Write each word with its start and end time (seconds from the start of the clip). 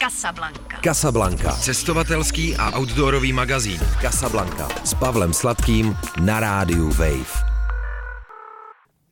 Casablanca. 0.00 0.80
Casablanca. 0.80 1.52
Cestovatelský 1.52 2.56
a 2.56 2.72
outdoorový 2.78 3.32
magazín. 3.32 3.80
Casablanca. 4.00 4.68
S 4.84 4.94
Pavlem 4.94 5.32
Sladkým 5.32 5.96
na 6.24 6.40
rádiu 6.40 6.88
Wave. 6.88 7.44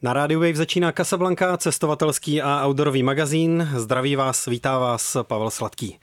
Na 0.03 0.13
rádiu 0.13 0.41
Wave 0.41 0.57
začíná 0.57 0.93
Casablanca, 0.93 1.57
cestovatelský 1.57 2.43
a 2.43 2.65
outdoorový 2.67 3.03
magazín. 3.03 3.69
Zdraví 3.77 4.17
vás, 4.17 4.47
vítá 4.47 4.79
vás 4.79 5.17
Pavel 5.23 5.51
Sladký. 5.51 5.99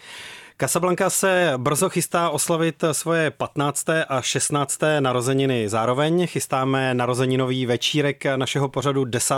Casablanca 0.58 1.10
se 1.10 1.54
brzo 1.58 1.90
chystá 1.90 2.30
oslavit 2.30 2.84
svoje 2.92 3.32
15. 3.32 3.86
a 4.08 4.22
16. 4.22 4.80
narozeniny. 5.00 5.70
Zároveň 5.70 6.28
chystáme 6.28 6.94
narozeninový 6.94 7.66
večírek 7.66 8.24
našeho 8.36 8.70
pořadu 8.70 9.06
10. 9.06 9.36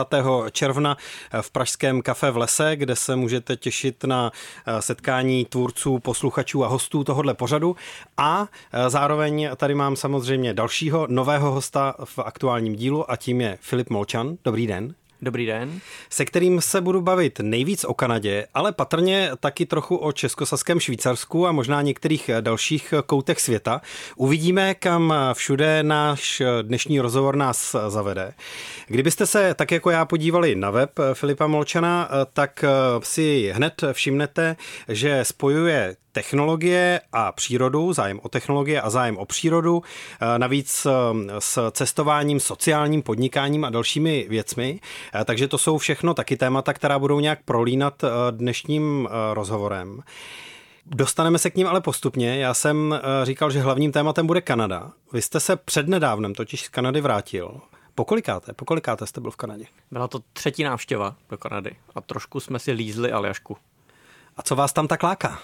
června 0.52 0.98
v 1.41 1.52
Pražském 1.52 2.02
kafe 2.02 2.31
v 2.31 2.38
Lese, 2.38 2.75
kde 2.75 2.95
se 2.95 3.16
můžete 3.16 3.55
těšit 3.55 4.03
na 4.03 4.31
setkání 4.80 5.45
tvůrců, 5.45 5.99
posluchačů 5.99 6.66
a 6.66 6.67
hostů 6.67 7.03
tohohle 7.03 7.34
pořadu. 7.34 7.76
A 8.18 8.48
zároveň 8.88 9.49
tady 9.55 9.76
mám 9.76 9.95
samozřejmě 9.95 10.54
dalšího 10.54 11.07
nového 11.09 11.52
hosta 11.52 11.95
v 12.04 12.20
aktuálním 12.20 12.76
dílu 12.76 13.12
a 13.12 13.15
tím 13.15 13.41
je 13.41 13.57
Filip 13.62 13.90
Molčan. 13.90 14.38
Dobrý 14.43 14.68
den. 14.68 14.93
Dobrý 15.21 15.45
den. 15.45 15.80
Se 16.09 16.26
kterým 16.26 16.62
se 16.62 16.81
budu 16.81 17.02
bavit 17.02 17.39
nejvíc 17.39 17.84
o 17.84 17.94
Kanadě, 17.94 18.48
ale 18.53 18.71
patrně 18.71 19.31
taky 19.40 19.66
trochu 19.66 19.95
o 19.98 20.12
českosaském 20.12 20.80
Švýcarsku 20.80 21.48
a 21.48 21.52
možná 21.52 21.81
některých 21.81 22.30
dalších 22.41 22.93
koutech 23.05 23.41
světa. 23.41 23.81
Uvidíme, 24.16 24.73
kam 24.73 25.13
všude 25.34 25.84
náš 25.84 26.41
dnešní 26.62 26.99
rozhovor 26.99 27.35
nás 27.35 27.76
zavede. 27.88 28.34
Kdybyste 28.88 29.26
se 29.26 29.53
tak 29.53 29.71
jako 29.71 29.90
já 29.90 30.05
podívali 30.05 30.55
na 30.55 30.71
web 30.71 30.91
Filipa 31.13 31.48
Molčana, 31.48 32.09
tak 32.34 32.65
si 33.04 33.52
hned 33.55 33.84
všimnete, 33.91 34.55
že 34.88 35.20
spojuje 35.23 35.95
technologie 36.17 37.02
a 37.13 37.31
přírodu, 37.31 37.94
zájem 37.94 38.20
o 38.23 38.30
technologie 38.30 38.81
a 38.81 38.89
zájem 38.89 39.18
o 39.18 39.26
přírodu, 39.26 39.84
eh, 40.21 40.40
navíc 40.40 40.85
eh, 40.85 40.91
s 41.40 41.71
cestováním, 41.71 42.40
sociálním 42.40 43.01
podnikáním 43.01 43.65
a 43.65 43.70
dalšími 43.70 44.26
věcmi. 44.29 44.79
Eh, 45.13 45.26
takže 45.26 45.48
to 45.48 45.57
jsou 45.57 45.77
všechno 45.77 46.13
taky 46.13 46.38
témata, 46.38 46.73
která 46.73 46.99
budou 46.99 47.20
nějak 47.20 47.40
prolínat 47.45 48.04
dnešním 48.32 49.10
rozhovorem. 49.34 50.01
Dostaneme 50.85 51.38
se 51.38 51.49
k 51.49 51.55
ním 51.55 51.68
ale 51.68 51.82
postupně. 51.82 52.38
Já 52.38 52.54
jsem 52.54 52.99
říkal, 53.23 53.51
že 53.51 53.62
hlavním 53.62 53.91
tématem 53.91 54.27
bude 54.27 54.41
Kanada. 54.41 54.91
Vy 55.13 55.21
jste 55.21 55.40
se 55.40 55.55
přednedávnem 55.55 56.34
totiž 56.34 56.62
z 56.63 56.70
Kanady 56.70 57.01
vrátil. 57.01 57.62
Pokolikáte? 57.95 58.54
Pokolikáte 58.54 59.07
jste 59.07 59.21
byl 59.21 59.32
v 59.32 59.35
Kanadě? 59.35 59.65
Byla 59.91 60.07
to 60.07 60.20
třetí 60.34 60.63
návštěva 60.63 61.15
do 61.29 61.38
Kanady 61.38 61.76
a 61.95 62.01
trošku 62.01 62.40
jsme 62.40 62.60
si 62.60 62.71
lízli 62.71 63.12
Aljašku. 63.12 63.57
A 64.38 64.41
co 64.41 64.56
vás 64.56 64.73
tam 64.73 64.88
tak 64.88 65.03
láká? 65.03 65.40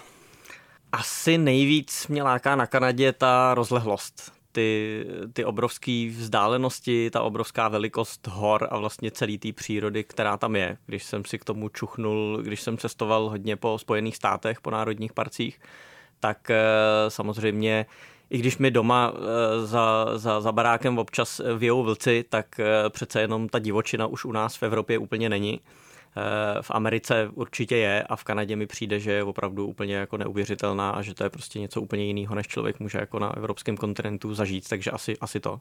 Asi 0.93 1.37
nejvíc 1.37 2.07
mě 2.07 2.23
láká 2.23 2.55
na 2.55 2.67
Kanadě 2.67 3.13
ta 3.13 3.53
rozlehlost. 3.53 4.31
Ty, 4.51 5.05
ty 5.33 5.45
obrovské 5.45 6.09
vzdálenosti, 6.17 7.09
ta 7.09 7.21
obrovská 7.21 7.67
velikost 7.67 8.27
hor 8.27 8.67
a 8.71 8.77
vlastně 8.77 9.11
celý 9.11 9.37
té 9.37 9.53
přírody, 9.53 10.03
která 10.03 10.37
tam 10.37 10.55
je. 10.55 10.77
Když 10.85 11.03
jsem 11.03 11.25
si 11.25 11.39
k 11.39 11.45
tomu 11.45 11.69
čuchnul, 11.69 12.41
když 12.43 12.61
jsem 12.61 12.77
cestoval 12.77 13.29
hodně 13.29 13.55
po 13.55 13.77
Spojených 13.79 14.15
státech, 14.15 14.61
po 14.61 14.71
národních 14.71 15.13
parcích, 15.13 15.59
tak 16.19 16.49
eh, 16.49 16.59
samozřejmě 17.07 17.85
i 18.29 18.37
když 18.37 18.57
mi 18.57 18.71
doma 18.71 19.13
eh, 19.15 19.65
za, 19.65 20.05
za, 20.15 20.41
za 20.41 20.51
barákem 20.51 20.97
občas 20.97 21.41
vějou 21.57 21.83
vlci, 21.83 22.25
tak 22.29 22.59
eh, 22.59 22.89
přece 22.89 23.21
jenom 23.21 23.49
ta 23.49 23.59
divočina 23.59 24.07
už 24.07 24.25
u 24.25 24.31
nás 24.31 24.55
v 24.55 24.63
Evropě 24.63 24.97
úplně 24.97 25.29
není. 25.29 25.61
Eh, 26.17 26.61
v 26.61 26.71
Americe 26.71 27.29
určitě 27.33 27.77
je 27.77 28.03
a 28.03 28.15
v 28.15 28.23
Kanadě 28.23 28.55
mi 28.55 28.67
přijde, 28.67 28.99
že 28.99 29.11
je 29.11 29.23
opravdu 29.23 29.67
úplně 29.67 29.95
jako 29.95 30.17
neuvěřitelná 30.17 30.91
a 30.91 31.01
že 31.01 31.13
to 31.13 31.23
je 31.23 31.29
prostě 31.29 31.59
něco 31.59 31.81
úplně 31.81 32.05
jiného, 32.05 32.35
než 32.35 32.47
člověk 32.47 32.79
může 32.79 32.97
jako 32.97 33.19
na 33.19 33.37
evropském 33.37 33.77
kontinentu 33.77 34.33
zažít, 34.33 34.69
takže 34.69 34.91
asi, 34.91 35.17
asi 35.17 35.39
to. 35.39 35.59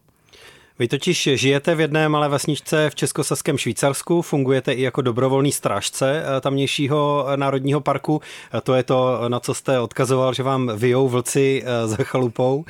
Vy 0.79 0.87
totiž 0.87 1.29
žijete 1.33 1.75
v 1.75 1.79
jedné 1.79 2.09
malé 2.09 2.29
vesničce 2.29 2.89
v 2.89 2.95
Českosaském 2.95 3.57
Švýcarsku, 3.57 4.21
fungujete 4.21 4.73
i 4.73 4.81
jako 4.81 5.01
dobrovolný 5.01 5.51
strážce 5.51 6.23
eh, 6.23 6.41
tamnějšího 6.41 7.25
eh, 7.27 7.37
národního 7.37 7.81
parku. 7.81 8.21
Eh, 8.53 8.61
to 8.61 8.73
je 8.73 8.83
to, 8.83 9.29
na 9.29 9.39
co 9.39 9.53
jste 9.53 9.79
odkazoval, 9.79 10.33
že 10.33 10.43
vám 10.43 10.71
vyjou 10.75 11.09
vlci 11.09 11.63
za 11.85 11.97
chalupou. 12.03 12.65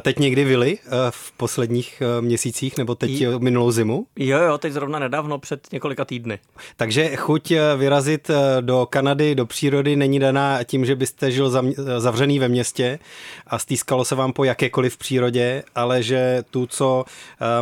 Teď 0.00 0.18
někdy 0.18 0.44
vyli 0.44 0.78
v 1.10 1.32
posledních 1.32 2.02
měsících 2.20 2.78
nebo 2.78 2.94
teď 2.94 3.10
I... 3.10 3.26
minulou 3.38 3.70
zimu? 3.70 4.06
Jo, 4.16 4.38
jo, 4.38 4.58
teď 4.58 4.72
zrovna 4.72 4.98
nedávno 4.98 5.38
před 5.38 5.72
několika 5.72 6.04
týdny. 6.04 6.38
Takže 6.76 7.16
chuť 7.16 7.52
vyrazit 7.76 8.30
do 8.60 8.86
Kanady, 8.90 9.34
do 9.34 9.46
přírody 9.46 9.96
není 9.96 10.18
daná 10.18 10.64
tím, 10.64 10.84
že 10.84 10.96
byste 10.96 11.30
žil 11.30 11.50
zavřený 11.98 12.38
ve 12.38 12.48
městě 12.48 12.98
a 13.46 13.58
stýskalo 13.58 14.04
se 14.04 14.14
vám 14.14 14.32
po 14.32 14.44
jakékoliv 14.44 14.96
přírodě, 14.96 15.62
ale 15.74 16.02
že 16.02 16.44
tu, 16.50 16.66
co 16.66 17.04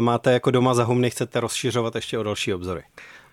máte 0.01 0.33
jako 0.33 0.51
doma 0.51 0.75
za 0.75 0.85
humny, 0.85 1.11
chcete 1.11 1.41
rozšiřovat 1.41 1.95
ještě 1.95 2.19
o 2.19 2.23
další 2.23 2.55
obzory. 2.55 2.83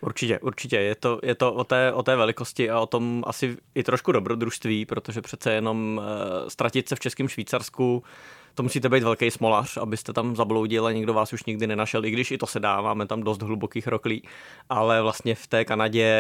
Určitě, 0.02 0.40
určitě. 0.40 0.76
Je 0.76 0.96
to, 0.96 1.20
je 1.24 1.36
to 1.36 1.54
o, 1.54 1.64
té, 1.64 1.94
o 1.94 2.04
té 2.04 2.16
velikosti 2.16 2.70
a 2.70 2.80
o 2.80 2.86
tom 2.86 3.24
asi 3.28 3.58
i 3.76 3.84
trošku 3.84 4.12
dobrodružství, 4.12 4.86
protože 4.86 5.22
přece 5.22 5.54
jenom 5.54 5.98
uh, 5.98 6.50
ztratit 6.50 6.90
se 6.90 6.96
v 6.96 7.00
Českém 7.00 7.28
Švýcarsku 7.28 8.04
to 8.56 8.64
musíte 8.64 8.90
být 8.90 9.04
velký 9.04 9.32
smolař, 9.32 9.78
abyste 9.78 10.14
tam 10.14 10.36
zabloudil 10.36 10.86
a 10.86 10.92
nikdo 10.92 11.14
vás 11.14 11.34
už 11.34 11.46
nikdy 11.46 11.68
nenašel, 11.68 12.06
i 12.06 12.12
když 12.12 12.32
i 12.32 12.38
to 12.38 12.48
se 12.48 12.60
dá, 12.60 12.82
máme 12.82 13.08
tam 13.08 13.24
dost 13.24 13.42
hlubokých 13.42 13.88
roklí, 13.88 14.24
ale 14.70 15.02
vlastně 15.02 15.36
v 15.36 15.48
té 15.48 15.66
Kanadě 15.66 16.16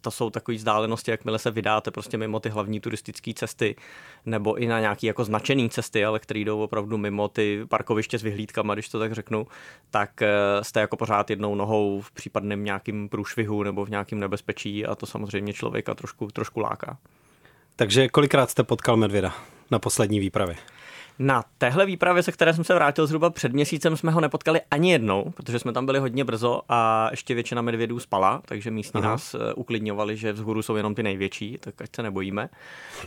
to 0.00 0.10
jsou 0.10 0.30
takové 0.30 0.56
vzdálenosti, 0.56 1.10
jakmile 1.10 1.38
se 1.38 1.50
vydáte 1.50 1.90
prostě 1.90 2.18
mimo 2.18 2.40
ty 2.40 2.48
hlavní 2.48 2.80
turistické 2.80 3.34
cesty, 3.34 3.76
nebo 4.26 4.54
i 4.54 4.66
na 4.66 4.80
nějaké 4.80 5.06
jako 5.06 5.24
značené 5.24 5.68
cesty, 5.68 6.04
ale 6.04 6.18
které 6.18 6.40
jdou 6.40 6.62
opravdu 6.62 6.98
mimo 6.98 7.28
ty 7.28 7.66
parkoviště 7.68 8.18
s 8.18 8.22
vyhlídkama, 8.22 8.74
když 8.74 8.88
to 8.88 8.98
tak 8.98 9.12
řeknu, 9.12 9.46
tak 9.90 10.22
eh, 10.22 10.28
jste 10.62 10.80
jako 10.80 10.96
pořád 10.96 11.30
jednou 11.30 11.54
nohou 11.54 12.00
v 12.00 12.12
případném 12.12 12.64
nějakým 12.64 13.08
průšvihu 13.08 13.62
nebo 13.62 13.84
v 13.84 13.90
nějakém 13.90 14.20
nebezpečí 14.20 14.86
a 14.86 14.94
to 14.94 15.06
samozřejmě 15.06 15.52
člověka 15.52 15.94
trošku, 15.94 16.26
trošku 16.26 16.60
láká. 16.60 16.98
Takže 17.76 18.08
kolikrát 18.08 18.50
jste 18.50 18.62
potkal 18.62 18.96
medvěda 18.96 19.34
na 19.70 19.78
poslední 19.78 20.20
výpravě? 20.20 20.56
Na 21.18 21.44
téhle 21.58 21.86
výpravě, 21.86 22.22
se 22.22 22.32
které 22.32 22.54
jsem 22.54 22.64
se 22.64 22.74
vrátil 22.74 23.06
zhruba 23.06 23.30
před 23.30 23.52
měsícem, 23.52 23.96
jsme 23.96 24.10
ho 24.10 24.20
nepotkali 24.20 24.60
ani 24.70 24.92
jednou, 24.92 25.32
protože 25.36 25.58
jsme 25.58 25.72
tam 25.72 25.86
byli 25.86 25.98
hodně 25.98 26.24
brzo 26.24 26.60
a 26.68 27.08
ještě 27.10 27.34
většina 27.34 27.62
medvědů 27.62 28.00
spala, 28.00 28.42
takže 28.44 28.70
místní 28.70 29.00
Aha. 29.00 29.10
nás 29.10 29.34
eh, 29.34 29.54
uklidňovali, 29.54 30.16
že 30.16 30.32
vzhůru 30.32 30.62
jsou 30.62 30.76
jenom 30.76 30.94
ty 30.94 31.02
největší, 31.02 31.58
tak 31.60 31.82
ať 31.82 31.88
se 31.96 32.02
nebojíme. 32.02 32.48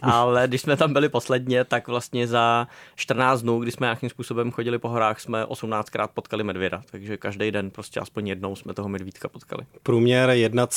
Ale 0.02 0.48
když 0.48 0.62
jsme 0.62 0.78
tam 0.78 0.94
byli 0.94 1.10
posledně, 1.10 1.64
tak 1.64 1.88
vlastně 1.88 2.28
za 2.28 2.68
14 2.96 3.42
dnů, 3.42 3.60
kdy 3.60 3.72
jsme 3.72 3.86
nějakým 3.86 4.10
způsobem 4.10 4.52
chodili 4.52 4.80
po 4.80 4.90
horách, 4.90 5.20
jsme 5.20 5.44
18krát 5.44 6.08
potkali 6.14 6.44
medvěda, 6.44 6.82
takže 6.92 7.18
každý 7.18 7.52
den 7.52 7.72
prostě 7.72 8.00
aspoň 8.00 8.28
jednou 8.28 8.56
jsme 8.56 8.74
toho 8.74 8.90
medvídka 8.90 9.28
potkali. 9.28 9.66
Průměr 9.84 10.30
1, 10.30 10.68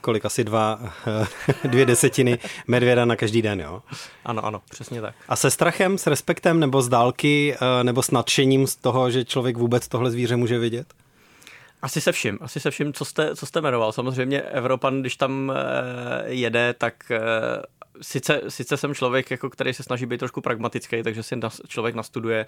kolik 0.00 0.24
asi 0.24 0.44
dva, 0.44 0.80
dvě 1.64 1.86
desetiny 1.86 2.38
medvěda 2.66 3.04
na 3.04 3.16
každý 3.16 3.42
den, 3.42 3.60
jo? 3.60 3.82
Ano, 4.24 4.44
ano, 4.44 4.62
přesně 4.70 5.00
tak. 5.00 5.14
A 5.28 5.36
se 5.36 5.50
strachem, 5.50 5.98
s 5.98 6.06
respektem 6.06 6.65
nebo 6.66 6.82
z 6.82 6.88
dálky, 6.88 7.54
eh, 7.54 7.84
nebo 7.84 8.02
s 8.02 8.10
nadšením 8.10 8.66
z 8.66 8.76
toho, 8.76 9.10
že 9.10 9.24
člověk 9.24 9.56
vůbec 9.56 9.88
tohle 9.88 10.10
zvíře 10.10 10.36
může 10.36 10.58
vidět? 10.58 10.86
Asi 11.82 12.00
se 12.00 12.12
vším, 12.12 12.38
asi 12.40 12.60
se 12.60 12.70
vším, 12.70 12.92
co 12.92 13.04
jste, 13.04 13.36
co 13.36 13.46
jste 13.46 13.60
jmenoval. 13.60 13.92
Samozřejmě 13.92 14.42
Evropan, 14.42 15.00
když 15.00 15.16
tam 15.16 15.52
eh, 15.54 16.32
jede, 16.32 16.74
tak 16.78 17.10
eh, 17.10 17.20
sice, 18.02 18.40
sice 18.48 18.76
jsem 18.76 18.94
člověk, 18.94 19.30
jako 19.30 19.50
který 19.50 19.74
se 19.74 19.82
snaží 19.82 20.06
být 20.06 20.18
trošku 20.18 20.40
pragmatický, 20.40 21.02
takže 21.02 21.22
si 21.22 21.40
člověk 21.68 21.94
nastuduje 21.94 22.46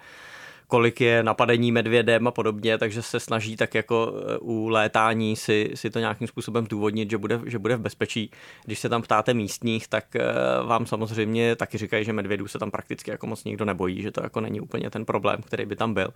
kolik 0.69 1.01
je 1.01 1.23
napadení 1.23 1.73
medvědem 1.73 2.27
a 2.27 2.31
podobně, 2.31 2.79
takže 2.79 3.03
se 3.03 3.21
snaží 3.21 3.56
tak 3.56 3.75
jako 3.75 4.12
e, 4.34 4.39
u 4.39 4.69
létání 4.69 5.37
si, 5.37 5.71
si 5.75 5.91
to 5.91 5.99
nějakým 5.99 6.29
způsobem 6.29 6.67
důvodnit, 6.71 7.11
že 7.11 7.19
bude, 7.19 7.41
že 7.47 7.59
bude 7.59 7.77
v 7.77 7.81
bezpečí. 7.81 8.31
Když 8.65 8.79
se 8.79 8.89
tam 8.89 9.03
ptáte 9.03 9.34
místních, 9.34 9.89
tak 9.89 10.17
e, 10.17 10.23
vám 10.67 10.87
samozřejmě 10.87 11.56
taky 11.56 11.79
říkají, 11.79 12.05
že 12.05 12.12
medvědů 12.12 12.49
se 12.49 12.59
tam 12.59 12.70
prakticky 12.70 13.11
jako 13.11 13.26
moc 13.26 13.44
nikdo 13.44 13.65
nebojí, 13.65 14.03
že 14.03 14.11
to 14.11 14.23
jako 14.23 14.41
není 14.41 14.61
úplně 14.61 14.91
ten 14.91 15.05
problém, 15.05 15.43
který 15.43 15.67
by 15.67 15.76
tam 15.76 15.94
byl. 15.94 16.09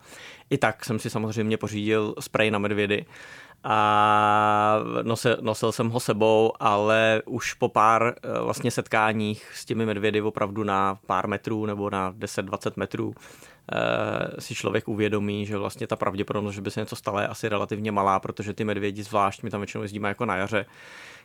I 0.51 0.59
tak 0.59 0.85
jsem 0.85 0.99
si 0.99 1.11
samozřejmě 1.11 1.57
pořídil 1.57 2.15
sprej 2.21 2.51
na 2.51 2.59
medvědy 2.59 3.05
a 3.65 4.79
nosil, 5.03 5.37
nosil 5.41 5.73
jsem 5.73 5.91
ho 5.91 6.01
sebou, 6.01 6.53
ale 6.61 7.23
už 7.27 7.55
po 7.55 7.69
pár 7.69 8.15
e, 8.23 8.43
vlastně 8.43 8.71
setkáních 8.71 9.51
s 9.55 9.65
těmi 9.65 9.87
medvědy 9.87 10.23
opravdu 10.23 10.65
na 10.65 10.99
pár 11.07 11.29
metrů 11.29 11.67
nebo 11.67 11.91
na 11.91 12.13
10-20 12.13 12.73
metrů 12.77 13.15
Eh, 13.15 13.52
si 14.39 14.55
člověk 14.55 14.89
uvědomí, 14.89 15.47
že 15.47 15.57
vlastně 15.57 15.87
ta 15.87 15.97
pravděpodobnost, 15.97 16.55
že 16.55 16.61
by 16.61 16.71
se 16.71 16.81
něco 16.81 16.97
stalo, 16.97 17.19
je 17.19 17.29
asi 17.29 17.49
relativně 17.49 17.93
malá, 17.93 18.21
protože 18.21 18.53
ty 18.53 18.65
medvědi 18.65 19.03
zvlášť, 19.03 19.43
my 19.43 19.51
tam 19.51 19.61
většinou 19.61 19.83
jezdíme 19.83 20.09
jako 20.09 20.27
na 20.27 20.37
jaře, 20.37 20.67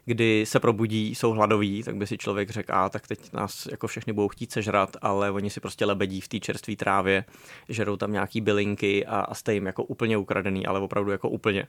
kdy 0.05 0.45
se 0.45 0.59
probudí, 0.59 1.15
jsou 1.15 1.31
hladoví, 1.31 1.83
tak 1.83 1.95
by 1.95 2.07
si 2.07 2.17
člověk 2.17 2.49
řekl, 2.49 2.73
a 2.73 2.89
tak 2.89 3.07
teď 3.07 3.33
nás 3.33 3.67
jako 3.71 3.87
všechny 3.87 4.13
budou 4.13 4.27
chtít 4.27 4.51
sežrat, 4.51 4.97
ale 5.01 5.31
oni 5.31 5.49
si 5.49 5.59
prostě 5.59 5.85
lebedí 5.85 6.21
v 6.21 6.27
té 6.27 6.39
čerstvé 6.39 6.75
trávě, 6.75 7.25
žerou 7.69 7.97
tam 7.97 8.11
nějaký 8.11 8.41
bylinky 8.41 9.05
a, 9.05 9.19
a 9.19 9.33
jste 9.33 9.53
jim 9.53 9.65
jako 9.65 9.83
úplně 9.83 10.17
ukradený, 10.17 10.65
ale 10.65 10.79
opravdu 10.79 11.11
jako 11.11 11.29
úplně. 11.29 11.67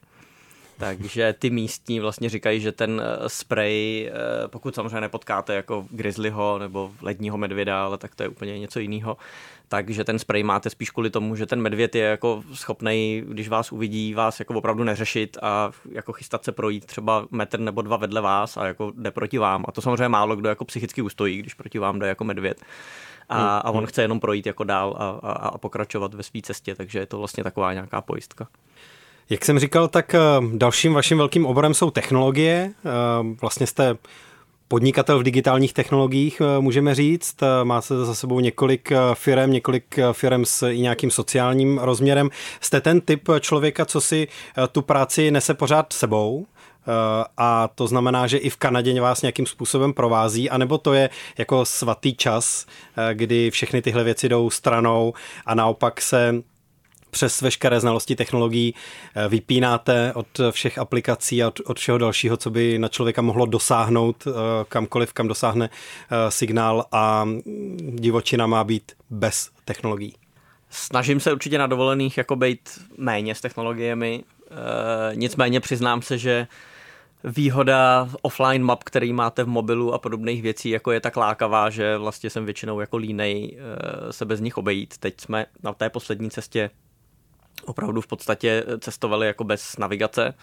Takže 0.78 1.34
ty 1.38 1.50
místní 1.50 2.00
vlastně 2.00 2.28
říkají, 2.28 2.60
že 2.60 2.72
ten 2.72 3.02
eh, 3.04 3.28
spray, 3.28 4.10
eh, 4.10 4.48
pokud 4.48 4.74
samozřejmě 4.74 5.00
nepotkáte 5.00 5.54
jako 5.54 5.86
grizzlyho 5.90 6.58
nebo 6.58 6.92
ledního 7.02 7.38
medvěda, 7.38 7.84
ale 7.84 7.98
tak 7.98 8.14
to 8.14 8.22
je 8.22 8.28
úplně 8.28 8.58
něco 8.58 8.80
jiného, 8.80 9.16
takže 9.68 10.04
ten 10.04 10.18
spray 10.18 10.42
máte 10.42 10.70
spíš 10.70 10.90
kvůli 10.90 11.10
tomu, 11.10 11.36
že 11.36 11.46
ten 11.46 11.60
medvěd 11.60 11.94
je 11.94 12.04
jako 12.04 12.42
schopný, 12.52 13.22
když 13.28 13.48
vás 13.48 13.72
uvidí, 13.72 14.14
vás 14.14 14.38
jako 14.38 14.54
opravdu 14.54 14.84
neřešit 14.84 15.36
a 15.42 15.70
jako 15.92 16.12
chystat 16.12 16.44
se 16.44 16.52
projít 16.52 16.86
třeba 16.86 17.26
metr 17.30 17.60
nebo 17.60 17.82
dva 17.82 17.96
vedle 17.96 18.20
vás 18.20 18.56
a 18.56 18.66
jako 18.66 18.92
jde 18.96 19.10
proti 19.10 19.38
vám. 19.38 19.64
A 19.68 19.72
to 19.72 19.82
samozřejmě 19.82 20.08
málo 20.08 20.36
kdo 20.36 20.48
jako 20.48 20.64
psychicky 20.64 21.02
ustojí, 21.02 21.38
když 21.38 21.54
proti 21.54 21.78
vám 21.78 21.98
jde 21.98 22.08
jako 22.08 22.24
medvěd. 22.24 22.62
A, 23.28 23.36
hmm, 23.36 23.46
a 23.46 23.70
on 23.70 23.76
hmm. 23.76 23.86
chce 23.86 24.02
jenom 24.02 24.20
projít 24.20 24.46
jako 24.46 24.64
dál 24.64 24.96
a, 24.98 25.28
a, 25.28 25.32
a 25.32 25.58
pokračovat 25.58 26.14
ve 26.14 26.22
své 26.22 26.40
cestě, 26.42 26.74
takže 26.74 26.98
je 26.98 27.06
to 27.06 27.18
vlastně 27.18 27.44
taková 27.44 27.72
nějaká 27.72 28.00
pojistka. 28.00 28.48
Jak 29.30 29.44
jsem 29.44 29.58
říkal, 29.58 29.88
tak 29.88 30.14
eh, 30.14 30.20
dalším 30.54 30.94
vaším 30.94 31.18
velkým 31.18 31.46
oborem 31.46 31.74
jsou 31.74 31.90
technologie. 31.90 32.72
Eh, 32.84 32.90
vlastně 33.40 33.66
jste 33.66 33.96
podnikatel 34.68 35.18
v 35.18 35.22
digitálních 35.22 35.72
technologiích, 35.72 36.40
eh, 36.40 36.60
můžeme 36.60 36.94
říct. 36.94 37.36
Máte 37.64 38.04
za 38.04 38.14
sebou 38.14 38.40
několik 38.40 38.92
firm, 39.14 39.52
několik 39.52 39.98
firm 40.12 40.44
s 40.44 40.68
i 40.68 40.80
nějakým 40.80 41.10
sociálním 41.10 41.78
rozměrem. 41.78 42.30
Jste 42.60 42.80
ten 42.80 43.00
typ 43.00 43.28
člověka, 43.40 43.84
co 43.84 44.00
si 44.00 44.28
tu 44.72 44.82
práci 44.82 45.30
nese 45.30 45.54
pořád 45.54 45.92
sebou? 45.92 46.46
a 47.36 47.68
to 47.74 47.86
znamená, 47.86 48.26
že 48.26 48.38
i 48.38 48.50
v 48.50 48.56
Kanadě 48.56 49.00
vás 49.00 49.22
nějakým 49.22 49.46
způsobem 49.46 49.92
provází, 49.92 50.50
anebo 50.50 50.78
to 50.78 50.92
je 50.92 51.10
jako 51.38 51.64
svatý 51.64 52.14
čas, 52.14 52.66
kdy 53.12 53.50
všechny 53.50 53.82
tyhle 53.82 54.04
věci 54.04 54.28
jdou 54.28 54.50
stranou 54.50 55.12
a 55.46 55.54
naopak 55.54 56.00
se 56.00 56.42
přes 57.18 57.40
veškeré 57.40 57.80
znalosti 57.80 58.16
technologií 58.16 58.74
eh, 59.14 59.28
vypínáte 59.28 60.12
od 60.14 60.26
všech 60.50 60.78
aplikací 60.78 61.42
a 61.42 61.52
od, 61.64 61.78
všeho 61.78 61.98
dalšího, 61.98 62.36
co 62.36 62.50
by 62.50 62.78
na 62.78 62.88
člověka 62.88 63.22
mohlo 63.22 63.46
dosáhnout 63.46 64.24
eh, 64.26 64.30
kamkoliv, 64.68 65.12
kam 65.12 65.28
dosáhne 65.28 65.70
eh, 65.70 66.30
signál 66.30 66.84
a 66.92 67.28
divočina 67.80 68.46
má 68.46 68.64
být 68.64 68.92
bez 69.10 69.50
technologií. 69.64 70.14
Snažím 70.70 71.20
se 71.20 71.32
určitě 71.32 71.58
na 71.58 71.66
dovolených 71.66 72.18
jako 72.18 72.36
být 72.36 72.68
méně 72.98 73.34
s 73.34 73.40
technologiemi, 73.40 74.24
nicméně 75.14 75.60
přiznám 75.60 76.02
se, 76.02 76.18
že 76.18 76.46
výhoda 77.24 78.08
offline 78.22 78.64
map, 78.64 78.84
který 78.84 79.12
máte 79.12 79.44
v 79.44 79.48
mobilu 79.48 79.94
a 79.94 79.98
podobných 79.98 80.42
věcí, 80.42 80.70
jako 80.70 80.92
je 80.92 81.00
tak 81.00 81.16
lákavá, 81.16 81.70
že 81.70 81.98
vlastně 81.98 82.30
jsem 82.30 82.44
většinou 82.44 82.80
jako 82.80 82.96
línej 82.96 83.58
se 84.10 84.24
bez 84.24 84.40
nich 84.40 84.58
obejít. 84.58 84.98
Teď 84.98 85.20
jsme 85.20 85.46
na 85.62 85.72
té 85.72 85.90
poslední 85.90 86.30
cestě 86.30 86.70
opravdu 87.64 88.00
v 88.00 88.06
podstatě 88.06 88.64
cestovali 88.80 89.26
jako 89.26 89.44
bez 89.44 89.78
navigace, 89.78 90.34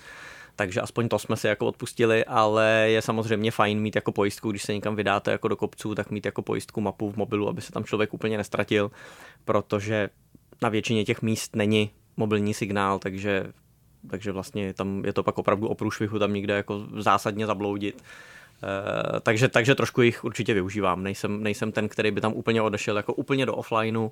takže 0.56 0.82
aspoň 0.82 1.10
to 1.10 1.20
jsme 1.20 1.38
si 1.38 1.48
jako 1.48 1.68
odpustili, 1.68 2.26
ale 2.26 2.86
je 2.90 3.02
samozřejmě 3.02 3.52
fajn 3.52 3.80
mít 3.80 3.96
jako 3.96 4.12
pojistku, 4.12 4.52
když 4.52 4.64
se 4.64 4.74
někam 4.74 4.96
vydáte 4.96 5.32
jako 5.32 5.48
do 5.48 5.56
kopců, 5.56 5.96
tak 5.96 6.12
mít 6.12 6.26
jako 6.26 6.42
pojistku 6.42 6.82
mapu 6.82 7.12
v 7.12 7.18
mobilu, 7.18 7.50
aby 7.50 7.62
se 7.62 7.72
tam 7.72 7.84
člověk 7.84 8.14
úplně 8.14 8.38
nestratil, 8.38 8.92
protože 9.46 10.10
na 10.62 10.70
většině 10.70 11.06
těch 11.06 11.22
míst 11.22 11.56
není 11.56 11.90
mobilní 12.18 12.54
signál, 12.54 13.00
takže, 13.00 13.46
takže 14.10 14.32
vlastně 14.32 14.74
tam 14.74 15.06
je 15.06 15.14
to 15.14 15.24
pak 15.24 15.38
opravdu 15.38 15.68
o 15.68 15.76
průšvihu 15.76 16.20
tam 16.20 16.34
někde 16.34 16.54
jako 16.54 16.88
zásadně 16.98 17.46
zabloudit. 17.46 18.04
Uh, 18.66 19.20
takže, 19.20 19.50
takže 19.50 19.76
trošku 19.76 20.02
jich 20.02 20.24
určitě 20.24 20.54
využívám. 20.54 21.04
Nejsem, 21.04 21.44
nejsem 21.44 21.72
ten, 21.72 21.90
který 21.90 22.12
by 22.12 22.22
tam 22.22 22.34
úplně 22.34 22.62
odešel 22.62 22.98
jako 22.98 23.14
úplně 23.14 23.46
do 23.46 23.56
offlineu, 23.56 24.10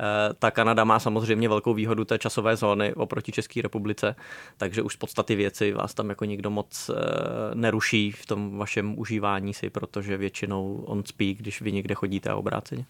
Eh, 0.00 0.34
ta 0.38 0.50
Kanada 0.50 0.84
má 0.84 0.98
samozřejmě 0.98 1.48
velkou 1.48 1.74
výhodu 1.74 2.04
té 2.04 2.18
časové 2.18 2.56
zóny 2.56 2.94
oproti 2.94 3.32
České 3.32 3.62
republice, 3.62 4.16
takže 4.56 4.82
už 4.82 4.92
z 4.92 4.96
podstaty 4.96 5.34
věci 5.34 5.72
vás 5.72 5.94
tam 5.94 6.08
jako 6.08 6.24
nikdo 6.24 6.50
moc 6.50 6.90
eh, 6.90 6.94
neruší 7.54 8.10
v 8.12 8.26
tom 8.26 8.58
vašem 8.58 8.98
užívání 8.98 9.54
si, 9.54 9.70
protože 9.70 10.16
většinou 10.16 10.84
on 10.86 11.04
spí, 11.04 11.34
když 11.34 11.60
vy 11.60 11.72
někde 11.72 11.94
chodíte 11.94 12.30
a 12.30 12.36
obráceně. 12.36 12.84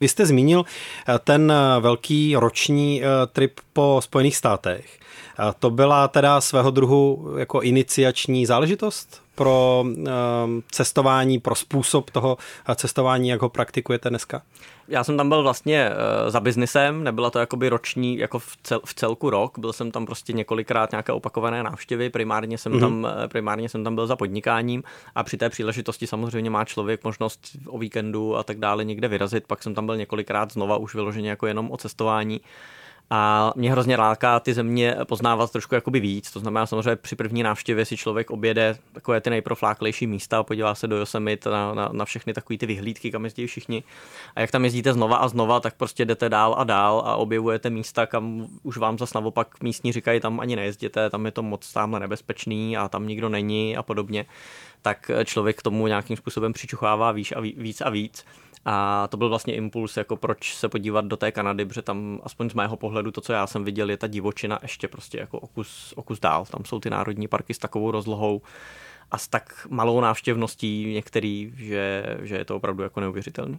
Vy 0.00 0.08
jste 0.08 0.26
zmínil 0.26 0.64
eh, 1.08 1.18
ten 1.24 1.52
velký 1.80 2.36
roční 2.36 3.02
trip 3.32 3.60
po 3.72 4.00
Spojených 4.04 4.36
státech. 4.36 5.00
To 5.58 5.70
byla 5.70 6.08
teda 6.08 6.40
svého 6.40 6.70
druhu 6.70 7.34
jako 7.38 7.60
iniciační 7.60 8.46
záležitost 8.46 9.22
pro 9.40 9.84
cestování, 10.70 11.38
pro 11.38 11.54
způsob 11.54 12.10
toho 12.10 12.38
cestování, 12.74 13.28
jak 13.28 13.42
ho 13.42 13.48
praktikujete 13.48 14.08
dneska? 14.08 14.42
já 14.90 15.04
jsem 15.04 15.16
tam 15.16 15.28
byl 15.28 15.42
vlastně 15.42 15.90
uh, 15.90 16.30
za 16.30 16.40
biznisem, 16.40 17.04
nebyla 17.04 17.30
to 17.30 17.38
jakoby 17.38 17.68
roční, 17.68 18.18
jako 18.18 18.38
v, 18.38 18.56
cel, 18.62 18.80
v 18.84 18.94
celku 18.94 19.30
rok, 19.30 19.58
byl 19.58 19.72
jsem 19.72 19.90
tam 19.90 20.06
prostě 20.06 20.32
několikrát 20.32 20.90
nějaké 20.90 21.12
opakované 21.12 21.62
návštěvy, 21.62 22.10
primárně 22.10 22.58
jsem, 22.58 22.72
mm-hmm. 22.72 22.80
tam, 22.80 23.08
eh, 23.24 23.28
primárně 23.28 23.68
jsem 23.68 23.84
tam 23.84 23.94
byl 23.94 24.06
za 24.06 24.16
podnikáním 24.16 24.82
a 25.14 25.22
při 25.22 25.36
té 25.36 25.48
příležitosti 25.48 26.06
samozřejmě 26.06 26.50
má 26.50 26.64
člověk 26.64 27.04
možnost 27.04 27.40
o 27.66 27.78
víkendu 27.78 28.36
a 28.36 28.42
tak 28.42 28.58
dále 28.58 28.84
někde 28.84 29.08
vyrazit, 29.08 29.46
pak 29.46 29.62
jsem 29.62 29.74
tam 29.74 29.86
byl 29.86 29.96
několikrát 29.96 30.52
znova 30.52 30.76
už 30.76 30.94
vyloženě 30.94 31.30
jako 31.30 31.46
jenom 31.46 31.70
o 31.70 31.76
cestování. 31.76 32.40
A 33.12 33.52
mě 33.56 33.72
hrozně 33.72 33.96
láká 33.96 34.40
ty 34.40 34.54
země 34.54 34.96
poznávat 35.08 35.52
trošku 35.52 35.74
jakoby 35.74 36.00
víc. 36.00 36.30
To 36.30 36.40
znamená 36.40 36.66
samozřejmě 36.66 36.96
při 36.96 37.16
první 37.16 37.42
návštěvě 37.42 37.84
si 37.84 37.96
člověk 37.96 38.30
objede 38.30 38.78
takové 38.92 39.20
ty 39.20 39.30
nejprofláklejší 39.30 40.06
místa 40.06 40.38
a 40.38 40.42
podívá 40.42 40.74
se 40.74 40.86
do 40.86 40.96
Yosemite 40.96 41.50
na, 41.50 41.74
na, 41.74 41.88
na 41.92 42.04
všechny 42.04 42.32
takové 42.32 42.58
ty 42.58 42.66
vyhlídky, 42.66 43.10
kam 43.10 43.24
jezdí 43.24 43.46
všichni. 43.46 43.82
A 44.36 44.40
jak 44.40 44.50
tam 44.50 44.64
jezdíte 44.64 44.92
znova 44.92 45.16
a 45.16 45.28
znova, 45.28 45.60
tak 45.60 45.74
prostě 45.74 46.04
jdete 46.04 46.28
dál 46.28 46.54
a 46.58 46.64
dál 46.64 47.02
a 47.06 47.16
objevujete 47.16 47.70
místa, 47.70 48.06
kam 48.06 48.46
už 48.62 48.76
vám 48.76 48.98
zase 48.98 49.18
naopak 49.18 49.62
místní 49.62 49.92
říkají, 49.92 50.20
tam 50.20 50.40
ani 50.40 50.56
nejezděte, 50.56 51.10
tam 51.10 51.26
je 51.26 51.32
to 51.32 51.42
moc 51.42 51.72
tamhle 51.72 52.00
nebezpečný 52.00 52.76
a 52.76 52.88
tam 52.88 53.06
nikdo 53.06 53.28
není 53.28 53.76
a 53.76 53.82
podobně. 53.82 54.26
Tak 54.82 55.10
člověk 55.24 55.58
k 55.58 55.62
tomu 55.62 55.86
nějakým 55.86 56.16
způsobem 56.16 56.52
přičuchává 56.52 57.12
víc 57.12 57.32
a 57.36 57.40
víc 57.40 57.80
a 57.80 57.90
víc. 57.90 58.24
A 58.64 59.08
to 59.08 59.16
byl 59.16 59.28
vlastně 59.28 59.54
impuls, 59.54 59.96
jako 59.96 60.16
proč 60.16 60.54
se 60.54 60.68
podívat 60.68 61.04
do 61.04 61.16
té 61.16 61.32
Kanady, 61.32 61.64
protože 61.64 61.82
tam 61.82 62.20
aspoň 62.22 62.50
z 62.50 62.54
mého 62.54 62.76
pohledu 62.76 63.10
to, 63.10 63.20
co 63.20 63.32
já 63.32 63.46
jsem 63.46 63.64
viděl, 63.64 63.90
je 63.90 63.96
ta 63.96 64.06
divočina 64.06 64.58
ještě 64.62 64.88
prostě 64.88 65.18
jako 65.18 65.38
okus, 65.40 65.94
okus 65.96 66.20
dál. 66.20 66.46
Tam 66.46 66.64
jsou 66.64 66.80
ty 66.80 66.90
národní 66.90 67.28
parky 67.28 67.54
s 67.54 67.58
takovou 67.58 67.90
rozlohou 67.90 68.42
a 69.10 69.18
s 69.18 69.28
tak 69.28 69.66
malou 69.70 70.00
návštěvností 70.00 70.92
některý, 70.92 71.52
že, 71.56 72.04
že 72.22 72.36
je 72.36 72.44
to 72.44 72.56
opravdu 72.56 72.82
jako 72.82 73.00
neuvěřitelný. 73.00 73.58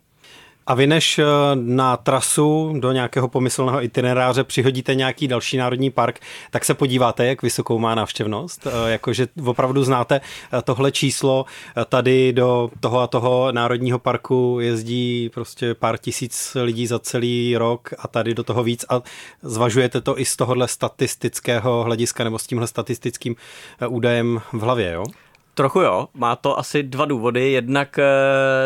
A 0.67 0.73
vy 0.73 0.87
než 0.87 1.19
eh, 1.19 1.25
na 1.53 1.97
trasu 1.97 2.73
do 2.79 2.91
nějakého 2.91 3.27
pomyslného 3.27 3.83
itineráře 3.83 4.43
přihodíte 4.43 4.95
nějaký 4.95 5.27
další 5.27 5.57
národní 5.57 5.89
park, 5.89 6.19
tak 6.51 6.65
se 6.65 6.73
podíváte, 6.73 7.25
jak 7.25 7.41
vysokou 7.41 7.79
má 7.79 7.95
návštěvnost. 7.95 8.67
Eh, 8.67 8.91
jakože 8.91 9.27
opravdu 9.45 9.83
znáte 9.83 10.21
eh, 10.53 10.61
tohle 10.61 10.91
číslo. 10.91 11.45
Tady 11.89 12.33
do 12.33 12.69
toho 12.79 12.99
a 12.99 13.07
toho 13.07 13.51
národního 13.51 13.99
parku 13.99 14.57
jezdí 14.61 15.29
prostě 15.33 15.73
pár 15.73 15.97
tisíc 15.97 16.57
lidí 16.63 16.87
za 16.87 16.99
celý 16.99 17.57
rok 17.57 17.89
a 17.99 18.07
tady 18.07 18.33
do 18.33 18.43
toho 18.43 18.63
víc 18.63 18.85
a 18.89 19.01
zvažujete 19.41 20.01
to 20.01 20.19
i 20.19 20.25
z 20.25 20.35
tohohle 20.35 20.67
statistického 20.67 21.83
hlediska 21.83 22.23
nebo 22.23 22.39
s 22.39 22.47
tímhle 22.47 22.67
statistickým 22.67 23.35
údajem 23.87 24.41
v 24.53 24.59
hlavě, 24.59 24.91
jo? 24.91 25.03
Trochu 25.61 25.81
jo, 25.81 26.07
má 26.13 26.35
to 26.35 26.59
asi 26.59 26.83
dva 26.83 27.05
důvody. 27.05 27.51
Jednak 27.51 27.99
e, 27.99 28.03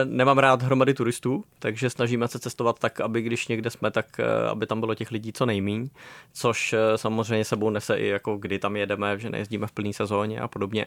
nemám 0.04 0.38
rád 0.38 0.64
hromady 0.64 0.94
turistů, 0.94 1.44
takže 1.60 1.90
snažíme 1.90 2.28
se 2.28 2.40
cestovat 2.40 2.80
tak, 2.80 3.02
aby 3.02 3.22
když 3.22 3.48
někde 3.48 3.70
jsme, 3.70 3.92
tak 3.92 4.20
e, 4.20 4.50
aby 4.50 4.68
tam 4.68 4.80
bylo 4.80 4.96
těch 4.96 5.12
lidí 5.12 5.34
co 5.34 5.46
nejmíň, 5.46 5.90
což 6.34 6.74
e, 6.74 6.98
samozřejmě 6.98 7.46
sebou 7.46 7.70
nese 7.70 7.96
i 7.96 8.08
jako 8.08 8.38
kdy 8.38 8.60
tam 8.60 8.75
jedeme, 8.75 9.20
že 9.20 9.30
nejezdíme 9.30 9.68
v 9.68 9.72
plné 9.72 9.94
sezóně 9.94 10.40
a 10.40 10.48
podobně. 10.48 10.86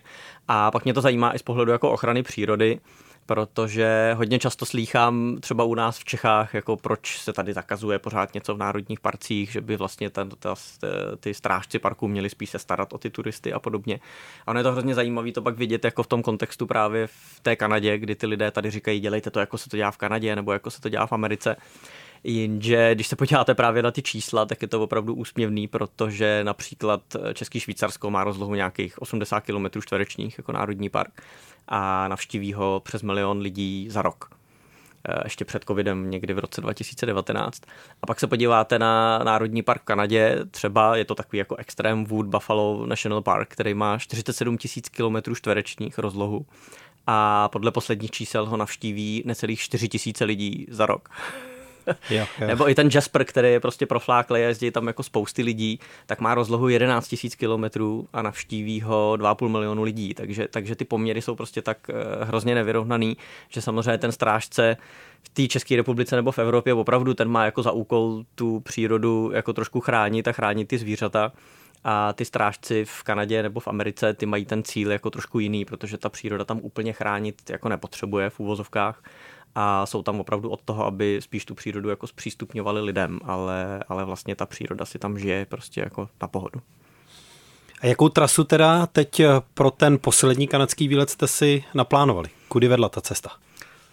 A 0.48 0.70
pak 0.70 0.84
mě 0.84 0.94
to 0.94 1.00
zajímá 1.00 1.34
i 1.34 1.38
z 1.38 1.42
pohledu 1.42 1.72
jako 1.72 1.90
ochrany 1.90 2.22
přírody, 2.22 2.80
protože 3.28 4.14
hodně 4.16 4.38
často 4.38 4.66
slýchám 4.66 5.36
třeba 5.40 5.64
u 5.64 5.74
nás 5.74 5.98
v 5.98 6.04
Čechách, 6.04 6.54
jako 6.54 6.76
proč 6.76 7.18
se 7.18 7.32
tady 7.32 7.52
zakazuje 7.52 7.98
pořád 7.98 8.34
něco 8.34 8.54
v 8.54 8.58
národních 8.58 9.00
parcích, 9.00 9.52
že 9.52 9.60
by 9.60 9.76
vlastně 9.76 10.10
ten, 10.10 10.30
ta, 10.38 10.54
ty 11.20 11.34
strážci 11.34 11.78
parků 11.78 12.08
měli 12.08 12.30
spíš 12.30 12.50
se 12.50 12.58
starat 12.58 12.92
o 12.92 12.98
ty 12.98 13.10
turisty 13.10 13.52
a 13.52 13.58
podobně. 13.58 14.00
A 14.46 14.50
ono 14.50 14.60
je 14.60 14.64
to 14.64 14.72
hrozně 14.72 14.94
zajímavé 14.94 15.32
to 15.32 15.42
pak 15.42 15.56
vidět 15.56 15.84
jako 15.84 16.02
v 16.02 16.06
tom 16.06 16.22
kontextu 16.22 16.66
právě 16.66 17.06
v 17.06 17.40
té 17.42 17.56
Kanadě, 17.56 17.98
kdy 17.98 18.14
ty 18.14 18.26
lidé 18.26 18.50
tady 18.50 18.70
říkají, 18.70 19.00
dělejte 19.00 19.30
to, 19.30 19.40
jako 19.40 19.58
se 19.58 19.68
to 19.68 19.76
dělá 19.76 19.90
v 19.90 19.96
Kanadě, 19.96 20.36
nebo 20.36 20.52
jako 20.52 20.70
se 20.70 20.80
to 20.80 20.88
dělá 20.88 21.06
v 21.06 21.12
Americe. 21.12 21.56
Jenže 22.24 22.94
když 22.94 23.06
se 23.06 23.16
podíváte 23.16 23.54
právě 23.54 23.82
na 23.82 23.90
ty 23.90 24.02
čísla, 24.02 24.46
tak 24.46 24.62
je 24.62 24.68
to 24.68 24.82
opravdu 24.82 25.14
úsměvný, 25.14 25.68
protože 25.68 26.40
například 26.44 27.00
Český 27.34 27.60
Švýcarsko 27.60 28.10
má 28.10 28.24
rozlohu 28.24 28.54
nějakých 28.54 29.02
80 29.02 29.40
km 29.40 29.80
čtverečních 29.80 30.38
jako 30.38 30.52
národní 30.52 30.88
park 30.88 31.22
a 31.68 32.08
navštíví 32.08 32.52
ho 32.52 32.82
přes 32.84 33.02
milion 33.02 33.38
lidí 33.38 33.86
za 33.90 34.02
rok 34.02 34.30
eh, 35.08 35.20
ještě 35.24 35.44
před 35.44 35.64
covidem 35.64 36.10
někdy 36.10 36.34
v 36.34 36.38
roce 36.38 36.60
2019. 36.60 37.62
A 38.02 38.06
pak 38.06 38.20
se 38.20 38.26
podíváte 38.26 38.78
na 38.78 39.18
Národní 39.18 39.62
park 39.62 39.82
v 39.82 39.84
Kanadě, 39.84 40.38
třeba 40.50 40.96
je 40.96 41.04
to 41.04 41.14
takový 41.14 41.38
jako 41.38 41.56
extrém 41.56 42.04
Wood 42.04 42.26
Buffalo 42.26 42.86
National 42.86 43.22
Park, 43.22 43.48
který 43.48 43.74
má 43.74 43.98
47 43.98 44.58
000 45.02 45.20
km 45.22 45.34
čtverečních 45.34 45.98
rozlohu 45.98 46.46
a 47.06 47.48
podle 47.48 47.70
posledních 47.70 48.10
čísel 48.10 48.46
ho 48.46 48.56
navštíví 48.56 49.22
necelých 49.26 49.60
4 49.60 49.88
000 50.20 50.26
lidí 50.26 50.66
za 50.70 50.86
rok. 50.86 51.08
Jo, 52.10 52.26
jo. 52.40 52.46
Nebo 52.46 52.70
i 52.70 52.74
ten 52.74 52.88
Jasper, 52.94 53.24
který 53.24 53.48
je 53.48 53.60
prostě 53.60 53.86
profláklý 53.86 54.40
jezdí 54.40 54.70
tam 54.70 54.86
jako 54.86 55.02
spousty 55.02 55.42
lidí, 55.42 55.80
tak 56.06 56.20
má 56.20 56.34
rozlohu 56.34 56.68
11 56.68 57.14
000 57.24 57.34
kilometrů 57.38 58.08
a 58.12 58.22
navštíví 58.22 58.80
ho 58.80 59.16
2,5 59.18 59.48
milionu 59.48 59.82
lidí. 59.82 60.14
Takže, 60.14 60.48
takže 60.50 60.76
ty 60.76 60.84
poměry 60.84 61.22
jsou 61.22 61.34
prostě 61.34 61.62
tak 61.62 61.90
eh, 61.90 62.24
hrozně 62.24 62.54
nevyrovnaný, 62.54 63.16
že 63.48 63.62
samozřejmě 63.62 63.98
ten 63.98 64.12
strážce 64.12 64.76
v 65.22 65.28
té 65.28 65.48
České 65.48 65.76
republice 65.76 66.16
nebo 66.16 66.32
v 66.32 66.38
Evropě 66.38 66.74
opravdu 66.74 67.14
ten 67.14 67.28
má 67.28 67.44
jako 67.44 67.62
za 67.62 67.72
úkol 67.72 68.24
tu 68.34 68.60
přírodu 68.60 69.30
jako 69.34 69.52
trošku 69.52 69.80
chránit 69.80 70.28
a 70.28 70.32
chránit 70.32 70.68
ty 70.68 70.78
zvířata 70.78 71.32
a 71.84 72.12
ty 72.12 72.24
strážci 72.24 72.84
v 72.84 73.02
Kanadě 73.02 73.42
nebo 73.42 73.60
v 73.60 73.68
Americe, 73.68 74.14
ty 74.14 74.26
mají 74.26 74.44
ten 74.44 74.62
cíl 74.62 74.92
jako 74.92 75.10
trošku 75.10 75.38
jiný, 75.38 75.64
protože 75.64 75.98
ta 75.98 76.08
příroda 76.08 76.44
tam 76.44 76.60
úplně 76.62 76.92
chránit 76.92 77.50
jako 77.50 77.68
nepotřebuje 77.68 78.30
v 78.30 78.40
úvozovkách 78.40 79.02
a 79.60 79.86
jsou 79.86 80.02
tam 80.02 80.20
opravdu 80.20 80.50
od 80.50 80.60
toho, 80.64 80.86
aby 80.86 81.18
spíš 81.22 81.44
tu 81.44 81.54
přírodu 81.54 81.88
jako 81.88 82.06
zpřístupňovali 82.06 82.80
lidem, 82.80 83.20
ale, 83.24 83.84
ale 83.88 84.04
vlastně 84.04 84.36
ta 84.36 84.46
příroda 84.46 84.84
si 84.84 84.98
tam 84.98 85.18
žije 85.18 85.46
prostě 85.46 85.80
jako 85.80 86.08
na 86.22 86.28
pohodu. 86.28 86.60
A 87.80 87.86
jakou 87.86 88.08
trasu 88.08 88.44
teda 88.44 88.86
teď 88.86 89.22
pro 89.54 89.70
ten 89.70 89.98
poslední 90.00 90.48
kanadský 90.48 90.88
výlet 90.88 91.10
jste 91.10 91.26
si 91.26 91.64
naplánovali? 91.74 92.28
Kudy 92.48 92.68
vedla 92.68 92.88
ta 92.88 93.00
cesta? 93.00 93.30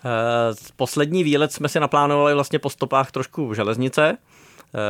Eh, 0.06 0.56
poslední 0.76 1.24
výlet 1.24 1.54
jsme 1.54 1.70
si 1.70 1.80
naplánovali 1.80 2.34
vlastně 2.34 2.60
po 2.60 2.70
stopách 2.70 3.12
trošku 3.12 3.54
železnice, 3.54 4.18
Eh, 4.18 4.35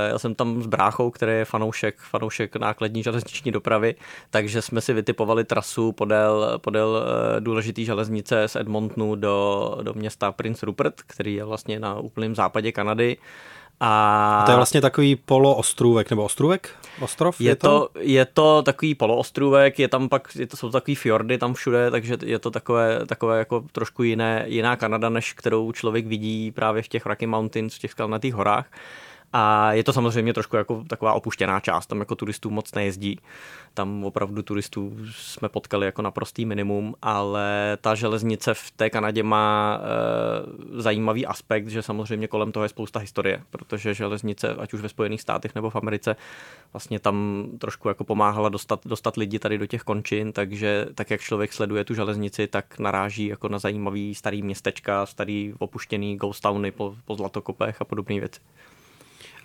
já 0.07 0.19
jsem 0.19 0.35
tam 0.35 0.61
s 0.61 0.67
bráchou, 0.67 1.09
který 1.09 1.31
je 1.31 1.45
fanoušek, 1.45 1.95
fanoušek 1.97 2.55
nákladní 2.55 3.03
železniční 3.03 3.51
dopravy, 3.51 3.95
takže 4.29 4.61
jsme 4.61 4.81
si 4.81 4.93
vytipovali 4.93 5.43
trasu 5.43 5.91
podél, 5.91 6.59
podél 6.61 7.03
eh, 7.03 7.41
důležitý 7.41 7.85
železnice 7.85 8.47
z 8.47 8.55
Edmontonu 8.55 9.15
do, 9.15 9.77
do 9.81 9.93
města 9.93 10.31
Prince 10.31 10.65
Rupert, 10.65 11.01
který 11.01 11.35
je 11.35 11.43
vlastně 11.43 11.79
na 11.79 11.99
úplném 11.99 12.35
západě 12.35 12.71
Kanady. 12.71 13.17
A... 13.79 14.39
a 14.41 14.45
to 14.45 14.51
je 14.51 14.55
vlastně 14.55 14.81
takový 14.81 15.15
poloostrůvek, 15.15 16.09
nebo 16.09 16.23
ostrůvek? 16.23 16.69
Ostrov? 17.01 17.41
Je, 17.41 17.51
je 17.51 17.55
to? 17.55 17.67
to? 17.67 17.99
Je 17.99 18.25
to 18.25 18.61
takový 18.61 18.95
poloostrůvek, 18.95 19.79
je 19.79 19.87
tam 19.87 20.09
pak, 20.09 20.27
je 20.35 20.47
to, 20.47 20.57
jsou 20.57 20.69
takový 20.69 20.95
fjordy 20.95 21.37
tam 21.37 21.53
všude, 21.53 21.91
takže 21.91 22.17
je 22.23 22.39
to 22.39 22.51
takové, 22.51 23.05
takové 23.05 23.39
jako 23.39 23.63
trošku 23.71 24.03
jiné, 24.03 24.45
jiná 24.47 24.75
Kanada, 24.75 25.09
než 25.09 25.33
kterou 25.33 25.71
člověk 25.71 26.07
vidí 26.07 26.51
právě 26.51 26.81
v 26.81 26.87
těch 26.87 27.05
Rocky 27.05 27.27
Mountains, 27.27 27.75
v 27.75 27.79
těch 27.79 27.91
skalnatých 27.91 28.33
horách. 28.33 28.65
A 29.37 29.73
je 29.73 29.83
to 29.83 29.93
samozřejmě 29.93 30.33
trošku 30.33 30.55
jako 30.55 30.83
taková 30.87 31.13
opuštěná 31.13 31.59
část, 31.59 31.87
tam 31.87 31.99
jako 31.99 32.15
turistů 32.15 32.49
moc 32.49 32.73
nejezdí. 32.73 33.19
Tam 33.73 34.03
opravdu 34.03 34.41
turistů 34.41 34.97
jsme 35.11 35.49
potkali 35.49 35.85
jako 35.85 36.01
naprostý 36.01 36.45
minimum, 36.45 36.95
ale 37.01 37.77
ta 37.81 37.95
železnice 37.95 38.53
v 38.53 38.71
té 38.71 38.89
Kanadě 38.89 39.23
má 39.23 39.79
e, 39.79 40.81
zajímavý 40.81 41.25
aspekt, 41.25 41.67
že 41.67 41.81
samozřejmě 41.81 42.27
kolem 42.27 42.51
toho 42.51 42.63
je 42.63 42.69
spousta 42.69 42.99
historie, 42.99 43.41
protože 43.49 43.93
železnice, 43.93 44.49
ať 44.53 44.73
už 44.73 44.81
ve 44.81 44.89
Spojených 44.89 45.21
státech 45.21 45.55
nebo 45.55 45.69
v 45.69 45.75
Americe, 45.75 46.15
vlastně 46.73 46.99
tam 46.99 47.45
trošku 47.59 47.87
jako 47.87 48.03
pomáhala 48.03 48.49
dostat, 48.49 48.79
dostat 48.85 49.17
lidi 49.17 49.39
tady 49.39 49.57
do 49.57 49.65
těch 49.65 49.81
končin, 49.81 50.33
takže 50.33 50.85
tak 50.95 51.11
jak 51.11 51.21
člověk 51.21 51.53
sleduje 51.53 51.83
tu 51.83 51.93
železnici, 51.93 52.47
tak 52.47 52.79
naráží 52.79 53.27
jako 53.27 53.49
na 53.49 53.59
zajímavý 53.59 54.15
starý 54.15 54.41
městečka, 54.41 55.05
starý 55.05 55.53
opuštěný 55.59 56.17
ghost 56.17 56.43
towny 56.43 56.71
po, 56.71 56.95
po 57.05 57.15
zlatokopech 57.15 57.81
a 57.81 57.85
podobné 57.85 58.19
věci. 58.19 58.39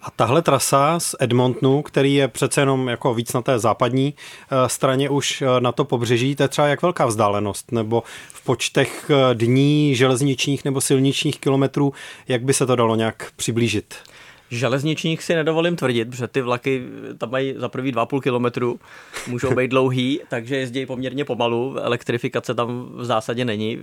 A 0.02 0.10
tahle 0.10 0.42
trasa 0.42 1.00
z 1.00 1.14
Edmontonu, 1.20 1.82
který 1.82 2.14
je 2.14 2.28
přece 2.28 2.60
jenom 2.60 2.88
jako 2.88 3.14
víc 3.14 3.32
na 3.32 3.42
té 3.42 3.58
západní 3.58 4.14
eh, 4.14 4.68
straně 4.68 5.10
už 5.10 5.42
eh, 5.42 5.60
na 5.60 5.72
to 5.72 5.84
pobřeží, 5.84 6.36
to 6.36 6.42
je 6.42 6.48
třeba 6.48 6.68
jak 6.68 6.82
velká 6.82 7.06
vzdálenost, 7.06 7.72
nebo 7.72 8.02
v 8.28 8.44
počtech 8.44 9.10
eh, 9.10 9.34
dní 9.34 9.94
železničních 9.94 10.64
nebo 10.64 10.80
silničních 10.80 11.40
kilometrů, 11.40 11.92
jak 12.28 12.42
by 12.42 12.54
se 12.54 12.66
to 12.66 12.76
dalo 12.76 12.96
nějak 12.96 13.32
přiblížit? 13.36 13.94
Železničních 14.50 15.22
si 15.22 15.34
nedovolím 15.34 15.76
tvrdit, 15.76 16.10
protože 16.10 16.28
ty 16.28 16.42
vlaky 16.42 16.86
tam 17.18 17.30
mají 17.30 17.54
za 17.56 17.68
prvý 17.68 17.92
2,5 17.92 18.20
kilometru, 18.20 18.80
můžou 19.26 19.54
být 19.54 19.68
dlouhý, 19.68 20.20
takže 20.28 20.56
jezdí 20.56 20.86
poměrně 20.86 21.24
pomalu. 21.24 21.78
Elektrifikace 21.78 22.54
tam 22.54 22.88
v 22.94 23.04
zásadě 23.04 23.44
není 23.44 23.78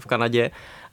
v 0.00 0.06
Kanadě 0.06 0.50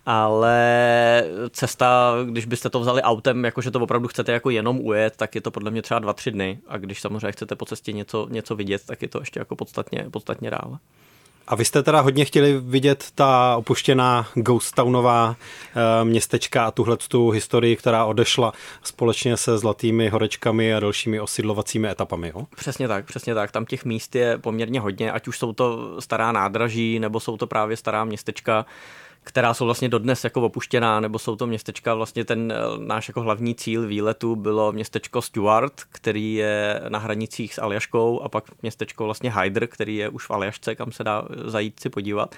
ale 0.09 1.23
cesta, 1.49 2.15
když 2.25 2.45
byste 2.45 2.69
to 2.69 2.79
vzali 2.79 3.01
autem, 3.01 3.45
jakože 3.45 3.71
to 3.71 3.79
opravdu 3.79 4.07
chcete 4.07 4.31
jako 4.31 4.49
jenom 4.49 4.79
ujet, 4.79 5.13
tak 5.17 5.35
je 5.35 5.41
to 5.41 5.51
podle 5.51 5.71
mě 5.71 5.81
třeba 5.81 5.99
dva, 5.99 6.13
tři 6.13 6.31
dny 6.31 6.59
a 6.67 6.77
když 6.77 7.01
samozřejmě 7.01 7.31
chcete 7.31 7.55
po 7.55 7.65
cestě 7.65 7.91
něco, 7.91 8.27
něco 8.31 8.55
vidět, 8.55 8.81
tak 8.85 9.01
je 9.01 9.07
to 9.07 9.19
ještě 9.19 9.39
jako 9.39 9.55
podstatně, 9.55 10.05
podstatně 10.11 10.51
dál. 10.51 10.77
A 11.47 11.55
vy 11.55 11.65
jste 11.65 11.83
teda 11.83 12.01
hodně 12.01 12.25
chtěli 12.25 12.59
vidět 12.59 13.05
ta 13.15 13.55
opuštěná 13.57 14.27
ghost 14.33 14.75
townová 14.75 15.35
e, 16.01 16.05
městečka 16.05 16.65
a 16.65 16.71
tuhle 16.71 16.97
tu 16.97 17.29
historii, 17.29 17.75
která 17.75 18.05
odešla 18.05 18.53
společně 18.83 19.37
se 19.37 19.57
zlatými 19.57 20.09
horečkami 20.09 20.73
a 20.73 20.79
dalšími 20.79 21.19
osidlovacími 21.19 21.89
etapami. 21.89 22.31
Jo? 22.35 22.45
Přesně 22.55 22.87
tak, 22.87 23.05
přesně 23.05 23.35
tak. 23.35 23.51
Tam 23.51 23.65
těch 23.65 23.85
míst 23.85 24.15
je 24.15 24.37
poměrně 24.37 24.79
hodně, 24.79 25.11
ať 25.11 25.27
už 25.27 25.39
jsou 25.39 25.53
to 25.53 25.95
stará 26.01 26.31
nádraží, 26.31 26.99
nebo 26.99 27.19
jsou 27.19 27.37
to 27.37 27.47
právě 27.47 27.77
stará 27.77 28.03
městečka 28.03 28.65
která 29.27 29.53
jsou 29.53 29.65
vlastně 29.65 29.89
dodnes 29.89 30.23
jako 30.23 30.41
opuštěná, 30.41 30.99
nebo 30.99 31.19
jsou 31.19 31.35
to 31.35 31.47
městečka, 31.47 31.93
vlastně 31.93 32.25
ten 32.25 32.51
eh, 32.51 32.85
náš 32.85 33.07
jako 33.07 33.21
hlavní 33.21 33.55
cíl 33.55 33.87
výletu 33.87 34.35
bylo 34.35 34.71
městečko 34.71 35.21
Stuart, 35.21 35.73
který 35.91 36.33
je 36.33 36.81
na 36.89 36.99
hranicích 36.99 37.53
s 37.53 37.61
Aljaškou 37.61 38.21
a 38.21 38.29
pak 38.29 38.43
městečko 38.61 39.05
vlastně 39.05 39.33
Hyder, 39.33 39.67
který 39.67 39.95
je 39.95 40.09
už 40.09 40.25
v 40.25 40.31
Aljašce, 40.31 40.75
kam 40.75 40.91
se 40.91 41.03
dá 41.03 41.27
zajít 41.45 41.79
si 41.79 41.89
podívat 41.89 42.35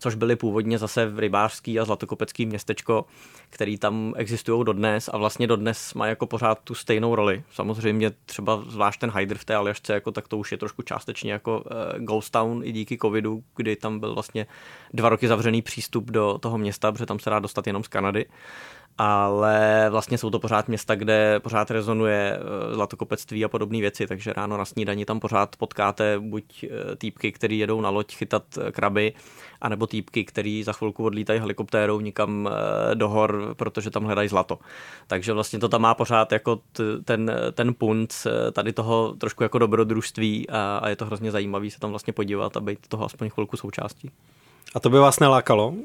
což 0.00 0.14
byly 0.14 0.36
původně 0.36 0.78
zase 0.78 1.06
v 1.06 1.18
rybářský 1.18 1.80
a 1.80 1.84
zlatokopecký 1.84 2.46
městečko, 2.46 3.04
který 3.50 3.78
tam 3.78 4.14
existují 4.16 4.64
dodnes 4.64 5.10
a 5.12 5.18
vlastně 5.18 5.46
dodnes 5.46 5.94
má 5.94 6.06
jako 6.06 6.26
pořád 6.26 6.58
tu 6.64 6.74
stejnou 6.74 7.14
roli. 7.14 7.42
Samozřejmě 7.52 8.10
třeba 8.26 8.64
zvlášť 8.68 9.00
ten 9.00 9.12
Hyder 9.16 9.38
v 9.38 9.44
té 9.44 9.54
Aljašce, 9.54 9.92
jako, 9.92 10.12
tak 10.12 10.28
to 10.28 10.38
už 10.38 10.52
je 10.52 10.58
trošku 10.58 10.82
částečně 10.82 11.32
jako 11.32 11.58
uh, 11.60 12.04
Ghost 12.04 12.32
Town 12.32 12.60
i 12.64 12.72
díky 12.72 12.98
covidu, 12.98 13.42
kdy 13.56 13.76
tam 13.76 14.00
byl 14.00 14.14
vlastně 14.14 14.46
dva 14.92 15.08
roky 15.08 15.28
zavřený 15.28 15.62
přístup 15.62 16.10
do 16.10 16.38
toho 16.38 16.58
města, 16.58 16.92
protože 16.92 17.06
tam 17.06 17.18
se 17.18 17.30
dá 17.30 17.38
dostat 17.38 17.66
jenom 17.66 17.84
z 17.84 17.88
Kanady 17.88 18.26
ale 18.98 19.86
vlastně 19.90 20.18
jsou 20.18 20.30
to 20.30 20.38
pořád 20.38 20.68
města, 20.68 20.94
kde 20.94 21.40
pořád 21.40 21.70
rezonuje 21.70 22.38
eh, 22.38 22.74
zlatokopectví 22.74 23.44
a 23.44 23.48
podobné 23.48 23.80
věci, 23.80 24.06
takže 24.06 24.32
ráno 24.32 24.56
na 24.56 24.64
snídani 24.64 25.04
tam 25.04 25.20
pořád 25.20 25.56
potkáte 25.56 26.18
buď 26.18 26.64
eh, 26.64 26.96
týpky, 26.96 27.32
který 27.32 27.58
jedou 27.58 27.80
na 27.80 27.90
loď 27.90 28.14
chytat 28.16 28.42
eh, 28.58 28.72
kraby, 28.72 29.12
anebo 29.60 29.86
týpky, 29.86 30.24
který 30.24 30.62
za 30.62 30.72
chvilku 30.72 31.04
odlítají 31.04 31.40
helikoptérou 31.40 32.00
nikam 32.00 32.48
do 32.94 33.08
hor, 33.08 33.54
protože 33.56 33.90
tam 33.90 34.04
hledají 34.04 34.28
zlato. 34.28 34.58
Takže 35.06 35.32
vlastně 35.32 35.58
to 35.58 35.68
tam 35.68 35.82
má 35.82 35.94
pořád 35.94 36.32
jako 36.32 36.60
ten, 37.04 37.32
ten 37.52 37.74
punt 37.74 38.14
tady 38.52 38.72
toho 38.72 39.14
trošku 39.18 39.42
jako 39.42 39.58
dobrodružství 39.58 40.50
a, 40.50 40.80
a 40.82 40.88
je 40.88 40.96
to 40.96 41.06
hrozně 41.06 41.30
zajímavý 41.30 41.70
se 41.70 41.80
tam 41.80 41.90
vlastně 41.90 42.12
podívat 42.12 42.56
a 42.56 42.60
být 42.60 42.88
toho 42.88 43.04
aspoň 43.04 43.30
chvilku 43.30 43.56
součástí. 43.56 44.10
A 44.74 44.80
to 44.80 44.90
by 44.90 44.98
vás 44.98 45.20
nelákalo 45.20 45.68
uh, 45.68 45.78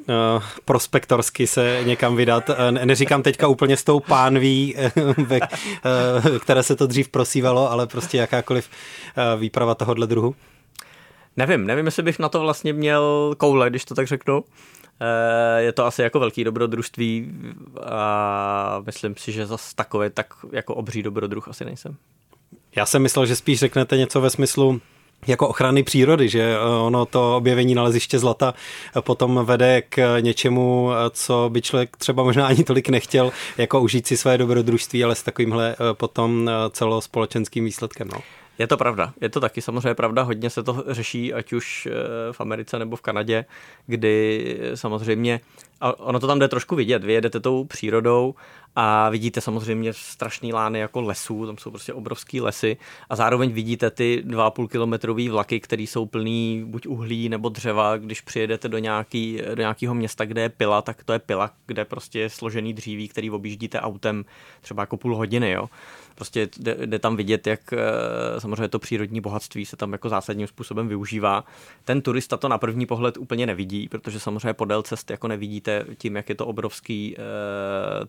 prospektorsky 0.65 1.47
se 1.47 1.81
někam 1.85 2.15
vydat? 2.15 2.49
Uh, 2.49 2.55
neříkám 2.85 3.23
teďka 3.23 3.47
úplně 3.47 3.77
s 3.77 3.83
tou 3.83 3.99
pánví, 3.99 4.75
ve, 5.17 5.39
uh, 5.39 6.37
které 6.39 6.63
se 6.63 6.75
to 6.75 6.87
dřív 6.87 7.09
prosívalo, 7.09 7.71
ale 7.71 7.87
prostě 7.87 8.17
jakákoliv 8.17 8.69
uh, 8.69 9.41
výprava 9.41 9.75
tohohle 9.75 10.07
druhu? 10.07 10.35
Nevím, 11.37 11.67
nevím, 11.67 11.85
jestli 11.85 12.03
bych 12.03 12.19
na 12.19 12.29
to 12.29 12.39
vlastně 12.39 12.73
měl 12.73 13.33
koule, 13.37 13.69
když 13.69 13.85
to 13.85 13.95
tak 13.95 14.07
řeknu. 14.07 14.43
Je 15.57 15.71
to 15.71 15.85
asi 15.85 16.01
jako 16.01 16.19
velký 16.19 16.43
dobrodružství 16.43 17.31
a 17.85 18.81
myslím 18.85 19.15
si, 19.17 19.31
že 19.31 19.45
zase 19.45 19.75
takové 19.75 20.09
tak 20.09 20.33
jako 20.51 20.75
obří 20.75 21.03
dobrodruh 21.03 21.47
asi 21.47 21.65
nejsem. 21.65 21.95
Já 22.75 22.85
jsem 22.85 23.01
myslel, 23.01 23.25
že 23.25 23.35
spíš 23.35 23.59
řeknete 23.59 23.97
něco 23.97 24.21
ve 24.21 24.29
smyslu, 24.29 24.81
jako 25.27 25.47
ochrany 25.47 25.83
přírody, 25.83 26.29
že 26.29 26.55
eh, 26.55 26.59
ono 26.59 27.05
to 27.05 27.37
objevení 27.37 27.75
naleziště 27.75 28.19
zlata 28.19 28.53
eh, 28.97 29.01
potom 29.01 29.39
vede 29.43 29.81
k 29.81 30.19
něčemu, 30.19 30.91
eh, 30.91 30.95
co 31.09 31.49
by 31.53 31.61
člověk 31.61 31.97
třeba 31.97 32.23
možná 32.23 32.47
ani 32.47 32.63
tolik 32.63 32.89
nechtěl, 32.89 33.31
jako 33.57 33.81
užít 33.81 34.07
si 34.07 34.17
své 34.17 34.37
dobrodružství, 34.37 35.03
ale 35.03 35.15
s 35.15 35.23
takovýmhle 35.23 35.75
potom 35.93 36.49
celospolečenským 36.69 37.65
výsledkem. 37.65 38.07
No. 38.13 38.19
Je 38.59 38.67
to 38.67 38.77
pravda, 38.77 39.13
je 39.21 39.29
to 39.29 39.39
taky 39.39 39.61
samozřejmě 39.61 39.93
pravda, 39.93 40.23
hodně 40.23 40.49
se 40.49 40.63
to 40.63 40.83
řeší, 40.87 41.33
ať 41.33 41.53
už 41.53 41.87
v 42.31 42.41
Americe 42.41 42.79
nebo 42.79 42.95
v 42.95 43.01
Kanadě, 43.01 43.45
kdy 43.87 44.57
samozřejmě, 44.75 45.39
a 45.81 45.99
ono 45.99 46.19
to 46.19 46.27
tam 46.27 46.39
jde 46.39 46.47
trošku 46.47 46.75
vidět, 46.75 47.03
vy 47.03 47.13
jedete 47.13 47.39
tou 47.39 47.63
přírodou 47.63 48.35
a 48.75 49.09
vidíte 49.09 49.41
samozřejmě 49.41 49.93
strašný 49.93 50.53
lány 50.53 50.79
jako 50.79 51.01
lesů, 51.01 51.45
tam 51.45 51.57
jsou 51.57 51.69
prostě 51.71 51.93
obrovský 51.93 52.41
lesy 52.41 52.77
a 53.09 53.15
zároveň 53.15 53.51
vidíte 53.51 53.91
ty 53.91 54.23
2,5 54.27 54.67
kilometrový 54.67 55.29
vlaky, 55.29 55.59
které 55.59 55.83
jsou 55.83 56.05
plný 56.05 56.63
buď 56.65 56.87
uhlí 56.87 57.29
nebo 57.29 57.49
dřeva, 57.49 57.97
když 57.97 58.21
přijedete 58.21 58.69
do, 58.69 58.77
nějaký, 58.77 59.41
do 59.55 59.61
nějakého 59.61 59.95
města, 59.95 60.25
kde 60.25 60.41
je 60.41 60.49
pila, 60.49 60.81
tak 60.81 61.03
to 61.03 61.13
je 61.13 61.19
pila, 61.19 61.51
kde 61.65 61.85
prostě 61.85 62.19
je 62.19 62.29
složený 62.29 62.73
dříví, 62.73 63.07
který 63.07 63.31
objíždíte 63.31 63.81
autem 63.81 64.25
třeba 64.61 64.83
jako 64.83 64.97
půl 64.97 65.15
hodiny, 65.15 65.51
jo. 65.51 65.69
Prostě 66.15 66.49
jde, 66.57 66.77
jde 66.85 66.99
tam 66.99 67.15
vidět, 67.15 67.47
jak 67.47 67.73
eh, 67.73 67.77
samozřejmě 68.41 68.67
to 68.67 68.79
přírodní 68.79 69.21
bohatství 69.21 69.65
se 69.65 69.77
tam 69.77 69.91
jako 69.91 70.09
zásadním 70.09 70.47
způsobem 70.47 70.87
využívá. 70.87 71.43
Ten 71.85 72.01
turista 72.01 72.37
to 72.37 72.47
na 72.47 72.57
první 72.57 72.85
pohled 72.85 73.17
úplně 73.17 73.45
nevidí, 73.45 73.87
protože 73.89 74.19
samozřejmě 74.19 74.53
podél 74.53 74.81
cest 74.83 75.09
jako 75.09 75.27
nevidíte 75.27 75.74
tím, 75.97 76.15
jak 76.15 76.29
je 76.29 76.35
to 76.35 76.45
obrovský 76.45 77.15
eh, 77.17 77.21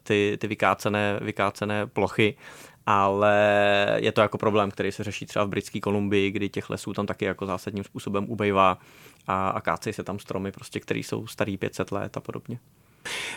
ty, 0.02 0.36
ty 0.40 0.46
vykácené, 0.46 1.18
vykácené 1.22 1.86
plochy, 1.86 2.36
ale 2.86 3.36
je 3.96 4.12
to 4.12 4.20
jako 4.20 4.38
problém, 4.38 4.70
který 4.70 4.92
se 4.92 5.04
řeší 5.04 5.26
třeba 5.26 5.44
v 5.44 5.48
Britské 5.48 5.80
Kolumbii, 5.80 6.30
kdy 6.30 6.48
těch 6.48 6.70
lesů 6.70 6.92
tam 6.92 7.06
taky 7.06 7.24
jako 7.24 7.46
zásadním 7.46 7.84
způsobem 7.84 8.24
ubejvá 8.28 8.78
a, 9.26 9.48
a 9.48 9.60
kácejí 9.60 9.92
se 9.92 10.02
tam 10.02 10.18
stromy, 10.18 10.52
prostě, 10.52 10.80
které 10.80 11.00
jsou 11.00 11.26
starý 11.26 11.56
500 11.56 11.92
let 11.92 12.16
a 12.16 12.20
podobně. 12.20 12.58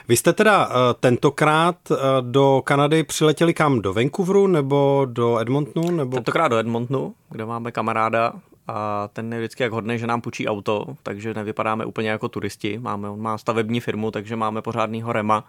Vy 0.07 0.17
jste 0.17 0.33
teda 0.33 0.67
uh, 0.67 0.73
tentokrát 0.99 1.91
uh, 1.91 1.97
do 2.21 2.61
Kanady 2.65 3.03
přiletěli 3.03 3.53
kam? 3.53 3.81
Do 3.81 3.93
Vancouveru 3.93 4.47
nebo 4.47 5.07
do 5.09 5.39
Edmontonu? 5.39 5.91
Nebo... 5.91 6.17
Tentokrát 6.17 6.47
do 6.47 6.57
Edmontonu, 6.57 7.15
kde 7.29 7.45
máme 7.45 7.71
kamaráda 7.71 8.33
a 8.69 9.09
ten 9.13 9.33
je 9.33 9.39
vždycky 9.39 9.63
jak 9.63 9.71
hodný, 9.71 9.99
že 9.99 10.07
nám 10.07 10.21
půjčí 10.21 10.47
auto, 10.47 10.85
takže 11.03 11.33
nevypadáme 11.33 11.85
úplně 11.85 12.09
jako 12.09 12.29
turisti. 12.29 12.79
Máme, 12.79 13.09
on 13.09 13.21
má 13.21 13.37
stavební 13.37 13.79
firmu, 13.79 14.11
takže 14.11 14.35
máme 14.35 14.61
pořádnýho 14.61 15.13
rema 15.13 15.43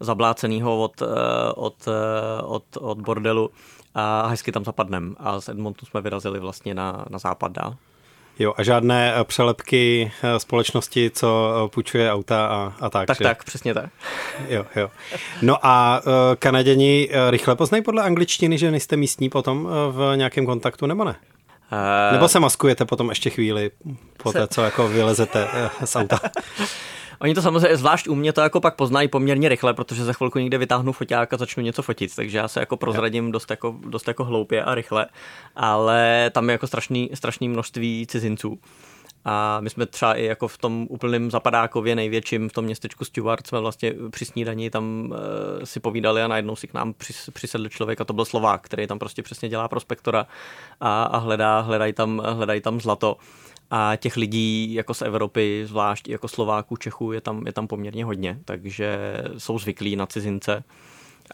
zablácenýho 0.00 0.82
od, 0.82 1.02
od, 1.54 1.88
od, 2.42 2.64
od 2.80 3.00
bordelu 3.00 3.50
a 3.94 4.26
hezky 4.26 4.52
tam 4.52 4.64
zapadnem. 4.64 5.16
A 5.18 5.40
z 5.40 5.48
Edmontonu 5.48 5.86
jsme 5.86 6.00
vyrazili 6.00 6.40
vlastně 6.40 6.74
na, 6.74 7.04
na 7.10 7.18
západ 7.18 7.52
dál. 7.52 7.76
Jo, 8.38 8.54
a 8.56 8.62
žádné 8.62 9.14
eh, 9.14 9.24
přelepky 9.24 10.12
eh, 10.22 10.40
společnosti, 10.40 11.10
co 11.14 11.54
eh, 11.66 11.68
půjčuje 11.68 12.12
auta 12.12 12.46
a, 12.46 12.72
a 12.80 12.90
tak. 12.90 13.06
Tak, 13.06 13.18
že? 13.18 13.24
tak, 13.24 13.44
přesně 13.44 13.74
tak. 13.74 13.90
Jo, 14.48 14.66
jo. 14.76 14.90
No 15.42 15.66
a 15.66 16.02
Kanaděni 16.38 17.08
rychle 17.30 17.56
poznají 17.56 17.84
podle 17.84 18.02
angličtiny, 18.02 18.58
že 18.58 18.70
nejste 18.70 18.96
místní 18.96 19.28
potom 19.28 19.68
v 19.90 20.12
nějakém 20.16 20.46
kontaktu, 20.46 20.86
nebo 20.86 21.04
ne? 21.04 21.16
Uh, 21.72 22.12
nebo 22.12 22.28
se 22.28 22.40
maskujete 22.40 22.84
potom 22.84 23.08
ještě 23.08 23.30
chvíli 23.30 23.70
po 24.22 24.32
té, 24.32 24.48
co 24.48 24.62
jako 24.62 24.88
vylezete 24.88 25.48
z 25.84 25.96
auta? 25.96 26.20
Oni 27.20 27.34
to 27.34 27.42
samozřejmě, 27.42 27.76
zvlášť 27.76 28.08
u 28.08 28.14
mě 28.14 28.32
to 28.32 28.40
jako 28.40 28.60
pak 28.60 28.76
poznají 28.76 29.08
poměrně 29.08 29.48
rychle, 29.48 29.74
protože 29.74 30.04
za 30.04 30.12
chvilku 30.12 30.38
někde 30.38 30.58
vytáhnu 30.58 30.92
foťák 30.92 31.32
a 31.32 31.36
začnu 31.36 31.62
něco 31.62 31.82
fotit, 31.82 32.16
takže 32.16 32.38
já 32.38 32.48
se 32.48 32.60
jako 32.60 32.76
prozradím 32.76 33.32
dost 33.32 33.50
jako, 33.50 33.76
dost 33.86 34.08
jako 34.08 34.24
hloupě 34.24 34.64
a 34.64 34.74
rychle, 34.74 35.06
ale 35.56 36.30
tam 36.34 36.48
je 36.48 36.52
jako 36.52 36.66
strašný, 36.66 37.10
strašný 37.14 37.48
množství 37.48 38.06
cizinců. 38.10 38.58
A 39.24 39.60
my 39.60 39.70
jsme 39.70 39.86
třeba 39.86 40.14
i 40.14 40.24
jako 40.24 40.48
v 40.48 40.58
tom 40.58 40.86
úplném 40.90 41.30
zapadákově 41.30 41.96
největším, 41.96 42.48
v 42.48 42.52
tom 42.52 42.64
městečku 42.64 43.04
Stewart, 43.04 43.46
jsme 43.46 43.60
vlastně 43.60 43.94
při 44.10 44.24
snídani 44.24 44.70
tam 44.70 45.14
e, 45.62 45.66
si 45.66 45.80
povídali 45.80 46.22
a 46.22 46.28
najednou 46.28 46.56
si 46.56 46.66
k 46.66 46.74
nám 46.74 46.92
přis, 46.92 47.30
přisedl 47.32 47.68
člověk 47.68 48.00
a 48.00 48.04
to 48.04 48.12
byl 48.12 48.24
Slovák, 48.24 48.64
který 48.64 48.86
tam 48.86 48.98
prostě 48.98 49.22
přesně 49.22 49.48
dělá 49.48 49.68
prospektora 49.68 50.26
a, 50.80 51.02
a 51.02 51.18
hledá, 51.18 51.60
hledají 51.60 51.92
tam, 51.92 52.22
hledají 52.24 52.60
tam 52.60 52.80
zlato 52.80 53.16
a 53.70 53.96
těch 53.96 54.16
lidí 54.16 54.74
jako 54.74 54.94
z 54.94 55.02
Evropy, 55.02 55.62
zvlášť 55.66 56.08
jako 56.08 56.28
Slováků, 56.28 56.76
Čechů, 56.76 57.12
je 57.12 57.20
tam, 57.20 57.46
je 57.46 57.52
tam 57.52 57.66
poměrně 57.66 58.04
hodně, 58.04 58.38
takže 58.44 58.98
jsou 59.38 59.58
zvyklí 59.58 59.96
na 59.96 60.06
cizince 60.06 60.64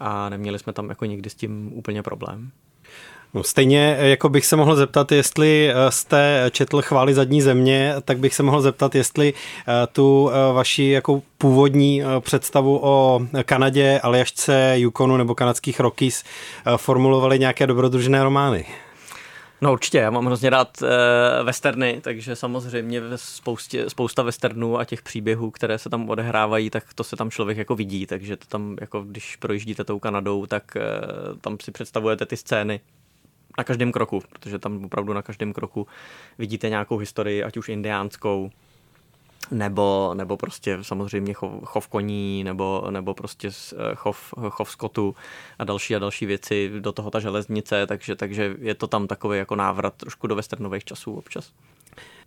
a 0.00 0.29
neměli 0.29 0.59
jsme 0.59 0.73
tam 0.73 0.88
jako 0.88 1.05
nikdy 1.05 1.31
s 1.31 1.35
tím 1.35 1.73
úplně 1.73 2.03
problém. 2.03 2.50
No 3.35 3.43
stejně 3.43 3.97
jako 4.00 4.29
bych 4.29 4.47
se 4.47 4.57
mohl 4.57 4.76
zeptat, 4.76 5.12
jestli 5.12 5.71
eh, 5.71 5.91
jste 5.91 6.50
četl 6.50 6.83
chvály 6.83 7.14
zadní 7.14 7.43
země, 7.43 7.95
tak 8.05 8.19
bych 8.19 8.35
se 8.35 8.43
mohl 8.43 8.61
zeptat, 8.61 8.95
jestli 8.95 9.35
eh, 9.35 9.87
tu 9.93 10.31
eh, 10.31 10.53
vaši 10.53 10.85
jako 10.85 11.23
původní 11.38 12.03
představu 12.21 12.81
o 12.83 13.21
Kanadě, 13.45 14.00
Aljašce, 14.03 14.75
Yukonu 14.76 15.17
nebo 15.17 15.35
kanadských 15.35 15.81
Rockies 15.81 16.25
formulovali 16.76 17.38
nějaké 17.38 17.67
dobrodružné 17.67 18.25
romány. 18.25 18.67
No 19.61 19.73
určitě, 19.73 19.99
já 19.99 20.11
mám 20.11 20.26
hrozně 20.26 20.50
rád 20.50 20.83
uh, 20.83 20.88
westerny, 21.47 22.00
takže 22.00 22.37
samozřejmě 22.37 23.03
spoustě, 23.17 23.91
spousta 23.91 24.23
westernů 24.23 24.79
a 24.79 24.85
těch 24.85 25.03
příběhů, 25.03 25.50
které 25.50 25.79
se 25.79 25.91
tam 25.91 26.11
odehrávají, 26.11 26.71
tak 26.71 26.95
to 26.95 27.05
se 27.05 27.17
tam 27.17 27.31
člověk 27.31 27.59
jako 27.59 27.75
vidí, 27.75 28.07
takže 28.07 28.37
to 28.37 28.47
tam, 28.49 28.76
jako 28.81 29.03
když 29.03 29.37
projíždíte 29.37 29.85
tou 29.85 29.99
Kanadou, 29.99 30.47
tak 30.47 30.62
uh, 30.76 31.38
tam 31.38 31.57
si 31.62 31.71
představujete 31.71 32.26
ty 32.26 32.37
scény 32.37 32.81
na 33.58 33.64
každém 33.64 33.92
kroku, 33.92 34.23
protože 34.30 34.58
tam 34.58 34.84
opravdu 34.84 35.12
na 35.12 35.23
každém 35.23 35.52
kroku 35.52 35.87
vidíte 36.38 36.68
nějakou 36.68 36.96
historii, 36.96 37.44
ať 37.44 37.56
už 37.56 37.68
indiánskou, 37.68 38.50
nebo, 39.50 40.12
nebo 40.14 40.37
prostě 40.37 40.78
samozřejmě 40.82 41.32
chov, 41.32 41.52
chov 41.64 41.88
koní, 41.88 42.44
nebo, 42.44 42.87
nebo 42.90 43.14
prostě 43.14 43.49
eh, 43.49 43.94
chov, 43.94 44.34
chov 44.50 44.70
skotu 44.70 45.16
a 45.58 45.64
další 45.64 45.96
a 45.96 45.99
další 45.99 46.26
věci, 46.26 46.70
do 46.80 46.92
toho 46.92 47.11
ta 47.11 47.20
železnice, 47.20 47.87
takže, 47.87 48.16
takže 48.16 48.57
je 48.59 48.74
to 48.74 48.87
tam 48.87 49.07
takový 49.07 49.38
jako 49.38 49.57
návrat 49.57 49.94
trošku 49.94 50.26
do 50.26 50.35
westernových 50.35 50.85
časů 50.85 51.14
občas. 51.14 51.52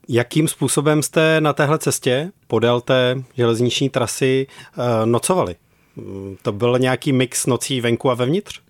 Jakým 0.09 0.47
způsobem 0.47 1.03
jste 1.03 1.41
na 1.41 1.53
téhle 1.53 1.79
cestě 1.79 2.31
podél 2.47 2.81
té 2.81 3.23
železniční 3.35 3.89
trasy 3.89 4.47
eh, 4.49 5.05
nocovali? 5.05 5.55
Mm, 5.95 6.37
to 6.41 6.51
byl 6.51 6.79
nějaký 6.79 7.13
mix 7.13 7.45
nocí 7.45 7.81
venku 7.81 8.11
a 8.11 8.13
vevnitř? 8.13 8.61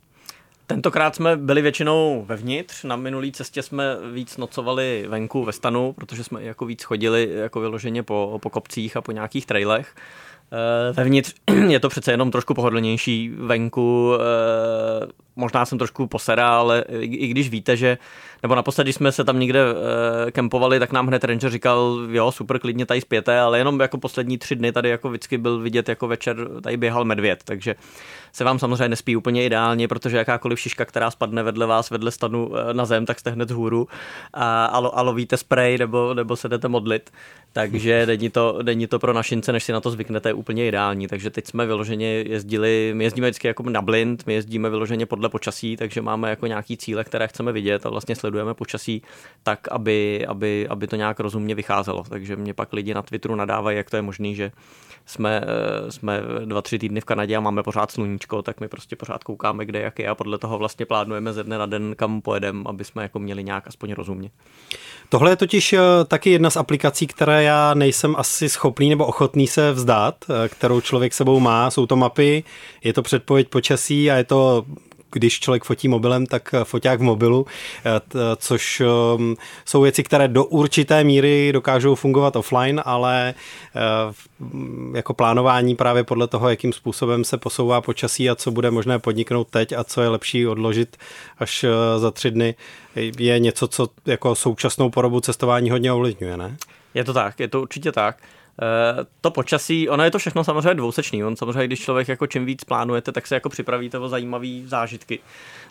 Tentokrát 0.67 1.15
jsme 1.15 1.37
byli 1.37 1.61
většinou 1.61 2.25
vevnitř, 2.27 2.83
na 2.83 2.95
minulý 2.95 3.31
cestě 3.31 3.63
jsme 3.63 3.83
víc 4.13 4.37
nocovali 4.37 5.05
venku 5.09 5.43
ve 5.43 5.51
stanu, 5.51 5.93
protože 5.93 6.23
jsme 6.23 6.43
jako 6.43 6.65
víc 6.65 6.83
chodili 6.83 7.29
jako 7.33 7.59
vyloženě 7.59 8.03
po, 8.03 8.39
po 8.41 8.49
kopcích 8.49 8.97
a 8.97 9.01
po 9.01 9.11
nějakých 9.11 9.45
trailech. 9.45 9.95
Eh, 10.51 10.93
vevnitř 10.93 11.33
je 11.67 11.79
to 11.79 11.89
přece 11.89 12.11
jenom 12.11 12.31
trošku 12.31 12.53
pohodlnější 12.53 13.29
venku, 13.29 14.13
eh, 14.15 15.07
možná 15.37 15.65
jsem 15.65 15.77
trošku 15.77 16.07
posera, 16.07 16.49
ale 16.49 16.83
i 16.99 17.27
když 17.27 17.49
víte, 17.49 17.77
že, 17.77 17.97
nebo 18.43 18.55
naposledy, 18.55 18.85
když 18.85 18.95
jsme 18.95 19.11
se 19.11 19.23
tam 19.23 19.39
někde 19.39 19.59
e, 20.27 20.31
kempovali, 20.31 20.79
tak 20.79 20.91
nám 20.91 21.07
hned 21.07 21.23
ranger 21.23 21.51
říkal, 21.51 21.99
jo, 22.09 22.31
super, 22.31 22.59
klidně 22.59 22.85
tady 22.85 23.01
zpěte, 23.01 23.39
ale 23.39 23.57
jenom 23.57 23.79
jako 23.79 23.97
poslední 23.97 24.37
tři 24.37 24.55
dny 24.55 24.71
tady 24.71 24.89
jako 24.89 25.09
vždycky 25.09 25.37
byl 25.37 25.59
vidět, 25.59 25.89
jako 25.89 26.07
večer 26.07 26.61
tady 26.61 26.77
běhal 26.77 27.05
medvěd, 27.05 27.43
takže 27.43 27.75
se 28.37 28.43
vám 28.43 28.59
samozřejmě 28.59 28.89
nespí 28.89 29.15
úplně 29.15 29.45
ideálně, 29.45 29.87
protože 29.87 30.17
jakákoliv 30.17 30.59
šiška, 30.59 30.85
která 30.85 31.11
spadne 31.11 31.43
vedle 31.43 31.65
vás, 31.65 31.89
vedle 31.89 32.11
stanu 32.11 32.51
na 32.73 32.85
zem, 32.85 33.05
tak 33.05 33.19
jste 33.19 33.31
hned 33.31 33.45
vzhůru 33.45 33.87
a, 34.33 34.65
a, 34.65 34.77
a 34.77 35.01
lovíte 35.01 35.37
spray 35.37 35.77
nebo, 35.77 36.13
nebo 36.13 36.35
se 36.35 36.49
jdete 36.49 36.67
modlit. 36.67 37.11
Takže 37.53 38.05
není 38.05 38.29
to, 38.29 38.59
není 38.63 38.87
to 38.87 38.99
pro 38.99 39.13
našince, 39.13 39.51
než 39.51 39.63
si 39.63 39.71
na 39.71 39.81
to 39.81 39.91
zvyknete, 39.91 40.33
úplně 40.33 40.67
ideální. 40.67 41.07
Takže 41.07 41.29
teď 41.29 41.47
jsme 41.47 41.65
vyloženě 41.65 42.07
jezdili, 42.07 42.91
my 42.95 43.03
jezdíme 43.03 43.27
vždycky 43.27 43.47
jako 43.47 43.63
na 43.69 43.81
blind, 43.81 44.27
my 44.27 44.33
jezdíme 44.33 44.69
vyloženě 44.69 45.05
podle 45.05 45.27
podle 45.27 45.29
počasí, 45.29 45.77
takže 45.77 46.01
máme 46.01 46.29
jako 46.29 46.47
nějaký 46.47 46.77
cíle, 46.77 47.03
které 47.03 47.27
chceme 47.27 47.51
vidět 47.51 47.85
a 47.85 47.89
vlastně 47.89 48.15
sledujeme 48.15 48.53
počasí 48.53 49.01
tak, 49.43 49.67
aby, 49.71 50.25
aby, 50.27 50.67
aby 50.67 50.87
to 50.87 50.95
nějak 50.95 51.19
rozumně 51.19 51.55
vycházelo. 51.55 52.03
Takže 52.09 52.35
mě 52.35 52.53
pak 52.53 52.73
lidi 52.73 52.93
na 52.93 53.01
Twitteru 53.01 53.35
nadávají, 53.35 53.77
jak 53.77 53.89
to 53.89 53.95
je 53.95 54.01
možné, 54.01 54.33
že 54.33 54.51
jsme, 55.05 55.41
eh, 55.43 55.91
jsme 55.91 56.21
dva, 56.45 56.61
tři 56.61 56.79
týdny 56.79 57.01
v 57.01 57.05
Kanadě 57.05 57.35
a 57.35 57.39
máme 57.39 57.63
pořád 57.63 57.91
sluníčko, 57.91 58.26
tak 58.41 58.59
my 58.59 58.67
prostě 58.67 58.95
pořád 58.95 59.23
koukáme, 59.23 59.65
kde 59.65 59.79
jak 59.79 59.99
je 59.99 60.07
a 60.07 60.15
podle 60.15 60.37
toho 60.37 60.57
vlastně 60.57 60.85
plánujeme 60.85 61.33
ze 61.33 61.43
dne 61.43 61.57
na 61.57 61.65
den, 61.65 61.95
kam 61.95 62.21
pojedeme, 62.21 62.63
aby 62.65 62.83
jsme 62.83 63.03
jako 63.03 63.19
měli 63.19 63.43
nějak 63.43 63.67
aspoň 63.67 63.93
rozumně. 63.93 64.29
Tohle 65.09 65.31
je 65.31 65.35
totiž 65.35 65.73
eh, 65.73 65.79
taky 66.07 66.29
jedna 66.29 66.49
z 66.49 66.57
aplikací, 66.57 67.07
které 67.07 67.43
já 67.43 67.73
nejsem 67.73 68.15
asi 68.15 68.49
schopný 68.49 68.89
nebo 68.89 69.05
ochotný 69.05 69.47
se 69.47 69.71
vzdát, 69.71 70.15
eh, 70.29 70.49
kterou 70.49 70.81
člověk 70.81 71.13
sebou 71.13 71.39
má. 71.39 71.71
Jsou 71.71 71.85
to 71.85 71.95
mapy, 71.95 72.43
je 72.83 72.93
to 72.93 73.01
předpověď 73.01 73.49
počasí 73.49 74.11
a 74.11 74.15
je 74.15 74.23
to 74.23 74.65
když 75.17 75.39
člověk 75.39 75.63
fotí 75.63 75.87
mobilem, 75.87 76.25
tak 76.25 76.53
eh, 76.53 76.63
foťák 76.63 76.99
v 76.99 77.03
mobilu, 77.03 77.45
eh, 77.85 78.01
což 78.37 78.81
ehm, 78.81 79.35
jsou 79.65 79.81
věci, 79.81 80.03
které 80.03 80.27
do 80.27 80.45
určité 80.45 81.03
míry 81.03 81.51
dokážou 81.53 81.95
fungovat 81.95 82.35
offline, 82.35 82.81
ale 82.85 83.33
eh, 83.75 83.81
jako 84.95 85.13
plánování 85.13 85.75
právě 85.75 86.03
podle 86.03 86.27
toho, 86.27 86.49
jakým 86.49 86.73
způsobem 86.73 87.23
se 87.23 87.37
posouvá 87.37 87.81
počasí 87.81 88.29
a 88.29 88.35
co 88.35 88.51
bude 88.51 88.71
možné 88.71 88.99
podniknout 88.99 89.47
teď 89.47 89.73
a 89.73 89.83
co 89.83 90.01
je 90.01 90.09
lepší 90.09 90.47
odložit 90.47 90.97
až 91.39 91.65
za 91.97 92.11
tři 92.11 92.31
dny, 92.31 92.55
je 93.19 93.39
něco, 93.39 93.67
co 93.67 93.87
jako 94.05 94.35
současnou 94.35 94.89
porobu 94.89 95.19
cestování 95.19 95.69
hodně 95.69 95.91
ovlivňuje, 95.91 96.37
ne? 96.37 96.57
Je 96.93 97.03
to 97.03 97.13
tak, 97.13 97.39
je 97.39 97.47
to 97.47 97.61
určitě 97.61 97.91
tak. 97.91 98.17
Eh, 98.61 99.05
to 99.21 99.31
počasí, 99.31 99.89
ono 99.89 100.03
je 100.03 100.11
to 100.11 100.19
všechno 100.19 100.43
samozřejmě 100.43 100.73
dvousečný. 100.73 101.23
On 101.23 101.35
samozřejmě, 101.35 101.67
když 101.67 101.81
člověk 101.81 102.07
jako 102.07 102.27
čím 102.27 102.45
víc 102.45 102.63
plánujete, 102.63 103.11
tak 103.11 103.27
se 103.27 103.35
jako 103.35 103.49
připravíte 103.49 103.99
o 103.99 104.09
zajímavé 104.09 104.47
zážitky. 104.65 105.19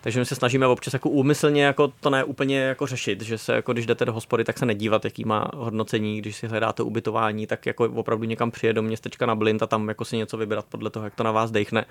Takže 0.01 0.19
my 0.21 0.27
se 0.27 0.35
snažíme 0.35 0.67
občas 0.67 0.93
jako 0.93 1.11
úmyslně 1.11 1.65
jako 1.65 1.93
to 2.01 2.11
ne 2.11 2.25
úplně 2.25 2.59
jako 2.59 2.87
řešit, 2.87 3.23
že 3.23 3.39
se 3.39 3.53
jako 3.53 3.73
když 3.73 3.87
jdete 3.87 4.05
do 4.05 4.13
hospody, 4.13 4.45
tak 4.45 4.59
se 4.59 4.67
nedívat, 4.67 5.05
jaký 5.05 5.25
má 5.25 5.51
hodnocení, 5.55 6.21
když 6.21 6.37
si 6.37 6.47
hledáte 6.47 6.83
ubytování, 6.83 7.47
tak 7.47 7.67
jako 7.67 7.85
opravdu 7.85 8.25
někam 8.25 8.51
přijede 8.51 8.75
do 8.75 8.83
městečka 8.83 9.27
na 9.27 9.35
blind 9.35 9.63
a 9.63 9.67
tam 9.67 9.89
jako 9.89 10.05
si 10.05 10.17
něco 10.17 10.37
vybrat 10.37 10.65
podle 10.69 10.91
toho, 10.91 11.05
jak 11.05 11.15
to 11.15 11.23
na 11.23 11.33
vás 11.33 11.51
dechne. 11.51 11.85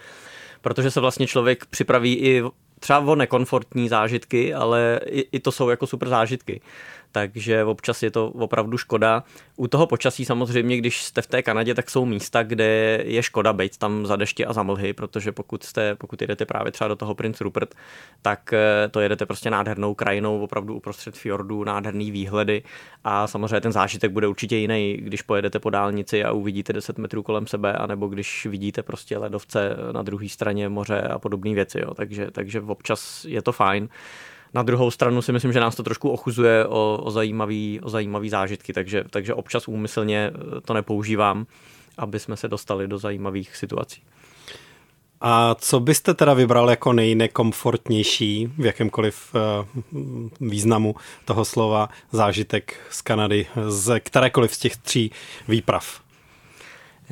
Protože 0.61 0.91
se 0.91 0.99
vlastně 0.99 1.27
člověk 1.27 1.65
připraví 1.65 2.13
i 2.13 2.43
třeba 2.79 2.99
o 2.99 3.15
nekomfortní 3.15 3.89
zážitky, 3.89 4.53
ale 4.53 4.99
i, 5.05 5.27
i 5.31 5.39
to 5.39 5.51
jsou 5.51 5.69
jako 5.69 5.87
super 5.87 6.09
zážitky 6.09 6.61
takže 7.15 7.63
občas 7.63 8.03
je 8.03 8.11
to 8.11 8.27
opravdu 8.27 8.77
škoda. 8.77 9.23
U 9.55 9.67
toho 9.67 9.87
počasí 9.87 10.25
samozřejmě, 10.25 10.77
když 10.77 11.03
jste 11.03 11.21
v 11.21 11.27
té 11.27 11.43
Kanadě, 11.43 11.73
tak 11.73 11.89
jsou 11.89 12.05
místa, 12.05 12.43
kde 12.43 12.99
je 13.05 13.23
škoda 13.23 13.53
být 13.53 13.77
tam 13.77 14.05
za 14.05 14.15
deště 14.15 14.45
a 14.45 14.53
za 14.53 14.63
mlhy, 14.63 14.93
protože 14.93 15.31
pokud, 15.31 15.63
jste, 15.63 15.95
pokud 15.95 16.21
jedete 16.21 16.45
právě 16.45 16.71
třeba 16.71 16.87
do 16.87 16.95
toho 16.95 17.15
Prince 17.15 17.43
Rupert, 17.43 17.75
tak 18.21 18.53
eh, 18.53 18.89
to 18.91 18.99
jedete 18.99 19.25
prostě 19.25 19.49
nádhernou 19.49 19.93
krajinou, 19.93 20.41
opravdu 20.41 20.75
uprostřed 20.75 21.17
fjordu, 21.17 21.63
nádherný 21.63 22.11
výhledy 22.11 22.63
a 23.03 23.27
samozřejmě 23.27 23.61
ten 23.61 23.71
zážitek 23.71 24.11
bude 24.11 24.27
určitě 24.27 24.55
jiný, 24.55 24.97
když 24.97 25.21
pojedete 25.21 25.59
po 25.59 25.69
dálnici 25.69 26.23
a 26.23 26.31
uvidíte 26.31 26.73
10 26.73 26.97
metrů 26.97 27.23
kolem 27.23 27.47
sebe, 27.47 27.73
anebo 27.73 28.07
když 28.07 28.45
vidíte 28.45 28.83
prostě 28.83 29.17
ledovce 29.17 29.75
na 29.91 30.01
druhé 30.01 30.29
straně 30.29 30.69
moře 30.69 31.01
a 31.01 31.19
podobné 31.19 31.53
věci. 31.53 31.79
Jo. 31.79 31.93
Takže, 31.93 32.31
takže 32.31 32.59
občas 32.69 33.25
je 33.29 33.41
to 33.41 33.51
fajn. 33.51 33.89
Na 34.53 34.63
druhou 34.63 34.91
stranu 34.91 35.21
si 35.21 35.31
myslím, 35.31 35.53
že 35.53 35.59
nás 35.59 35.75
to 35.75 35.83
trošku 35.83 36.09
ochuzuje 36.09 36.65
o, 36.65 36.99
o, 37.03 37.11
zajímavý, 37.11 37.79
o 37.83 37.89
zajímavý 37.89 38.29
zážitky, 38.29 38.73
takže, 38.73 39.03
takže 39.09 39.33
občas 39.33 39.67
úmyslně 39.67 40.31
eh, 40.35 40.61
to 40.61 40.73
nepoužívám, 40.73 41.45
aby 41.97 42.19
jsme 42.19 42.37
se 42.37 42.47
dostali 42.47 42.87
do 42.87 42.97
zajímavých 42.97 43.55
situací. 43.55 44.01
A 45.21 45.55
co 45.55 45.79
byste 45.79 46.13
teda 46.13 46.33
vybral 46.33 46.69
jako 46.69 46.93
nejnekomfortnější 46.93 48.47
v 48.57 48.65
jakémkoliv 48.65 49.35
uh, 49.35 50.01
významu 50.49 50.95
toho 51.25 51.45
slova 51.45 51.89
zážitek 52.11 52.79
z 52.89 53.01
Kanady, 53.01 53.47
z 53.67 53.99
kterékoliv 53.99 54.55
z 54.55 54.57
těch 54.57 54.77
tří 54.77 55.11
výprav? 55.47 56.04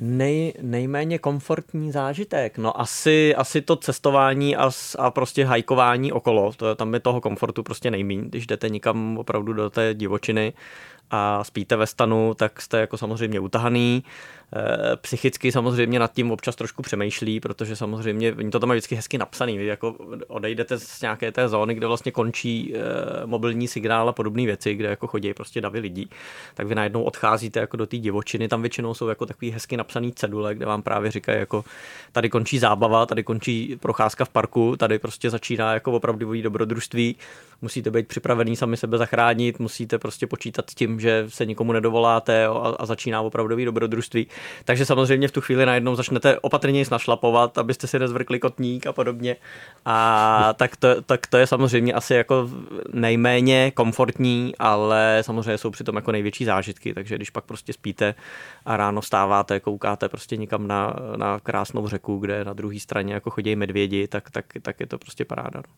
Nej, 0.02 0.54
nejméně 0.62 1.20
komfortní 1.20 1.92
zážitek. 1.92 2.58
No 2.58 2.82
asi, 2.82 3.36
asi 3.36 3.62
to 3.62 3.76
cestování 3.76 4.56
a, 4.56 4.72
a 5.00 5.12
prostě 5.12 5.46
hajkování 5.46 6.12
okolo. 6.12 6.54
To, 6.54 6.76
tam 6.76 6.94
je 6.94 7.00
toho 7.00 7.22
komfortu 7.22 7.64
prostě 7.64 7.92
nejméně, 7.92 8.22
když 8.22 8.48
jdete 8.48 8.70
nikam 8.70 9.18
opravdu 9.18 9.54
do 9.54 9.70
té 9.70 9.94
divočiny 9.94 10.54
a 11.12 11.44
spíte 11.44 11.76
ve 11.76 11.88
stanu, 11.88 12.34
tak 12.34 12.62
jste 12.62 12.80
jako 12.80 12.98
samozřejmě 12.98 13.40
utahaný. 13.40 14.04
Eh, 14.56 14.96
psychicky 14.96 15.52
samozřejmě 15.52 16.00
nad 16.00 16.14
tím 16.14 16.32
občas 16.32 16.56
trošku 16.56 16.82
přemýšlí, 16.82 17.40
protože 17.40 17.76
samozřejmě 17.76 18.34
oni 18.34 18.52
to 18.52 18.60
tam 18.60 18.68
mají 18.68 18.78
vždycky 18.78 18.96
hezky 18.96 19.18
napsaný. 19.18 19.58
Vy 19.58 19.66
jako 19.66 19.96
odejdete 20.28 20.80
z 20.80 21.02
nějaké 21.02 21.32
té 21.32 21.50
zóny, 21.50 21.76
kde 21.76 21.88
vlastně 21.88 22.12
končí 22.12 22.74
eh, 22.76 22.80
mobilní 23.26 23.68
signál 23.68 24.10
a 24.10 24.14
podobné 24.14 24.46
věci, 24.46 24.76
kde 24.76 24.90
jako 24.90 25.08
chodí 25.08 25.34
prostě 25.34 25.62
davy 25.62 25.80
lidí, 25.80 26.10
tak 26.54 26.68
vy 26.68 26.76
najednou 26.76 27.04
odcházíte 27.04 27.60
jako 27.60 27.78
do 27.78 27.86
té 27.86 27.98
divočiny. 27.98 28.48
Tam 28.48 28.62
většinou 28.62 28.94
jsou 28.94 29.08
jako 29.08 29.26
takový 29.26 29.52
hezky 29.52 29.78
napsaný 29.78 30.12
cedule, 30.12 30.56
kde 30.56 30.66
vám 30.66 30.82
právě 30.82 31.12
říkají 31.12 31.40
jako 31.40 31.64
tady 32.12 32.30
končí 32.30 32.60
zábava, 32.60 33.06
tady 33.06 33.24
končí 33.24 33.78
procházka 33.80 34.26
v 34.26 34.30
parku, 34.30 34.76
tady 34.78 35.00
prostě 35.00 35.30
začíná 35.30 35.74
jako 35.74 35.92
opravdový 35.92 36.42
dobrodružství. 36.42 37.16
Musíte 37.64 37.92
být 37.92 38.08
připravený 38.08 38.56
sami 38.56 38.78
sebe 38.78 38.98
zachránit, 38.98 39.60
musíte 39.60 40.00
prostě 40.00 40.28
počítat 40.28 40.70
s 40.70 40.76
tím, 40.76 41.00
že 41.00 41.26
se 41.28 41.46
nikomu 41.46 41.72
nedovoláte 41.72 42.46
a, 42.46 42.52
a 42.80 42.86
začíná 42.86 43.22
opravdový 43.22 43.66
dobrodružství. 43.66 44.28
Takže 44.66 44.86
samozřejmě 44.86 45.28
v 45.28 45.32
tu 45.32 45.42
chvíli 45.42 45.66
najednou 45.66 45.96
začnete 45.96 46.40
opatrně 46.40 46.84
našlapovat, 46.92 47.58
abyste 47.58 47.88
si 47.88 48.00
nezvrkli 48.00 48.40
kotník 48.40 48.88
a 48.88 48.94
podobně. 48.94 49.36
A 49.86 50.54
tak 50.58 50.76
to, 50.76 51.02
tak 51.02 51.28
to 51.28 51.38
je 51.38 51.48
samozřejmě 51.48 51.94
asi 51.94 52.14
jako 52.14 52.50
nejméně 52.94 53.72
komfortní, 53.72 54.54
ale 54.60 55.20
samozřejmě 55.22 55.58
jsou 55.58 55.70
přitom 55.70 55.96
jako 55.96 56.12
největší 56.12 56.46
zážitky, 56.46 56.94
takže 56.94 57.16
když 57.16 57.30
pak 57.30 57.44
prostě 57.44 57.74
spíte 57.74 58.16
a 58.66 58.78
ráno 58.78 59.02
vstáváte, 59.02 59.60
koukáte 59.60 60.10
prostě 60.10 60.38
někam 60.38 60.68
na, 60.68 60.96
na 61.16 61.40
krásnou 61.40 61.88
řeku, 61.88 62.18
kde 62.18 62.46
na 62.46 62.54
druhé 62.54 62.80
straně 62.80 63.14
jako 63.14 63.30
chodí 63.30 63.56
medvědi, 63.56 64.08
tak, 64.08 64.32
tak, 64.32 64.46
tak 64.62 64.80
je 64.80 64.86
to 64.86 64.98
prostě 64.98 65.26
paráda. 65.26 65.62
No. 65.68 65.74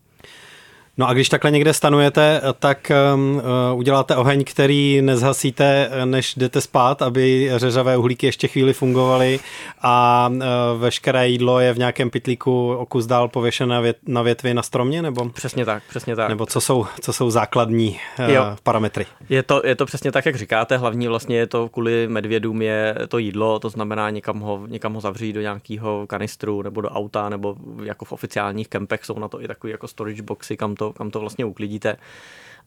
No 0.97 1.07
a 1.07 1.13
když 1.13 1.29
takhle 1.29 1.51
někde 1.51 1.73
stanujete, 1.73 2.41
tak 2.59 2.91
um, 3.13 3.35
uh, 3.35 3.79
uděláte 3.79 4.15
oheň, 4.15 4.43
který 4.43 5.01
nezhasíte, 5.01 5.89
než 6.05 6.35
jdete 6.35 6.61
spát, 6.61 7.01
aby 7.01 7.51
řeřavé 7.55 7.97
uhlíky 7.97 8.25
ještě 8.25 8.47
chvíli 8.47 8.73
fungovaly 8.73 9.39
a 9.81 10.27
uh, 10.31 10.41
veškeré 10.81 11.27
jídlo 11.27 11.59
je 11.59 11.73
v 11.73 11.77
nějakém 11.77 12.09
pitlíku 12.09 12.73
o 12.73 12.85
kus 12.85 13.05
dál 13.05 13.27
pověšené 13.27 13.81
vět, 13.81 13.97
na 14.07 14.21
větvi 14.21 14.53
na 14.53 14.63
stromě, 14.63 15.01
nebo? 15.01 15.29
Přesně 15.29 15.65
tak, 15.65 15.83
přesně 15.89 16.15
tak. 16.15 16.29
Nebo 16.29 16.45
co 16.45 16.61
jsou, 16.61 16.85
co 17.01 17.13
jsou 17.13 17.29
základní 17.29 17.99
uh, 18.19 18.25
jo. 18.25 18.43
parametry? 18.63 19.05
Je 19.29 19.43
to, 19.43 19.61
je 19.65 19.75
to 19.75 19.85
přesně 19.85 20.11
tak, 20.11 20.25
jak 20.25 20.35
říkáte, 20.35 20.77
hlavní 20.77 21.07
vlastně 21.07 21.37
je 21.37 21.47
to 21.47 21.69
kvůli 21.69 22.07
medvědům 22.07 22.61
je 22.61 22.95
to 23.07 23.17
jídlo, 23.17 23.59
to 23.59 23.69
znamená 23.69 24.09
někam 24.09 24.39
ho, 24.39 24.63
někam 24.67 24.93
ho 24.93 25.01
zavřít 25.01 25.33
do 25.33 25.41
nějakého 25.41 26.07
kanistru 26.07 26.61
nebo 26.61 26.81
do 26.81 26.89
auta, 26.89 27.29
nebo 27.29 27.55
jako 27.83 28.05
v 28.05 28.11
oficiálních 28.11 28.67
kempech 28.67 29.05
jsou 29.05 29.19
na 29.19 29.27
to 29.27 29.41
i 29.41 29.47
takový 29.47 29.71
jako 29.71 29.87
storage 29.87 30.21
boxy, 30.21 30.57
kam 30.57 30.75
to 30.75 30.84
to, 30.85 30.93
kam 30.93 31.11
to 31.11 31.19
vlastně 31.19 31.45
uklidíte. 31.45 31.97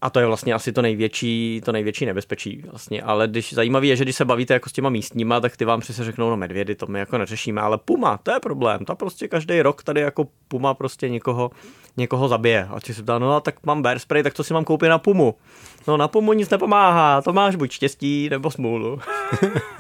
A 0.01 0.11
to 0.11 0.21
je 0.21 0.27
vlastně 0.27 0.55
asi 0.55 0.73
to 0.73 0.83
největší, 0.83 1.61
to 1.65 1.73
největší 1.73 2.07
nebezpečí 2.07 2.63
vlastně. 2.71 3.03
Ale 3.03 3.29
když 3.29 3.53
zajímavý 3.53 3.89
je, 3.89 3.97
že 3.97 4.05
když 4.05 4.17
se 4.17 4.25
bavíte 4.25 4.55
jako 4.55 4.69
s 4.69 4.73
těma 4.73 4.91
místníma, 4.91 5.41
tak 5.41 5.57
ty 5.57 5.65
vám 5.65 5.81
přesně 5.81 6.05
řeknou, 6.05 6.31
no 6.31 6.37
medvědy, 6.37 6.75
to 6.75 6.87
my 6.87 6.99
jako 6.99 7.19
neřešíme, 7.19 7.61
ale 7.61 7.79
puma, 7.79 8.19
to 8.23 8.31
je 8.31 8.41
problém. 8.41 8.85
Ta 8.85 8.95
prostě 8.95 9.29
každý 9.29 9.63
rok 9.63 9.83
tady 9.83 10.01
jako 10.01 10.29
puma 10.49 10.75
prostě 10.75 11.09
někoho, 11.09 11.51
někoho 11.97 12.29
zabije. 12.29 12.69
A 12.71 12.81
ti 12.81 12.95
se 12.95 13.03
ptá, 13.03 13.19
no 13.19 13.37
a 13.37 13.41
tak 13.41 13.67
mám 13.67 13.83
bear 13.83 13.99
spray, 13.99 14.23
tak 14.23 14.35
co 14.35 14.45
si 14.45 14.55
mám 14.55 14.65
koupit 14.65 14.89
na 14.89 14.99
pumu? 14.99 15.35
No 15.89 15.97
na 15.97 16.09
pumu 16.09 16.33
nic 16.33 16.51
nepomáhá, 16.51 17.23
to 17.23 17.33
máš 17.33 17.57
buď 17.57 17.73
štěstí 17.73 18.29
nebo 18.31 18.51
smůlu. 18.51 19.01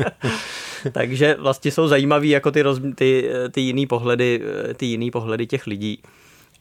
Takže 0.93 1.37
vlastně 1.39 1.71
jsou 1.71 1.89
zajímavý 1.89 2.29
jako 2.29 2.51
ty, 2.51 2.65
ty, 2.95 3.31
ty 3.51 3.61
jiný 3.61 3.87
pohledy, 3.87 4.43
ty 4.77 4.87
jiný 4.87 5.11
pohledy 5.11 5.47
těch 5.47 5.67
lidí. 5.67 6.03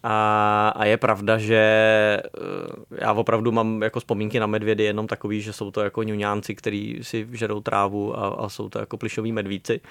A, 0.10 0.74
a 0.76 0.86
je 0.86 0.98
pravda, 0.98 1.38
že 1.38 1.58
eh, 1.58 2.98
já 3.02 3.13
opravdu 3.13 3.52
mám 3.52 3.84
jako 3.84 4.00
vzpomínky 4.00 4.39
na 4.39 4.48
medvědy 4.48 4.84
jenom 4.84 5.08
takový, 5.08 5.41
že 5.41 5.54
jsou 5.54 5.72
to 5.72 5.82
jako 5.82 6.04
ňuňánci, 6.04 6.56
kteří 6.56 7.00
si 7.02 7.28
žerou 7.32 7.60
trávu 7.60 8.20
a, 8.20 8.28
a 8.28 8.50
jsou 8.50 8.70
to 8.70 8.80
jako 8.80 8.98
plišoví 8.98 9.32
medvíci. 9.32 9.82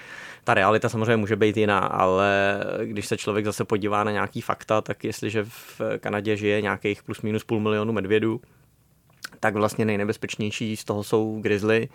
Ta 0.43 0.53
realita 0.53 0.89
samozřejmě 0.89 1.17
může 1.17 1.35
být 1.35 1.57
jiná, 1.57 1.79
ale 1.79 2.59
když 2.83 3.07
se 3.07 3.17
člověk 3.17 3.45
zase 3.45 3.65
podívá 3.65 4.03
na 4.03 4.11
nějaký 4.11 4.41
fakta, 4.41 4.81
tak 4.81 5.03
jestliže 5.03 5.43
v 5.43 5.81
Kanadě 5.99 6.37
žije 6.37 6.61
nějakých 6.61 7.03
plus 7.03 7.21
minus 7.21 7.43
půl 7.43 7.59
milionu 7.59 7.93
medvědů, 7.93 8.41
tak 9.39 9.53
vlastně 9.53 9.85
nejnebezpečnější 9.85 10.77
z 10.77 10.83
toho 10.83 11.03
jsou 11.03 11.39
grizzly, 11.41 11.89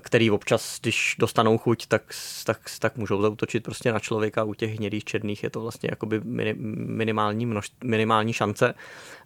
který 0.00 0.30
občas, 0.30 0.78
když 0.80 1.16
dostanou 1.18 1.58
chuť, 1.58 1.86
tak, 1.86 2.02
tak, 2.44 2.60
tak 2.78 2.96
můžou 2.96 3.22
zautočit 3.22 3.64
prostě 3.64 3.92
na 3.92 3.98
člověka. 3.98 4.44
U 4.44 4.54
těch 4.54 4.76
hnědých 4.76 5.04
černých 5.04 5.42
je 5.42 5.50
to 5.50 5.60
vlastně 5.60 5.88
jakoby 5.92 6.20
minimální, 6.74 7.46
množ, 7.46 7.70
minimální 7.84 8.32
šance 8.32 8.74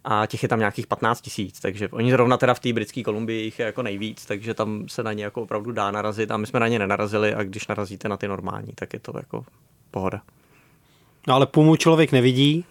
a 0.03 0.25
těch 0.25 0.43
je 0.43 0.49
tam 0.49 0.59
nějakých 0.59 0.87
15 0.87 1.21
tisíc, 1.21 1.59
takže 1.59 1.89
oni 1.89 2.11
zrovna 2.11 2.37
teda 2.37 2.53
v 2.53 2.59
té 2.59 2.73
britské 2.73 3.03
Kolumbii 3.03 3.43
jich 3.43 3.59
je 3.59 3.65
jako 3.65 3.81
nejvíc, 3.81 4.25
takže 4.25 4.53
tam 4.53 4.89
se 4.89 5.03
na 5.03 5.13
ně 5.13 5.23
jako 5.23 5.41
opravdu 5.41 5.71
dá 5.71 5.91
narazit 5.91 6.31
a 6.31 6.37
my 6.37 6.47
jsme 6.47 6.59
na 6.59 6.67
ně 6.67 6.79
nenarazili 6.79 7.33
a 7.33 7.43
když 7.43 7.67
narazíte 7.67 8.09
na 8.09 8.17
ty 8.17 8.27
normální, 8.27 8.73
tak 8.75 8.93
je 8.93 8.99
to 8.99 9.11
jako 9.15 9.45
pohoda. 9.91 10.21
No 11.27 11.35
ale 11.35 11.45
pumu 11.45 11.75
člověk 11.75 12.11
nevidí, 12.11 12.65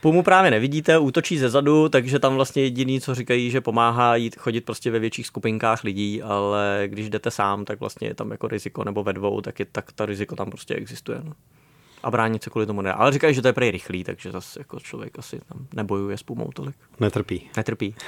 Pumu 0.00 0.22
právě 0.22 0.50
nevidíte, 0.50 0.98
útočí 0.98 1.38
ze 1.38 1.50
zadu, 1.50 1.88
takže 1.88 2.18
tam 2.18 2.34
vlastně 2.34 2.62
jediný, 2.62 3.00
co 3.00 3.14
říkají, 3.14 3.50
že 3.50 3.60
pomáhá 3.60 4.16
jít 4.16 4.36
chodit 4.36 4.60
prostě 4.60 4.90
ve 4.90 4.98
větších 4.98 5.26
skupinkách 5.26 5.84
lidí, 5.84 6.22
ale 6.22 6.84
když 6.86 7.10
jdete 7.10 7.30
sám, 7.30 7.64
tak 7.64 7.80
vlastně 7.80 8.08
je 8.08 8.14
tam 8.14 8.30
jako 8.30 8.48
riziko, 8.48 8.84
nebo 8.84 9.02
ve 9.02 9.12
dvou, 9.12 9.40
tak, 9.40 9.60
je, 9.60 9.66
tak 9.72 9.92
ta 9.92 10.06
riziko 10.06 10.36
tam 10.36 10.50
prostě 10.50 10.74
existuje. 10.74 11.20
No. 11.24 11.32
A 12.02 12.10
bránit 12.10 12.42
se 12.42 12.50
kvůli 12.50 12.66
tomu 12.66 12.82
ne. 12.82 12.92
Ale 12.92 13.12
říkají, 13.12 13.34
že 13.34 13.42
to 13.42 13.48
je 13.48 13.52
prej 13.52 13.70
rychlý, 13.70 14.04
takže 14.04 14.32
zase 14.32 14.60
jako 14.60 14.80
člověk 14.80 15.18
asi 15.18 15.40
tam 15.48 15.66
nebojuje 15.74 16.18
s 16.18 16.22
pumou 16.22 16.50
tolik. 16.54 16.76
Netrpí. 17.00 17.50
Netrpí. 17.56 17.94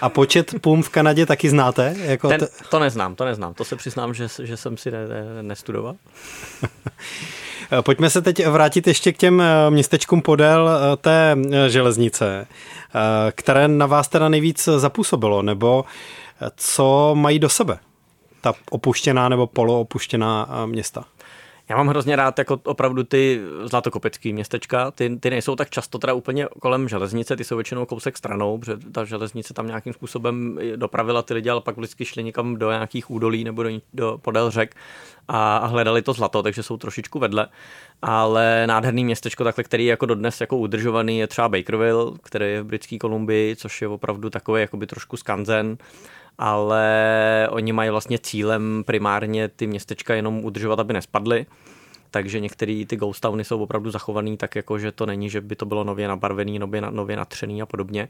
A 0.00 0.08
počet 0.08 0.54
pum 0.60 0.82
v 0.82 0.88
Kanadě 0.88 1.26
taky 1.26 1.50
znáte? 1.50 1.94
Jako 1.98 2.28
Ten, 2.28 2.40
to 2.70 2.78
neznám, 2.78 3.14
to 3.14 3.24
neznám. 3.24 3.54
To 3.54 3.64
se 3.64 3.76
přiznám, 3.76 4.14
že, 4.14 4.28
že 4.42 4.56
jsem 4.56 4.76
si 4.76 4.90
ne, 4.90 5.08
ne, 5.08 5.42
nestudoval. 5.42 5.96
Pojďme 7.80 8.10
se 8.10 8.22
teď 8.22 8.46
vrátit 8.46 8.86
ještě 8.86 9.12
k 9.12 9.16
těm 9.16 9.40
eh, 9.40 9.70
městečkům 9.70 10.22
podél 10.22 10.70
eh, 10.70 10.96
té 10.96 11.36
eh, 11.52 11.70
železnice, 11.70 12.46
které 13.32 13.68
na 13.68 13.86
vás 13.86 14.08
teda 14.08 14.28
nejvíc 14.28 14.68
zapůsobilo, 14.76 15.42
nebo 15.42 15.84
co 16.56 17.10
mají 17.14 17.38
do 17.38 17.48
sebe 17.48 17.78
ta 18.40 18.52
opuštěná 18.70 19.28
nebo 19.28 19.46
poloopuštěná 19.46 20.48
města? 20.66 21.04
Já 21.72 21.78
mám 21.78 21.88
hrozně 21.88 22.16
rád 22.16 22.38
jako 22.38 22.60
opravdu 22.64 23.04
ty 23.04 23.40
zlatokopecký 23.64 24.32
městečka, 24.32 24.90
ty, 24.90 25.16
ty 25.20 25.30
nejsou 25.30 25.56
tak 25.56 25.70
často 25.70 25.98
teda 25.98 26.12
úplně 26.12 26.46
kolem 26.60 26.88
železnice, 26.88 27.36
ty 27.36 27.44
jsou 27.44 27.56
většinou 27.56 27.86
kousek 27.86 28.18
stranou, 28.18 28.58
protože 28.58 28.76
ta 28.92 29.04
železnice 29.04 29.54
tam 29.54 29.66
nějakým 29.66 29.92
způsobem 29.92 30.58
dopravila 30.76 31.22
ty 31.22 31.34
lidi, 31.34 31.50
ale 31.50 31.60
pak 31.60 31.76
vždycky 31.76 32.04
šli 32.04 32.24
někam 32.24 32.56
do 32.56 32.70
nějakých 32.70 33.10
údolí 33.10 33.44
nebo 33.44 33.62
do, 33.62 33.70
do 33.92 34.18
podél 34.22 34.50
řek 34.50 34.76
a, 35.28 35.56
a 35.56 35.66
hledali 35.66 36.02
to 36.02 36.12
zlato, 36.12 36.42
takže 36.42 36.62
jsou 36.62 36.76
trošičku 36.76 37.18
vedle. 37.18 37.48
Ale 38.02 38.66
nádherný 38.66 39.04
městečko, 39.04 39.44
takhle, 39.44 39.64
který 39.64 39.84
je 39.84 39.90
jako 39.90 40.06
dodnes 40.06 40.40
jako 40.40 40.56
udržovaný, 40.56 41.18
je 41.18 41.26
třeba 41.26 41.48
Bakerville, 41.48 42.12
který 42.22 42.46
je 42.46 42.62
v 42.62 42.66
Britské 42.66 42.98
Kolumbii, 42.98 43.56
což 43.56 43.82
je 43.82 43.88
opravdu 43.88 44.30
takový 44.30 44.60
jakoby 44.60 44.86
trošku 44.86 45.16
skanzen 45.16 45.76
ale 46.38 47.48
oni 47.50 47.72
mají 47.72 47.90
vlastně 47.90 48.18
cílem 48.18 48.82
primárně 48.86 49.48
ty 49.48 49.66
městečka 49.66 50.14
jenom 50.14 50.44
udržovat, 50.44 50.80
aby 50.80 50.92
nespadly. 50.92 51.46
takže 52.10 52.40
některé 52.40 52.84
ty 52.86 52.96
ghost 52.96 53.20
towny 53.20 53.44
jsou 53.44 53.62
opravdu 53.62 53.90
zachované 53.90 54.36
tak, 54.36 54.56
jako 54.56 54.78
že 54.78 54.92
to 54.92 55.06
není, 55.06 55.30
že 55.30 55.40
by 55.40 55.56
to 55.56 55.66
bylo 55.66 55.84
nově 55.84 56.08
nabarvený, 56.08 56.58
nově, 56.58 56.80
nově 56.80 57.16
natřený 57.16 57.62
a 57.62 57.66
podobně. 57.66 58.08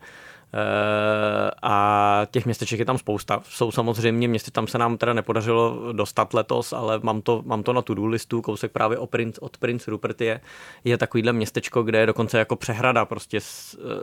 Eh, 0.54 1.50
a 1.62 2.26
těch 2.30 2.44
městeček 2.44 2.78
je 2.78 2.84
tam 2.84 2.98
spousta. 2.98 3.42
Jsou 3.44 3.70
samozřejmě 3.70 4.28
městy, 4.28 4.50
tam 4.50 4.66
se 4.66 4.78
nám 4.78 4.96
teda 4.96 5.12
nepodařilo 5.12 5.92
dostat 5.92 6.34
letos, 6.34 6.72
ale 6.72 7.00
mám 7.02 7.22
to, 7.22 7.42
mám 7.46 7.62
to 7.62 7.72
na 7.72 7.82
to-do 7.82 8.06
listu, 8.06 8.42
kousek 8.42 8.72
právě 8.72 8.98
o 8.98 9.06
Prince, 9.06 9.40
od 9.40 9.56
Prince 9.56 9.90
Rupert 9.90 10.20
je, 10.20 10.40
je 10.84 10.98
takovýhle 10.98 11.32
městečko, 11.32 11.82
kde 11.82 11.98
je 11.98 12.06
dokonce 12.06 12.38
jako 12.38 12.56
přehrada 12.56 13.04
prostě 13.04 13.38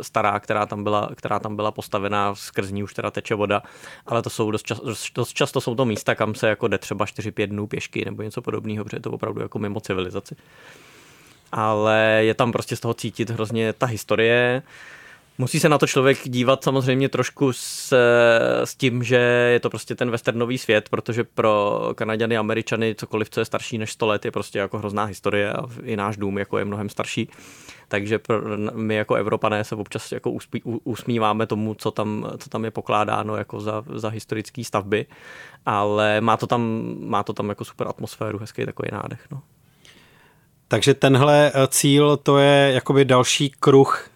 stará, 0.01 0.39
která 0.39 0.65
tam 0.65 0.83
byla, 0.83 1.09
která 1.15 1.39
tam 1.39 1.55
byla 1.55 1.71
postavená, 1.71 2.35
skrz 2.35 2.71
ní 2.71 2.83
už 2.83 2.93
teda 2.93 3.11
teče 3.11 3.35
voda, 3.35 3.61
ale 4.05 4.21
to 4.21 4.29
jsou 4.29 4.51
dost, 4.51 4.65
čas, 4.65 4.81
dost 5.15 5.33
často 5.33 5.61
jsou 5.61 5.75
to 5.75 5.85
místa, 5.85 6.15
kam 6.15 6.35
se 6.35 6.49
jako 6.49 6.67
jde 6.67 6.77
třeba 6.77 7.05
4-5 7.05 7.47
dnů 7.47 7.67
pěšky 7.67 8.05
nebo 8.05 8.21
něco 8.21 8.41
podobného, 8.41 8.83
protože 8.83 8.97
je 8.97 9.01
to 9.01 9.11
opravdu 9.11 9.41
jako 9.41 9.59
mimo 9.59 9.79
civilizaci. 9.79 10.35
Ale 11.51 12.21
je 12.21 12.33
tam 12.33 12.51
prostě 12.51 12.75
z 12.75 12.79
toho 12.79 12.93
cítit 12.93 13.29
hrozně 13.29 13.73
ta 13.73 13.85
historie, 13.85 14.61
Musí 15.41 15.59
se 15.59 15.69
na 15.69 15.77
to 15.77 15.87
člověk 15.87 16.29
dívat 16.29 16.63
samozřejmě 16.63 17.09
trošku 17.09 17.53
s, 17.53 17.93
s 18.63 18.75
tím, 18.75 19.03
že 19.03 19.15
je 19.51 19.59
to 19.59 19.69
prostě 19.69 19.95
ten 19.95 20.11
westernový 20.11 20.57
svět, 20.57 20.89
protože 20.89 21.23
pro 21.23 21.81
Kanaděny, 21.95 22.37
Američany 22.37 22.95
cokoliv, 22.95 23.29
co 23.29 23.39
je 23.39 23.45
starší 23.45 23.77
než 23.77 23.91
100 23.91 24.07
let, 24.07 24.25
je 24.25 24.31
prostě 24.31 24.59
jako 24.59 24.77
hrozná 24.77 25.03
historie 25.03 25.53
a 25.53 25.67
i 25.83 25.95
náš 25.95 26.17
dům 26.17 26.37
jako 26.37 26.57
je 26.57 26.65
mnohem 26.65 26.89
starší. 26.89 27.29
Takže 27.87 28.19
pro, 28.19 28.41
my 28.73 28.95
jako 28.95 29.15
Evropané 29.15 29.63
se 29.63 29.75
občas 29.75 30.11
jako 30.11 30.31
usmíváme 30.83 31.47
tomu, 31.47 31.73
co 31.73 31.91
tam, 31.91 32.31
co 32.37 32.49
tam 32.49 32.65
je 32.65 32.71
pokládáno 32.71 33.35
jako 33.35 33.59
za, 33.59 33.83
za 33.93 34.09
historické 34.09 34.63
stavby, 34.63 35.05
ale 35.65 36.21
má 36.21 36.37
to, 36.37 36.47
tam, 36.47 36.93
má 36.99 37.23
to 37.23 37.33
tam 37.33 37.49
jako 37.49 37.65
super 37.65 37.87
atmosféru, 37.87 38.39
hezký 38.39 38.65
takový 38.65 38.89
nádech. 38.91 39.21
No. 39.31 39.41
Takže 40.67 40.93
tenhle 40.93 41.51
eh, 41.55 41.67
cíl, 41.67 42.17
to 42.17 42.37
je 42.37 42.71
jakoby 42.73 43.05
další 43.05 43.49
kruh 43.49 44.09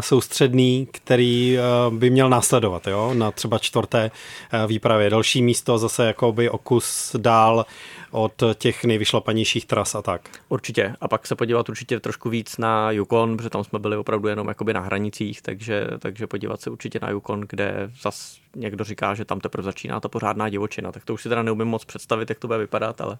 soustředný, 0.00 0.88
který 0.92 1.58
eh, 1.58 1.62
by 1.90 2.10
měl 2.10 2.28
následovat 2.28 2.86
jo? 2.86 3.14
na 3.14 3.30
třeba 3.30 3.58
čtvrté 3.58 4.10
eh, 4.52 4.66
výpravě. 4.66 5.10
Další 5.10 5.42
místo 5.42 5.78
zase 5.78 6.06
jakoby 6.06 6.50
okus 6.50 7.16
dál 7.18 7.66
od 8.10 8.42
těch 8.54 8.84
nejvyšlapanějších 8.84 9.66
tras 9.66 9.94
a 9.94 10.02
tak. 10.02 10.28
Určitě. 10.48 10.94
A 11.00 11.08
pak 11.08 11.26
se 11.26 11.34
podívat 11.34 11.68
určitě 11.68 12.00
trošku 12.00 12.30
víc 12.30 12.58
na 12.58 12.90
Yukon, 12.90 13.36
protože 13.36 13.50
tam 13.50 13.64
jsme 13.64 13.78
byli 13.78 13.96
opravdu 13.96 14.28
jenom 14.28 14.48
jakoby 14.48 14.74
na 14.74 14.80
hranicích, 14.80 15.42
takže, 15.42 15.86
takže 15.98 16.26
podívat 16.26 16.60
se 16.60 16.70
určitě 16.70 16.98
na 17.02 17.10
Yukon, 17.10 17.40
kde 17.48 17.90
zas 18.02 18.36
někdo 18.56 18.84
říká, 18.84 19.14
že 19.14 19.24
tam 19.24 19.40
teprve 19.40 19.64
začíná 19.64 20.00
ta 20.00 20.08
pořádná 20.08 20.48
divočina. 20.48 20.92
Tak 20.92 21.04
to 21.04 21.14
už 21.14 21.22
si 21.22 21.28
teda 21.28 21.42
neumím 21.42 21.68
moc 21.68 21.84
představit, 21.84 22.28
jak 22.28 22.38
to 22.38 22.46
bude 22.46 22.58
vypadat, 22.58 23.00
ale, 23.00 23.18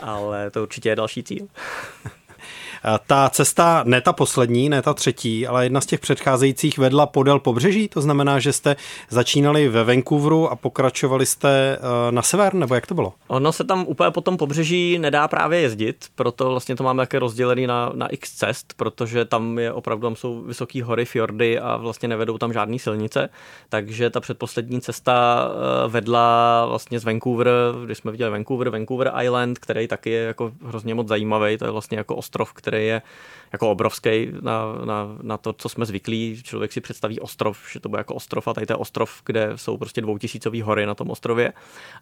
ale 0.00 0.50
to 0.50 0.62
určitě 0.62 0.88
je 0.88 0.96
další 0.96 1.22
cíl. 1.22 1.46
Ta 3.06 3.30
cesta, 3.30 3.82
ne 3.86 4.00
ta 4.00 4.12
poslední, 4.12 4.68
ne 4.68 4.82
ta 4.82 4.94
třetí, 4.94 5.46
ale 5.46 5.64
jedna 5.64 5.80
z 5.80 5.86
těch 5.86 6.00
předcházejících 6.00 6.78
vedla 6.78 7.06
podél 7.06 7.38
pobřeží, 7.38 7.88
to 7.88 8.00
znamená, 8.00 8.38
že 8.38 8.52
jste 8.52 8.76
začínali 9.08 9.68
ve 9.68 9.84
Vancouveru 9.84 10.48
a 10.48 10.56
pokračovali 10.56 11.26
jste 11.26 11.78
eh, 11.78 12.12
na 12.12 12.22
sever, 12.22 12.54
nebo 12.54 12.74
jak 12.74 12.86
to 12.86 12.94
bylo? 12.94 13.12
Ono 13.28 13.52
se 13.52 13.64
tam 13.64 13.84
úplně 13.86 14.10
po 14.10 14.20
tom 14.20 14.36
pobřeží 14.36 14.98
nedá 14.98 15.28
právě 15.28 15.60
jezdit, 15.60 16.04
proto 16.14 16.50
vlastně 16.50 16.76
to 16.76 16.84
máme 16.84 17.02
také 17.02 17.18
rozdělený 17.18 17.66
na, 17.66 17.90
na 17.94 18.08
x 18.08 18.32
cest, 18.32 18.74
protože 18.76 19.24
tam 19.24 19.58
je 19.58 19.72
opravdu, 19.72 20.06
tam 20.06 20.16
jsou 20.16 20.42
vysoké 20.42 20.84
hory, 20.84 21.04
fjordy 21.04 21.58
a 21.58 21.76
vlastně 21.76 22.08
nevedou 22.08 22.38
tam 22.38 22.52
žádné 22.52 22.78
silnice, 22.78 23.28
takže 23.68 24.10
ta 24.10 24.20
předposlední 24.20 24.80
cesta 24.80 25.48
eh, 25.48 25.88
vedla 25.88 26.66
vlastně 26.66 26.98
z 26.98 27.04
Vancouver, 27.04 27.48
když 27.84 27.98
jsme 27.98 28.10
viděli 28.10 28.30
Vancouver, 28.30 28.70
Vancouver 28.70 29.12
Island, 29.22 29.58
který 29.58 29.88
taky 29.88 30.10
je 30.10 30.24
jako 30.24 30.52
hrozně 30.66 30.94
moc 30.94 31.08
zajímavý, 31.08 31.58
to 31.58 31.64
je 31.64 31.70
vlastně 31.70 31.98
jako 31.98 32.16
ostrov, 32.16 32.52
který 32.52 32.73
který 32.74 32.86
je 32.86 33.02
jako 33.52 33.70
obrovský 33.70 34.28
na, 34.40 34.62
na, 34.84 35.16
na 35.22 35.36
to, 35.36 35.52
co 35.52 35.68
jsme 35.68 35.86
zvyklí. 35.86 36.42
Člověk 36.42 36.72
si 36.72 36.80
představí 36.80 37.20
ostrov, 37.20 37.58
že 37.72 37.80
to 37.80 37.88
bude 37.88 38.00
jako 38.00 38.14
ostrov 38.14 38.48
a 38.48 38.54
tady 38.54 38.66
to 38.66 38.72
je 38.72 38.76
ostrov, 38.76 39.22
kde 39.26 39.52
jsou 39.56 39.76
prostě 39.76 40.00
dvoutisícové 40.00 40.62
hory 40.62 40.86
na 40.86 40.94
tom 40.94 41.10
ostrově 41.10 41.52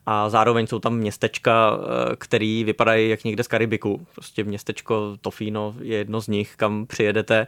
a 0.06 0.28
zároveň 0.28 0.66
jsou 0.66 0.78
tam 0.78 0.96
městečka, 0.96 1.76
eh, 1.76 2.16
který 2.16 2.64
vypadají 2.64 3.10
jak 3.10 3.24
někde 3.24 3.44
z 3.44 3.48
Karibiku. 3.48 4.06
Prostě 4.14 4.44
městečko 4.44 5.16
Tofino 5.20 5.74
je 5.80 5.96
jedno 5.96 6.20
z 6.20 6.28
nich, 6.28 6.54
kam 6.56 6.86
přijedete 6.86 7.46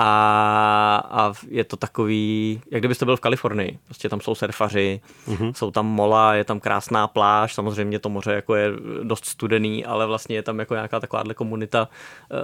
a, 0.00 1.02
a 1.10 1.32
je 1.48 1.64
to 1.64 1.76
takový, 1.76 2.60
jak 2.70 2.80
kdybyste 2.80 3.04
byl 3.04 3.16
v 3.16 3.20
Kalifornii. 3.20 3.78
Prostě 3.84 4.08
tam 4.08 4.20
jsou 4.20 4.34
surfaři, 4.34 5.00
mm-hmm. 5.28 5.52
jsou 5.52 5.70
tam 5.70 5.86
mola, 5.86 6.34
je 6.34 6.44
tam 6.44 6.60
krásná 6.60 7.06
pláž, 7.06 7.54
samozřejmě 7.54 7.98
to 7.98 8.08
moře 8.08 8.32
jako 8.32 8.54
je 8.54 8.70
dost 9.02 9.24
studený, 9.24 9.84
ale 9.84 10.06
vlastně 10.06 10.36
je 10.36 10.42
tam 10.42 10.58
jako 10.58 10.74
nějaká 10.74 11.00
takováhle 11.00 11.34
komunita 11.34 11.88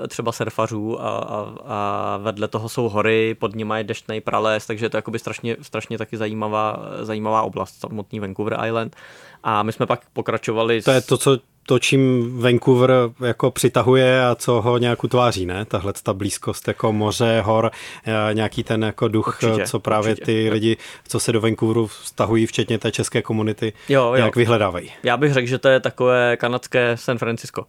eh, 0.05 0.09
třeba 0.09 0.33
surfařů 0.33 1.03
a, 1.03 1.19
a, 1.19 1.55
a 1.65 2.17
vedle 2.17 2.49
toho 2.49 2.69
jsou 2.69 2.89
hory, 2.89 3.35
pod 3.35 3.55
nimi 3.55 3.75
je 3.77 3.85
deštný 3.85 4.21
prales, 4.21 4.67
takže 4.67 4.87
je 4.87 4.91
to 4.91 4.97
jakoby 4.97 5.19
strašně, 5.19 5.57
strašně 5.63 5.99
taky 5.99 6.17
zajímavá, 6.17 6.77
zajímavá 7.01 7.43
oblast, 7.43 7.81
samotný 7.81 8.21
Vancouver 8.21 8.59
Island. 8.67 8.97
A 9.43 9.63
my 9.63 9.73
jsme 9.73 9.87
pak 9.87 10.01
pokračovali... 10.13 10.83
To 10.83 10.91
je 10.91 11.01
to, 11.01 11.19
co 11.19 11.39
to, 11.67 11.79
čím 11.79 12.33
Vancouver 12.41 12.91
jako 13.25 13.51
přitahuje 13.51 14.27
a 14.27 14.35
co 14.35 14.61
ho 14.61 14.79
nějak 14.79 15.05
utváří, 15.05 15.47
ne? 15.47 15.65
Tahle 15.65 15.93
ta 16.03 16.13
blízkost 16.13 16.69
jako 16.69 16.93
moře, 16.93 17.43
hor, 17.45 17.71
eh, 18.07 18.35
nějaký 18.35 18.65
ten 18.65 18.85
jako 18.85 19.09
duch, 19.09 19.39
určitě, 19.43 19.67
co 19.67 19.81
právě 19.81 20.11
určitě. 20.11 20.25
ty 20.25 20.51
lidi, 20.51 20.77
co 21.09 21.21
se 21.21 21.33
do 21.33 21.41
Vancouveru 21.41 21.87
vztahují, 21.87 22.47
včetně 22.47 22.79
té 22.79 22.93
české 22.93 23.23
komunity, 23.23 23.73
jo, 23.89 24.05
jo. 24.05 24.15
jak 24.15 24.37
vyhledávají. 24.37 24.93
Já 25.03 25.17
bych 25.17 25.33
řekl, 25.33 25.49
že 25.49 25.59
to 25.59 25.69
je 25.69 25.81
takové 25.81 26.37
kanadské 26.37 26.97
San 26.97 27.19
Francisco. 27.19 27.67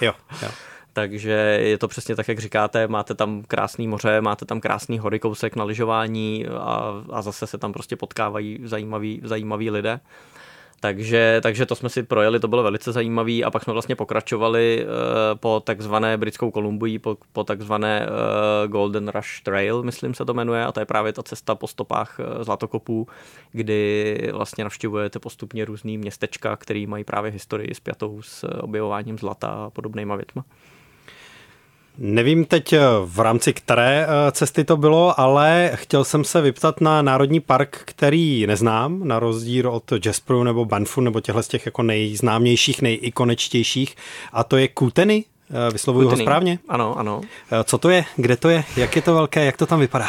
Jo, 0.00 0.12
jo. 0.42 0.48
Takže 0.92 1.58
je 1.62 1.78
to 1.78 1.88
přesně 1.88 2.16
tak, 2.16 2.28
jak 2.28 2.38
říkáte, 2.38 2.88
máte 2.88 3.14
tam 3.14 3.42
krásný 3.48 3.88
moře, 3.88 4.20
máte 4.20 4.44
tam 4.44 4.60
krásný 4.60 4.98
hory, 4.98 5.18
kousek 5.18 5.56
na 5.56 5.64
lyžování 5.64 6.46
a, 6.46 7.04
a 7.12 7.22
zase 7.22 7.46
se 7.46 7.58
tam 7.58 7.72
prostě 7.72 7.96
potkávají 7.96 8.58
zajímaví, 8.64 9.20
zajímaví 9.24 9.70
lidé. 9.70 10.00
Takže, 10.80 11.40
takže 11.42 11.66
to 11.66 11.74
jsme 11.74 11.88
si 11.88 12.02
projeli, 12.02 12.40
to 12.40 12.48
bylo 12.48 12.62
velice 12.62 12.92
zajímavé 12.92 13.42
a 13.42 13.50
pak 13.50 13.64
jsme 13.64 13.72
vlastně 13.72 13.96
pokračovali 13.96 14.84
uh, 14.84 15.38
po 15.38 15.60
takzvané 15.60 16.18
britskou 16.18 16.50
Kolumbii, 16.50 16.98
po, 16.98 17.16
po 17.32 17.44
takzvané 17.44 18.06
uh, 18.06 18.70
Golden 18.70 19.08
Rush 19.08 19.40
Trail, 19.42 19.82
myslím 19.82 20.14
se 20.14 20.24
to 20.24 20.34
jmenuje, 20.34 20.64
a 20.64 20.72
to 20.72 20.80
je 20.80 20.86
právě 20.86 21.12
ta 21.12 21.22
cesta 21.22 21.54
po 21.54 21.66
stopách 21.66 22.18
uh, 22.18 22.42
zlatokopů, 22.42 23.08
kdy 23.52 24.30
vlastně 24.32 24.64
navštěvujete 24.64 25.18
postupně 25.18 25.64
různý 25.64 25.98
městečka, 25.98 26.56
které 26.56 26.84
mají 26.88 27.04
právě 27.04 27.30
historii 27.30 27.74
spjatou 27.74 28.22
s 28.22 28.48
objevováním 28.48 29.18
zlata 29.18 29.48
a 29.48 29.70
podobnýma 29.70 30.16
věcma. 30.16 30.44
Nevím 31.98 32.44
teď 32.44 32.72
eh, 32.72 32.80
v 33.04 33.20
rámci 33.20 33.52
které 33.52 34.06
eh, 34.06 34.32
cesty 34.32 34.64
to 34.64 34.76
bylo, 34.76 35.20
ale 35.20 35.70
chtěl 35.74 36.04
jsem 36.04 36.24
se 36.24 36.40
vyptat 36.40 36.80
na 36.80 37.02
národní 37.02 37.40
park, 37.40 37.82
který 37.84 38.46
neznám, 38.46 39.08
na 39.08 39.18
rozdíl 39.18 39.70
od 39.70 39.92
Jasperu 40.06 40.44
nebo 40.44 40.64
Banfu 40.64 41.00
nebo 41.00 41.20
těchto 41.20 41.42
z 41.42 41.48
těch 41.48 41.66
jako 41.66 41.82
nejznámějších, 41.82 42.82
nejikoničtějších, 42.82 43.96
a 44.32 44.44
to 44.44 44.56
je 44.56 44.68
Kuteny, 44.68 45.24
eh, 45.50 45.72
vyslovuju 45.72 46.08
Kuteny. 46.08 46.22
ho 46.22 46.24
správně? 46.24 46.58
Ano, 46.68 46.98
ano. 46.98 47.20
Co 47.64 47.78
to 47.78 47.90
je, 47.90 48.04
kde 48.16 48.36
to 48.36 48.48
je, 48.48 48.64
jak 48.76 48.96
je 48.96 49.02
to 49.02 49.14
velké, 49.14 49.44
jak 49.44 49.56
to 49.56 49.66
tam 49.66 49.80
vypadá? 49.80 50.08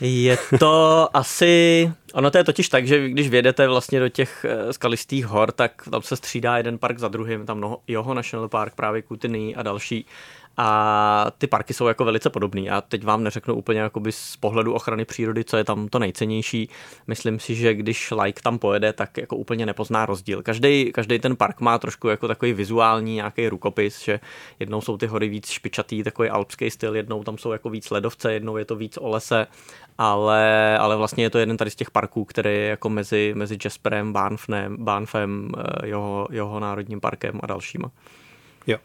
Je 0.00 0.38
to 0.58 1.08
asi, 1.16 1.92
ono 2.14 2.30
to 2.30 2.38
je 2.38 2.44
totiž 2.44 2.68
tak, 2.68 2.86
že 2.86 3.08
když 3.08 3.28
vědete 3.28 3.68
vlastně 3.68 4.00
do 4.00 4.08
těch 4.08 4.46
skalistých 4.70 5.26
hor, 5.26 5.52
tak 5.52 5.72
tam 5.90 6.02
se 6.02 6.16
střídá 6.16 6.56
jeden 6.56 6.78
park 6.78 6.98
za 6.98 7.08
druhým, 7.08 7.46
tam 7.46 7.76
Joho 7.88 8.14
National 8.14 8.48
Park, 8.48 8.74
právě 8.74 9.02
Kutiny 9.02 9.54
a 9.54 9.62
další. 9.62 10.06
A 10.62 11.26
ty 11.38 11.46
parky 11.46 11.74
jsou 11.74 11.86
jako 11.86 12.04
velice 12.04 12.30
podobné. 12.30 12.70
A 12.70 12.80
teď 12.80 13.04
vám 13.04 13.24
neřeknu 13.24 13.54
úplně 13.54 13.80
jakoby 13.80 14.12
z 14.12 14.36
pohledu 14.36 14.72
ochrany 14.72 15.04
přírody, 15.04 15.44
co 15.44 15.56
je 15.56 15.64
tam 15.64 15.88
to 15.88 15.98
nejcennější. 15.98 16.68
Myslím 17.06 17.38
si, 17.40 17.54
že 17.54 17.74
když 17.74 18.10
like 18.22 18.42
tam 18.42 18.58
pojede, 18.58 18.92
tak 18.92 19.16
jako 19.16 19.36
úplně 19.36 19.66
nepozná 19.66 20.06
rozdíl. 20.06 20.42
Každý, 20.42 20.92
každý 20.92 21.18
ten 21.18 21.36
park 21.36 21.60
má 21.60 21.78
trošku 21.78 22.08
jako 22.08 22.28
takový 22.28 22.52
vizuální 22.52 23.14
nějaký 23.14 23.48
rukopis, 23.48 24.04
že 24.04 24.20
jednou 24.58 24.80
jsou 24.80 24.96
ty 24.96 25.06
hory 25.06 25.28
víc 25.28 25.50
špičatý, 25.50 26.02
takový 26.02 26.28
alpský 26.28 26.70
styl, 26.70 26.96
jednou 26.96 27.24
tam 27.24 27.38
jsou 27.38 27.52
jako 27.52 27.70
víc 27.70 27.90
ledovce, 27.90 28.32
jednou 28.32 28.56
je 28.56 28.64
to 28.64 28.76
víc 28.76 28.96
o 28.96 29.08
lese, 29.08 29.46
ale, 29.98 30.78
ale 30.78 30.96
vlastně 30.96 31.24
je 31.24 31.30
to 31.30 31.38
jeden 31.38 31.56
tady 31.56 31.70
z 31.70 31.76
těch 31.76 31.90
parků, 31.90 32.24
který 32.24 32.50
je 32.50 32.66
jako 32.66 32.88
mezi, 32.88 33.32
mezi 33.36 33.58
Jasperem, 33.64 34.12
Banfem, 34.12 34.76
Banfem 34.84 35.52
eh, 35.58 35.86
jeho, 35.86 36.28
jeho 36.30 36.60
národním 36.60 37.00
parkem 37.00 37.40
a 37.42 37.46
dalšíma. 37.46 37.90
Jo. 38.66 38.78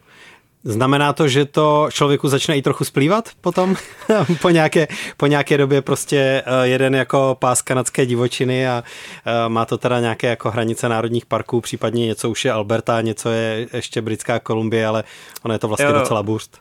Znamená 0.66 1.12
to, 1.12 1.28
že 1.28 1.44
to 1.44 1.88
člověku 1.92 2.28
začne 2.28 2.56
i 2.56 2.62
trochu 2.62 2.84
splývat 2.84 3.28
potom? 3.40 3.76
po, 4.42 4.50
nějaké, 4.50 4.88
po 5.16 5.26
nějaké 5.26 5.58
době 5.58 5.82
prostě 5.82 6.42
eh, 6.46 6.68
jeden 6.68 6.94
jako 6.94 7.36
pás 7.38 7.62
kanadské 7.62 8.06
divočiny 8.06 8.68
a 8.68 8.84
eh, 9.26 9.48
má 9.48 9.64
to 9.64 9.78
teda 9.78 10.00
nějaké 10.00 10.26
jako 10.26 10.50
hranice 10.50 10.88
národních 10.88 11.26
parků, 11.26 11.60
případně 11.60 12.06
něco 12.06 12.30
už 12.30 12.44
je 12.44 12.52
Alberta, 12.52 13.00
něco 13.00 13.30
je 13.30 13.66
ještě 13.72 14.02
Britská 14.02 14.38
Kolumbie, 14.38 14.86
ale 14.86 15.04
ono 15.42 15.54
je 15.54 15.58
to 15.58 15.68
vlastně 15.68 15.86
jo, 15.86 15.92
jo. 15.92 15.98
docela 15.98 16.22
burst. 16.22 16.58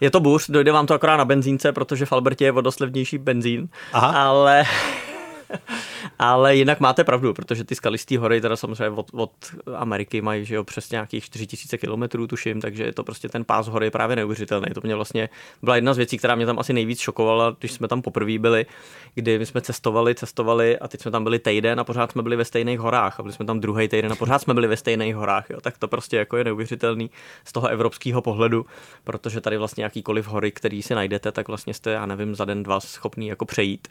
Je 0.00 0.10
to 0.10 0.20
burst, 0.20 0.50
dojde 0.50 0.72
vám 0.72 0.86
to 0.86 0.94
akorát 0.94 1.16
na 1.16 1.24
benzínce, 1.24 1.72
protože 1.72 2.06
v 2.06 2.12
Albertě 2.12 2.44
je 2.44 2.52
vodoslevnější 2.52 3.18
benzín, 3.18 3.68
Aha. 3.92 4.08
ale 4.08 4.64
Ale 6.18 6.56
jinak 6.56 6.80
máte 6.80 7.04
pravdu, 7.04 7.34
protože 7.34 7.64
ty 7.64 7.74
skalisté 7.74 8.18
hory 8.18 8.40
teda 8.40 8.56
samozřejmě 8.56 8.90
od, 8.90 9.10
od 9.12 9.32
Ameriky 9.76 10.20
mají 10.20 10.44
že 10.44 10.54
jo, 10.54 10.64
přes 10.64 10.90
nějakých 10.90 11.24
4000 11.24 11.78
km, 11.78 12.26
tuším, 12.26 12.60
takže 12.60 12.84
je 12.84 12.92
to 12.92 13.04
prostě 13.04 13.28
ten 13.28 13.44
pás 13.44 13.68
hory 13.68 13.90
právě 13.90 14.16
neuvěřitelný. 14.16 14.66
To 14.74 14.80
mě 14.84 14.94
vlastně 14.94 15.28
byla 15.62 15.76
jedna 15.76 15.94
z 15.94 15.96
věcí, 15.96 16.18
která 16.18 16.34
mě 16.34 16.46
tam 16.46 16.58
asi 16.58 16.72
nejvíc 16.72 17.00
šokovala, 17.00 17.56
když 17.58 17.72
jsme 17.72 17.88
tam 17.88 18.02
poprvé 18.02 18.38
byli, 18.38 18.66
kdy 19.14 19.38
my 19.38 19.46
jsme 19.46 19.60
cestovali, 19.60 20.14
cestovali 20.14 20.78
a 20.78 20.88
teď 20.88 21.00
jsme 21.00 21.10
tam 21.10 21.24
byli 21.24 21.38
týden 21.38 21.80
a 21.80 21.84
pořád 21.84 22.12
jsme 22.12 22.22
byli 22.22 22.36
ve 22.36 22.44
stejných 22.44 22.78
horách 22.78 23.20
a 23.20 23.22
byli 23.22 23.32
jsme 23.32 23.44
tam 23.44 23.60
druhý 23.60 23.88
týden 23.88 24.12
a 24.12 24.16
pořád 24.16 24.42
jsme 24.42 24.54
byli 24.54 24.66
ve 24.66 24.76
stejných 24.76 25.16
horách. 25.16 25.50
Jo. 25.50 25.60
Tak 25.60 25.78
to 25.78 25.88
prostě 25.88 26.16
jako 26.16 26.36
je 26.36 26.44
neuvěřitelný 26.44 27.10
z 27.44 27.52
toho 27.52 27.68
evropského 27.68 28.22
pohledu, 28.22 28.66
protože 29.04 29.40
tady 29.40 29.56
vlastně 29.56 29.84
jakýkoliv 29.84 30.26
hory, 30.26 30.52
který 30.52 30.82
si 30.82 30.94
najdete, 30.94 31.32
tak 31.32 31.48
vlastně 31.48 31.74
jste, 31.74 31.90
já 31.90 32.06
nevím, 32.06 32.34
za 32.34 32.44
den, 32.44 32.62
dva 32.62 32.80
schopný 32.80 33.26
jako 33.26 33.44
přejít 33.44 33.88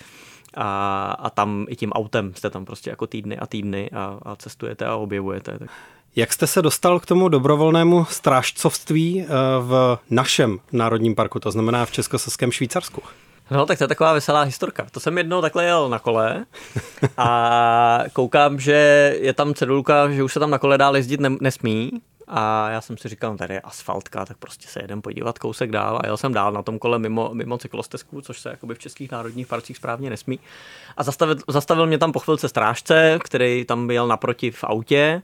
a, 0.56 1.12
a 1.20 1.30
tam 1.30 1.66
i 1.70 1.76
tím 1.76 1.92
autem 1.92 2.34
jste 2.36 2.50
tam 2.50 2.66
prostě 2.66 2.90
jako 2.90 3.08
týdny 3.08 3.38
a 3.38 3.48
týdny 3.48 3.90
a, 3.92 4.20
a 4.22 4.36
cestujete 4.36 4.86
a 4.86 4.96
objevujete. 4.96 5.60
Tak. 5.60 5.70
Jak 6.16 6.34
jste 6.34 6.48
se 6.48 6.62
dostal 6.62 7.00
k 7.00 7.06
tomu 7.06 7.30
dobrovolnému 7.30 8.06
strážcovství 8.06 9.22
eh, 9.22 9.28
v 9.62 10.00
našem 10.10 10.60
národním 10.72 11.16
parku, 11.16 11.40
to 11.40 11.52
znamená 11.52 11.86
v 11.86 11.92
Českosaském 11.92 12.52
Švýcarsku? 12.52 13.02
No, 13.52 13.66
tak 13.66 13.78
to 13.78 13.84
je 13.84 13.88
taková 13.88 14.14
veselá 14.14 14.42
historka. 14.42 14.88
To 14.92 15.00
jsem 15.00 15.18
jednou 15.18 15.42
takhle 15.42 15.66
jel 15.66 15.90
na 15.90 16.00
kole 16.00 16.46
a 17.18 18.00
koukám, 18.14 18.60
že 18.60 19.16
je 19.20 19.34
tam 19.34 19.54
cedulka, 19.54 20.12
že 20.12 20.24
už 20.24 20.34
se 20.34 20.40
tam 20.40 20.50
na 20.50 20.58
kole 20.58 20.78
dál 20.78 20.96
jezdit 20.96 21.20
nesmí, 21.42 21.92
a 22.36 22.70
já 22.70 22.82
jsem 22.82 22.98
si 22.98 23.10
říkal, 23.10 23.32
no 23.32 23.38
tady 23.38 23.54
je 23.54 23.62
asfaltka, 23.62 24.26
tak 24.26 24.38
prostě 24.38 24.68
se 24.68 24.82
jedem 24.82 25.02
podívat 25.02 25.40
kousek 25.40 25.72
dál. 25.72 26.00
A 26.04 26.06
jel 26.06 26.18
jsem 26.18 26.34
dál 26.34 26.52
na 26.52 26.62
tom 26.62 26.80
kole 26.80 27.00
mimo, 27.00 27.30
mimo 27.34 27.58
cyklostezku, 27.58 28.22
což 28.22 28.40
se 28.40 28.50
jakoby 28.50 28.76
v 28.76 28.80
českých 28.80 29.12
národních 29.12 29.48
parcích 29.48 29.78
správně 29.78 30.10
nesmí. 30.10 30.40
A 30.98 31.04
zastavil, 31.04 31.36
zastavil 31.48 31.88
mě 31.88 31.98
tam 31.98 32.12
po 32.12 32.20
chvilce 32.20 32.50
strážce, 32.50 33.20
který 33.24 33.66
tam 33.66 33.88
byl 33.88 34.08
naproti 34.08 34.52
v 34.52 34.64
autě. 34.64 35.22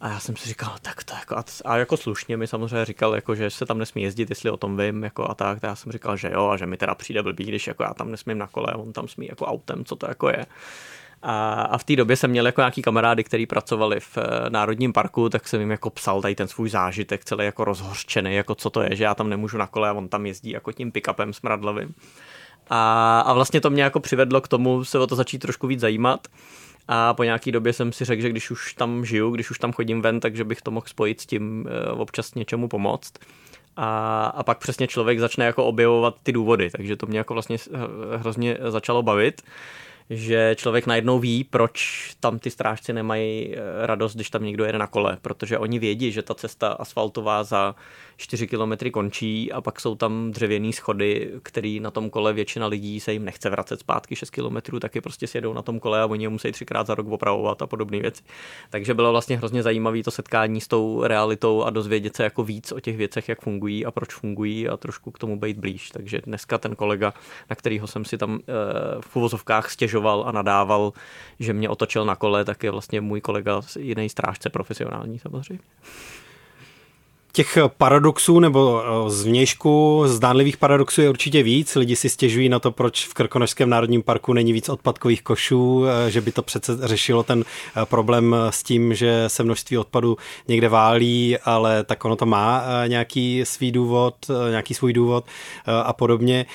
A 0.00 0.08
já 0.08 0.20
jsem 0.20 0.36
si 0.36 0.48
říkal, 0.48 0.74
tak 0.82 1.04
to 1.04 1.14
jako, 1.14 1.36
a 1.64 1.76
jako 1.76 1.96
slušně 1.96 2.36
mi 2.36 2.46
samozřejmě 2.46 2.84
říkal, 2.84 3.14
jako, 3.14 3.34
že 3.34 3.50
se 3.50 3.66
tam 3.66 3.78
nesmí 3.78 4.02
jezdit, 4.02 4.30
jestli 4.30 4.50
o 4.50 4.56
tom 4.56 4.76
vím, 4.76 5.04
jako 5.04 5.30
a 5.30 5.34
tak, 5.34 5.60
tak 5.60 5.68
já 5.68 5.76
jsem 5.76 5.92
říkal, 5.92 6.16
že 6.16 6.30
jo, 6.34 6.48
a 6.48 6.56
že 6.56 6.66
mi 6.66 6.76
teda 6.76 6.94
přijde 6.94 7.22
blbý, 7.22 7.44
když 7.44 7.66
jako 7.66 7.82
já 7.82 7.94
tam 7.94 8.10
nesmím 8.10 8.38
na 8.38 8.46
kole 8.46 8.74
on 8.74 8.92
tam 8.92 9.08
smí 9.08 9.26
jako 9.26 9.46
autem, 9.46 9.84
co 9.84 9.96
to 9.96 10.06
jako 10.08 10.28
je. 10.28 10.46
A, 11.28 11.62
a 11.62 11.78
v 11.78 11.84
té 11.84 11.96
době 11.96 12.16
jsem 12.16 12.30
měl 12.30 12.46
jako 12.46 12.60
nějaký 12.60 12.82
kamarády, 12.82 13.24
kteří 13.24 13.46
pracovali 13.46 14.00
v 14.00 14.16
uh, 14.16 14.24
Národním 14.48 14.92
parku, 14.92 15.28
tak 15.28 15.48
jsem 15.48 15.60
jim 15.60 15.70
jako 15.70 15.90
psal 15.90 16.22
tady 16.22 16.34
ten 16.34 16.48
svůj 16.48 16.68
zážitek, 16.68 17.24
celý 17.24 17.44
jako 17.44 17.64
rozhořčený, 17.64 18.34
jako 18.34 18.54
co 18.54 18.70
to 18.70 18.82
je, 18.82 18.96
že 18.96 19.04
já 19.04 19.14
tam 19.14 19.28
nemůžu 19.28 19.58
na 19.58 19.66
kole 19.66 19.88
a 19.88 19.92
on 19.92 20.08
tam 20.08 20.26
jezdí 20.26 20.50
jako 20.50 20.72
tím 20.72 20.92
pick-upem 20.92 21.32
smradlavým. 21.32 21.94
A, 22.70 23.20
a 23.20 23.32
vlastně 23.32 23.60
to 23.60 23.70
mě 23.70 23.82
jako 23.82 24.00
přivedlo 24.00 24.40
k 24.40 24.48
tomu 24.48 24.84
se 24.84 24.98
o 24.98 25.06
to 25.06 25.16
začít 25.16 25.38
trošku 25.38 25.66
víc 25.66 25.80
zajímat. 25.80 26.26
A 26.88 27.14
po 27.14 27.24
nějaký 27.24 27.52
době 27.52 27.72
jsem 27.72 27.92
si 27.92 28.04
řekl, 28.04 28.22
že 28.22 28.28
když 28.28 28.50
už 28.50 28.74
tam 28.74 29.04
žiju, 29.04 29.30
když 29.30 29.50
už 29.50 29.58
tam 29.58 29.72
chodím 29.72 30.02
ven, 30.02 30.20
takže 30.20 30.44
bych 30.44 30.62
to 30.62 30.70
mohl 30.70 30.86
spojit 30.86 31.20
s 31.20 31.26
tím 31.26 31.66
uh, 31.92 32.00
občas 32.00 32.34
něčemu 32.34 32.68
pomoct. 32.68 33.12
A, 33.76 34.26
a 34.26 34.42
pak 34.42 34.58
přesně 34.58 34.86
člověk 34.86 35.20
začne 35.20 35.46
jako 35.46 35.64
objevovat 35.64 36.14
ty 36.22 36.32
důvody, 36.32 36.70
takže 36.70 36.96
to 36.96 37.06
mě 37.06 37.18
jako 37.18 37.34
vlastně 37.34 37.56
hrozně 38.16 38.58
začalo 38.68 39.02
bavit 39.02 39.42
že 40.10 40.54
člověk 40.58 40.86
najednou 40.86 41.18
ví, 41.18 41.44
proč 41.44 42.10
tam 42.20 42.38
ty 42.38 42.50
strážci 42.50 42.92
nemají 42.92 43.54
eh, 43.54 43.86
radost, 43.86 44.14
když 44.14 44.30
tam 44.30 44.44
někdo 44.44 44.64
jede 44.64 44.78
na 44.78 44.86
kole, 44.86 45.18
protože 45.22 45.58
oni 45.58 45.78
vědí, 45.78 46.12
že 46.12 46.22
ta 46.22 46.34
cesta 46.34 46.68
asfaltová 46.68 47.44
za 47.44 47.74
4 48.16 48.46
kilometry 48.46 48.90
končí 48.90 49.52
a 49.52 49.60
pak 49.60 49.80
jsou 49.80 49.94
tam 49.94 50.30
dřevěné 50.30 50.72
schody, 50.72 51.30
který 51.42 51.80
na 51.80 51.90
tom 51.90 52.10
kole 52.10 52.32
většina 52.32 52.66
lidí 52.66 53.00
se 53.00 53.12
jim 53.12 53.24
nechce 53.24 53.50
vracet 53.50 53.80
zpátky 53.80 54.16
6 54.16 54.30
kilometrů, 54.30 54.80
taky 54.80 55.00
prostě 55.00 55.26
sjedou 55.26 55.52
na 55.52 55.62
tom 55.62 55.80
kole 55.80 56.00
a 56.00 56.06
oni 56.06 56.24
ho 56.24 56.30
musí 56.30 56.52
třikrát 56.52 56.86
za 56.86 56.94
rok 56.94 57.08
opravovat 57.08 57.62
a 57.62 57.66
podobné 57.66 58.00
věci. 58.00 58.22
Takže 58.70 58.94
bylo 58.94 59.10
vlastně 59.10 59.36
hrozně 59.36 59.62
zajímavé 59.62 60.02
to 60.02 60.10
setkání 60.10 60.60
s 60.60 60.68
tou 60.68 61.02
realitou 61.04 61.62
a 61.62 61.70
dozvědět 61.70 62.16
se 62.16 62.24
jako 62.24 62.44
víc 62.44 62.72
o 62.72 62.80
těch 62.80 62.96
věcech, 62.96 63.28
jak 63.28 63.40
fungují 63.40 63.86
a 63.86 63.90
proč 63.90 64.14
fungují 64.14 64.68
a 64.68 64.76
trošku 64.76 65.10
k 65.10 65.18
tomu 65.18 65.38
být 65.38 65.58
blíž. 65.58 65.90
Takže 65.90 66.20
dneska 66.26 66.58
ten 66.58 66.76
kolega, 66.76 67.14
na 67.50 67.56
kterého 67.56 67.86
jsem 67.86 68.04
si 68.04 68.18
tam 68.18 68.40
eh, 68.40 68.52
v 69.00 69.16
uvozovkách 69.16 69.70
stěžoval 69.70 70.24
a 70.26 70.32
nadával, 70.32 70.92
že 71.40 71.52
mě 71.52 71.68
otočil 71.68 72.04
na 72.04 72.16
kole, 72.16 72.44
tak 72.44 72.62
je 72.62 72.70
vlastně 72.70 73.00
můj 73.00 73.20
kolega 73.20 73.60
jiný 73.78 74.08
strážce 74.08 74.50
profesionální 74.50 75.18
samozřejmě. 75.18 75.60
Těch 77.36 77.58
paradoxů 77.78 78.40
nebo 78.40 78.82
eh, 78.82 79.10
zvnějšku 79.10 80.02
zdánlivých 80.06 80.56
paradoxů 80.56 81.02
je 81.02 81.08
určitě 81.08 81.42
víc. 81.42 81.76
Lidi 81.76 81.96
si 81.96 82.08
stěžují 82.08 82.48
na 82.48 82.58
to, 82.58 82.70
proč 82.70 83.06
v 83.06 83.14
Krkonošském 83.14 83.70
národním 83.70 84.02
parku 84.02 84.32
není 84.32 84.52
víc 84.52 84.68
odpadkových 84.68 85.22
košů, 85.22 85.84
eh, 85.86 86.10
že 86.10 86.20
by 86.20 86.32
to 86.32 86.42
přece 86.42 86.78
řešilo 86.82 87.22
ten 87.22 87.44
eh, 87.44 87.86
problém 87.86 88.36
s 88.50 88.62
tím, 88.62 88.94
že 88.94 89.24
se 89.26 89.42
množství 89.42 89.78
odpadu 89.78 90.16
někde 90.48 90.68
válí, 90.68 91.38
ale 91.38 91.84
tak 91.84 92.04
ono 92.04 92.16
to 92.16 92.26
má 92.26 92.64
nějaký 92.86 93.42
svý 93.44 93.72
důvod, 93.72 94.14
nějaký 94.50 94.74
svůj 94.74 94.92
důvod 94.92 95.24
a 95.84 95.92
podobně. 95.92 96.46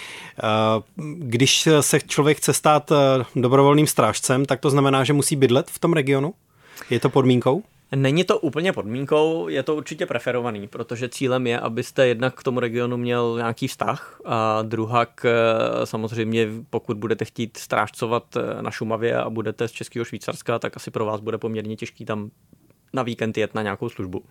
Když 1.17 1.67
se 1.81 1.99
člověk 1.99 2.37
chce 2.37 2.53
stát 2.53 2.91
dobrovolným 3.35 3.87
strážcem, 3.87 4.45
tak 4.45 4.59
to 4.59 4.69
znamená, 4.69 5.03
že 5.03 5.13
musí 5.13 5.35
bydlet 5.35 5.69
v 5.69 5.79
tom 5.79 5.93
regionu? 5.93 6.33
Je 6.89 6.99
to 6.99 7.09
podmínkou? 7.09 7.63
Není 7.95 8.23
to 8.23 8.39
úplně 8.39 8.73
podmínkou, 8.73 9.47
je 9.47 9.63
to 9.63 9.75
určitě 9.75 10.05
preferovaný, 10.05 10.67
protože 10.67 11.09
cílem 11.09 11.47
je, 11.47 11.59
abyste 11.59 12.07
jednak 12.07 12.35
k 12.35 12.43
tomu 12.43 12.59
regionu 12.59 12.97
měl 12.97 13.33
nějaký 13.37 13.67
vztah 13.67 14.21
a 14.25 14.61
druhak 14.61 15.25
eh, 15.25 15.85
samozřejmě, 15.85 16.47
pokud 16.69 16.97
budete 16.97 17.25
chtít 17.25 17.57
strážcovat 17.57 18.23
eh, 18.37 18.61
na 18.61 18.71
Šumavě 18.71 19.17
a 19.17 19.29
budete 19.29 19.67
z 19.67 19.71
Českého 19.71 20.05
Švýcarska, 20.05 20.59
tak 20.59 20.77
asi 20.77 20.91
pro 20.91 21.05
vás 21.05 21.19
bude 21.19 21.37
poměrně 21.37 21.75
těžký 21.75 22.05
tam 22.05 22.29
na 22.93 23.03
víkend 23.03 23.37
jet 23.37 23.55
na 23.55 23.61
nějakou 23.61 23.89
službu. 23.89 24.23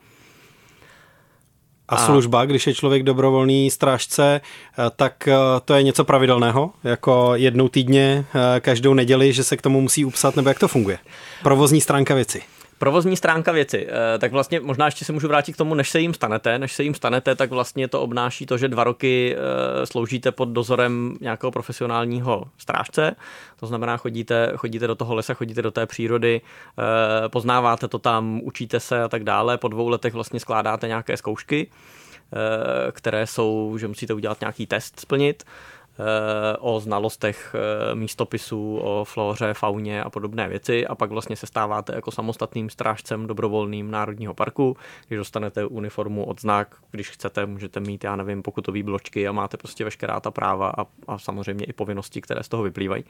A 1.88 1.96
služba, 1.96 2.44
když 2.44 2.66
je 2.66 2.74
člověk 2.74 3.02
dobrovolný 3.02 3.70
strážce, 3.70 4.40
eh, 4.40 4.90
tak 4.96 5.28
to 5.64 5.74
je 5.74 5.82
něco 5.82 6.04
pravidelného, 6.04 6.72
jako 6.84 7.32
jednou 7.34 7.68
týdně, 7.68 8.24
každou 8.60 8.94
neděli, 8.94 9.32
že 9.32 9.44
se 9.44 9.56
k 9.56 9.62
tomu 9.62 9.80
musí 9.80 10.04
upsat, 10.04 10.36
nebo 10.36 10.48
jak 10.48 10.58
to 10.58 10.68
funguje? 10.68 10.98
Provozní 11.42 11.80
stránka 11.80 12.14
věci. 12.14 12.42
Provozní 12.80 13.16
stránka 13.16 13.52
věci. 13.52 13.86
Eh, 13.88 14.18
tak 14.18 14.32
vlastně 14.32 14.60
možná 14.60 14.86
ještě 14.86 15.04
se 15.04 15.12
můžu 15.12 15.28
vrátit 15.28 15.52
k 15.52 15.56
tomu, 15.56 15.74
než 15.74 15.90
se 15.90 16.00
jim 16.00 16.14
stanete. 16.14 16.58
Než 16.58 16.72
se 16.72 16.82
jim 16.82 16.94
stanete, 16.94 17.34
tak 17.34 17.50
vlastně 17.50 17.88
to 17.88 18.02
obnáší 18.02 18.46
to, 18.46 18.58
že 18.58 18.68
dva 18.68 18.84
roky 18.84 19.36
eh, 19.36 19.86
sloužíte 19.86 20.32
pod 20.32 20.48
dozorem 20.48 21.16
nějakého 21.20 21.50
profesionálního 21.50 22.44
strážce. 22.58 23.16
To 23.60 23.66
znamená, 23.66 23.96
chodíte, 23.96 24.52
chodíte 24.56 24.86
do 24.86 24.94
toho 24.94 25.14
lesa, 25.14 25.34
chodíte 25.34 25.62
do 25.62 25.70
té 25.70 25.86
přírody, 25.86 26.40
eh, 26.78 27.28
poznáváte 27.28 27.88
to 27.88 27.98
tam, 27.98 28.40
učíte 28.44 28.80
se 28.80 29.02
a 29.02 29.08
tak 29.08 29.24
dále. 29.24 29.58
Po 29.58 29.68
dvou 29.68 29.88
letech 29.88 30.14
vlastně 30.14 30.40
skládáte 30.40 30.88
nějaké 30.88 31.16
zkoušky, 31.16 31.70
které 32.92 33.26
jsou, 33.26 33.76
že 33.80 33.88
musíte 33.88 34.14
udělat 34.14 34.40
nějaký 34.40 34.66
test 34.66 35.00
splnit 35.00 35.44
o 36.58 36.80
znalostech 36.80 37.54
eh, 37.54 37.94
místopisů, 37.94 38.76
o 38.76 39.04
flóře, 39.04 39.54
fauně 39.54 40.02
a 40.02 40.10
podobné 40.10 40.48
věci 40.48 40.86
a 40.86 40.94
pak 40.94 41.10
vlastně 41.10 41.36
se 41.36 41.46
stáváte 41.46 41.94
jako 41.94 42.10
samostatným 42.10 42.70
strážcem 42.70 43.26
dobrovolným 43.26 43.90
Národního 43.90 44.34
parku, 44.34 44.76
když 45.08 45.18
dostanete 45.18 45.66
uniformu, 45.66 46.24
odznak, 46.24 46.76
když 46.90 47.10
chcete, 47.10 47.46
můžete 47.46 47.80
mít, 47.80 48.04
já 48.04 48.16
nevím, 48.16 48.42
pokutový 48.42 48.82
bločky 48.82 49.28
a 49.28 49.32
máte 49.32 49.56
prostě 49.56 49.84
veškerá 49.84 50.20
ta 50.20 50.30
práva 50.30 50.72
a, 50.78 50.86
a 51.08 51.18
samozřejmě 51.18 51.64
i 51.64 51.72
povinnosti, 51.72 52.20
které 52.20 52.42
z 52.42 52.48
toho 52.48 52.62
vyplývají. 52.62 53.04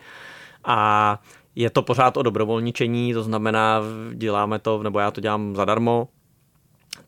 A 0.64 1.20
je 1.54 1.70
to 1.70 1.82
pořád 1.82 2.16
o 2.16 2.22
dobrovolničení, 2.22 3.14
to 3.14 3.22
znamená, 3.22 3.80
děláme 4.14 4.58
to, 4.58 4.82
nebo 4.82 4.98
já 4.98 5.10
to 5.10 5.20
dělám 5.20 5.56
zadarmo, 5.56 6.08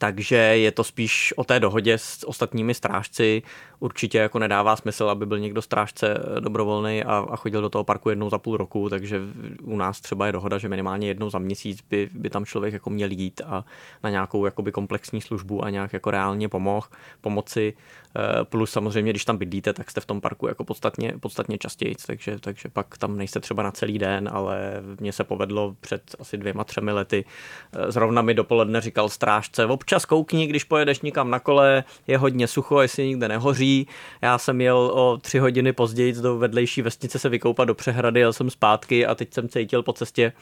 takže 0.03 0.37
je 0.37 0.73
to 0.73 0.85
spíš 0.85 1.35
o 1.37 1.45
té 1.45 1.61
dohodě 1.61 1.99
s 1.99 2.29
ostatními 2.29 2.75
strážci. 2.75 3.43
Určitě 3.81 4.19
jako 4.19 4.39
nedává 4.39 4.77
smysl, 4.77 5.09
aby 5.09 5.27
byl 5.27 5.39
někdo 5.39 5.63
strážce 5.63 6.15
dobrovolný 6.41 7.05
a, 7.05 7.27
a 7.31 7.37
chodil 7.37 7.63
do 7.63 7.69
toho 7.69 7.85
parku 7.85 8.11
jednou 8.11 8.31
za 8.31 8.39
půl 8.39 8.57
roku, 8.57 8.89
takže 8.89 9.21
u 9.63 9.77
nás 9.77 10.01
třeba 10.01 10.27
je 10.27 10.33
dohoda, 10.33 10.59
že 10.59 10.69
minimálně 10.69 11.09
jednou 11.09 11.31
za 11.31 11.39
měsíc 11.39 11.79
by, 11.91 12.11
by 12.13 12.31
tam 12.31 12.45
člověk 12.45 12.73
jako 12.75 12.91
měl 12.91 13.11
jít 13.11 13.41
a 13.47 13.65
na 14.03 14.11
nějakou 14.11 14.45
jakoby 14.45 14.73
komplexní 14.73 15.21
službu 15.21 15.65
a 15.65 15.71
nějak 15.71 15.93
jako 15.93 16.11
reálně 16.11 16.49
pomoh, 16.49 16.91
pomoci. 17.21 17.75
Eh, 18.17 18.45
plus 18.45 18.71
samozřejmě, 18.71 19.13
když 19.13 19.25
tam 19.25 19.39
bydlíte, 19.39 19.73
tak 19.73 19.91
jste 19.91 20.01
v 20.01 20.07
tom 20.07 20.21
parku 20.21 20.49
jako 20.49 20.65
podstatně, 20.65 21.15
podstatně 21.21 21.59
častěji, 21.59 21.95
takže, 22.07 22.39
takže 22.39 22.69
pak 22.69 22.99
tam 22.99 23.17
nejste 23.17 23.41
třeba 23.41 23.63
na 23.63 23.71
celý 23.71 23.99
den, 23.99 24.31
ale 24.33 24.83
mně 25.01 25.13
se 25.13 25.25
povedlo 25.25 25.77
před 25.81 26.17
asi 26.19 26.37
dvěma, 26.37 26.65
třemi 26.65 26.93
lety. 26.93 27.25
Eh, 27.73 27.93
zrovna 27.93 28.23
mi 28.23 28.35
dopoledne 28.35 28.81
říkal 28.81 29.09
strážce, 29.09 29.67
občas 29.67 30.05
koukni, 30.05 30.47
když 30.47 30.65
pojedeš 30.65 31.01
někam 31.01 31.31
na 31.31 31.39
kole, 31.39 31.85
je 32.07 32.19
hodně 32.19 32.47
sucho, 32.47 32.81
jestli 32.81 33.07
nikde 33.07 33.29
nehoří. 33.29 33.87
Já 34.23 34.39
jsem 34.39 34.61
jel 34.61 34.79
o 34.79 35.17
tři 35.17 35.39
hodiny 35.39 35.73
později 35.73 36.13
do 36.13 36.39
vedlejší 36.39 36.83
vesnice 36.83 37.19
se 37.19 37.29
vykoupat 37.29 37.69
do 37.69 37.75
přehrady, 37.75 38.21
jel 38.21 38.33
jsem 38.33 38.51
zpátky 38.51 39.07
a 39.07 39.15
teď 39.15 39.35
jsem 39.35 39.49
cítil 39.49 39.83
po 39.83 39.93
cestě 39.93 40.33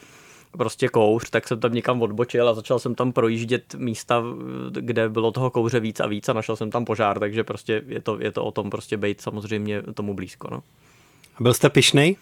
prostě 0.51 0.87
kouř, 0.87 1.29
tak 1.29 1.47
jsem 1.47 1.59
tam 1.59 1.73
někam 1.73 2.01
odbočil 2.01 2.49
a 2.49 2.53
začal 2.53 2.79
jsem 2.79 2.95
tam 2.95 3.11
projíždět 3.11 3.75
místa, 3.75 4.23
kde 4.69 5.09
bylo 5.09 5.31
toho 5.31 5.51
kouře 5.51 5.79
víc 5.79 5.99
a 5.99 6.07
víc 6.07 6.29
a 6.29 6.33
našel 6.33 6.55
jsem 6.55 6.71
tam 6.71 6.85
požár, 6.85 7.19
takže 7.19 7.43
prostě 7.43 7.83
je 7.87 8.01
to, 8.01 8.17
je 8.19 8.31
to 8.31 8.45
o 8.45 8.51
tom 8.51 8.69
prostě 8.69 8.97
být 8.97 9.21
samozřejmě 9.21 9.81
tomu 9.81 10.13
blízko. 10.13 10.47
No. 10.51 10.63
Byl 11.39 11.53
jste 11.53 11.69
pišnej? 11.69 12.15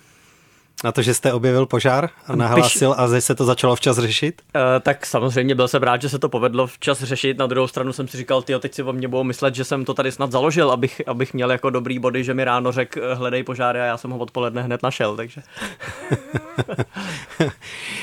Na 0.83 0.91
to, 0.91 1.01
že 1.01 1.13
jste 1.13 1.33
objevil 1.33 1.65
požár 1.65 2.09
a 2.27 2.35
nahlásil 2.35 2.95
a 2.97 3.07
zase 3.07 3.21
se 3.21 3.35
to 3.35 3.45
začalo 3.45 3.75
včas 3.75 3.97
řešit? 3.97 4.41
Uh, 4.55 4.61
tak 4.81 5.05
samozřejmě 5.05 5.55
byl 5.55 5.67
jsem 5.67 5.83
rád, 5.83 6.01
že 6.01 6.09
se 6.09 6.19
to 6.19 6.29
povedlo 6.29 6.67
včas 6.67 7.03
řešit. 7.03 7.37
Na 7.37 7.47
druhou 7.47 7.67
stranu 7.67 7.93
jsem 7.93 8.07
si 8.07 8.17
říkal, 8.17 8.41
ty 8.41 8.59
teď 8.59 8.73
si 8.73 8.83
o 8.83 8.93
mě 8.93 9.07
budou 9.07 9.23
myslet, 9.23 9.55
že 9.55 9.63
jsem 9.63 9.85
to 9.85 9.93
tady 9.93 10.11
snad 10.11 10.31
založil, 10.31 10.71
abych, 10.71 11.01
abych 11.07 11.33
měl 11.33 11.51
jako 11.51 11.69
dobrý 11.69 11.99
body, 11.99 12.23
že 12.23 12.33
mi 12.33 12.43
ráno 12.43 12.71
řekl 12.71 12.99
eh, 13.03 13.15
hledej 13.15 13.43
požáry 13.43 13.79
a 13.79 13.83
já 13.83 13.97
jsem 13.97 14.11
ho 14.11 14.17
odpoledne 14.17 14.61
hned 14.61 14.83
našel. 14.83 15.15
Takže. 15.15 15.41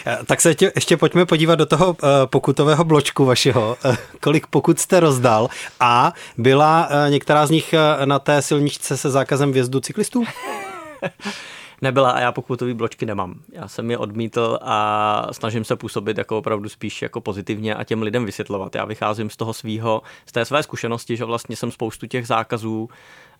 tak 0.26 0.40
se 0.40 0.54
tě, 0.54 0.72
ještě 0.74 0.96
pojďme 0.96 1.26
podívat 1.26 1.54
do 1.54 1.66
toho 1.66 1.88
uh, 1.88 1.96
pokutového 2.26 2.84
bločku 2.84 3.24
vašeho. 3.24 3.76
Uh, 3.84 3.96
kolik 4.20 4.46
pokut 4.46 4.80
jste 4.80 5.00
rozdal 5.00 5.48
a 5.80 6.12
byla 6.38 6.88
uh, 6.88 7.10
některá 7.10 7.46
z 7.46 7.50
nich 7.50 7.74
uh, 7.98 8.06
na 8.06 8.18
té 8.18 8.42
silničce 8.42 8.96
se 8.96 9.10
zákazem 9.10 9.52
vjezdu 9.52 9.80
cyklistů? 9.80 10.24
nebyla 11.82 12.10
a 12.10 12.20
já 12.20 12.32
pokutový 12.32 12.74
bločky 12.74 13.06
nemám. 13.06 13.40
Já 13.52 13.68
jsem 13.68 13.90
je 13.90 13.98
odmítl 13.98 14.58
a 14.62 15.28
snažím 15.32 15.64
se 15.64 15.76
působit 15.76 16.18
jako 16.18 16.38
opravdu 16.38 16.68
spíš 16.68 17.02
jako 17.02 17.20
pozitivně 17.20 17.74
a 17.74 17.84
těm 17.84 18.02
lidem 18.02 18.24
vysvětlovat. 18.24 18.74
Já 18.74 18.84
vycházím 18.84 19.30
z 19.30 19.36
toho 19.36 19.54
svého, 19.54 20.02
z 20.26 20.32
té 20.32 20.44
své 20.44 20.62
zkušenosti, 20.62 21.16
že 21.16 21.24
vlastně 21.24 21.56
jsem 21.56 21.70
spoustu 21.70 22.06
těch 22.06 22.26
zákazů 22.26 22.88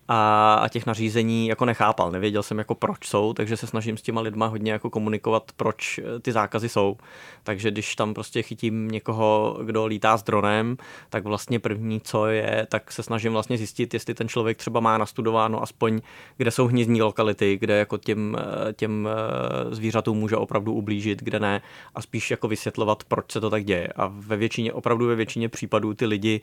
a, 0.07 0.53
a 0.53 0.67
těch 0.67 0.85
nařízení 0.85 1.47
jako 1.47 1.65
nechápal. 1.65 2.11
Nevěděl 2.11 2.43
jsem 2.43 2.57
jako 2.57 2.75
proč 2.75 3.07
jsou, 3.07 3.33
takže 3.33 3.57
se 3.57 3.67
snažím 3.67 3.97
s 3.97 4.01
těma 4.01 4.21
lidma 4.21 4.47
hodně 4.47 4.71
jako 4.71 4.89
komunikovat, 4.89 5.51
proč 5.57 5.99
eh, 5.99 6.19
ty 6.19 6.31
zákazy 6.31 6.69
jsou. 6.69 6.97
Takže 7.43 7.71
když 7.71 7.95
tam 7.95 8.13
prostě 8.13 8.41
chytím 8.41 8.87
někoho, 8.87 9.59
kdo 9.63 9.85
lítá 9.85 10.17
s 10.17 10.23
dronem, 10.23 10.77
tak 11.09 11.23
vlastně 11.23 11.59
první, 11.59 12.01
co 12.01 12.27
je, 12.27 12.67
tak 12.69 12.91
se 12.91 13.03
snažím 13.03 13.33
vlastně 13.33 13.57
zjistit, 13.57 13.93
jestli 13.93 14.13
ten 14.13 14.27
člověk 14.27 14.57
třeba 14.57 14.79
má 14.79 14.97
nastudováno 14.97 15.63
aspoň, 15.63 16.01
kde 16.37 16.51
jsou 16.51 16.67
hnízdní 16.67 17.01
lokality, 17.01 17.57
kde 17.57 17.77
jako 17.77 17.97
těm, 17.97 18.37
eh, 18.39 18.73
těm 18.73 19.09
eh, 19.11 19.75
zvířatům 19.75 20.17
může 20.17 20.35
opravdu 20.35 20.73
ublížit, 20.73 21.23
kde 21.23 21.39
ne 21.39 21.61
a 21.95 22.01
spíš 22.01 22.31
jako 22.31 22.47
vysvětlovat, 22.47 23.03
proč 23.03 23.31
se 23.31 23.41
to 23.41 23.49
tak 23.49 23.65
děje. 23.65 23.87
A 23.95 24.11
ve 24.13 24.37
většině, 24.37 24.73
opravdu 24.73 25.07
ve 25.07 25.15
většině 25.15 25.49
případů 25.49 25.93
ty 25.93 26.05
lidi 26.05 26.41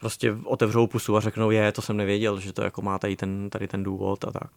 prostě 0.00 0.36
otevřou 0.44 0.86
pusu 0.86 1.16
a 1.16 1.20
řeknou, 1.20 1.50
je, 1.50 1.72
to 1.72 1.82
jsem 1.82 1.96
nevěděl, 1.96 2.40
že 2.40 2.52
to 2.52 2.62
jako 2.62 2.82
má 2.82 2.98
tady 2.98 3.16
ten, 3.16 3.50
tady 3.50 3.68
ten 3.68 3.82
důvod 3.82 4.24
a 4.24 4.30
tak. 4.32 4.50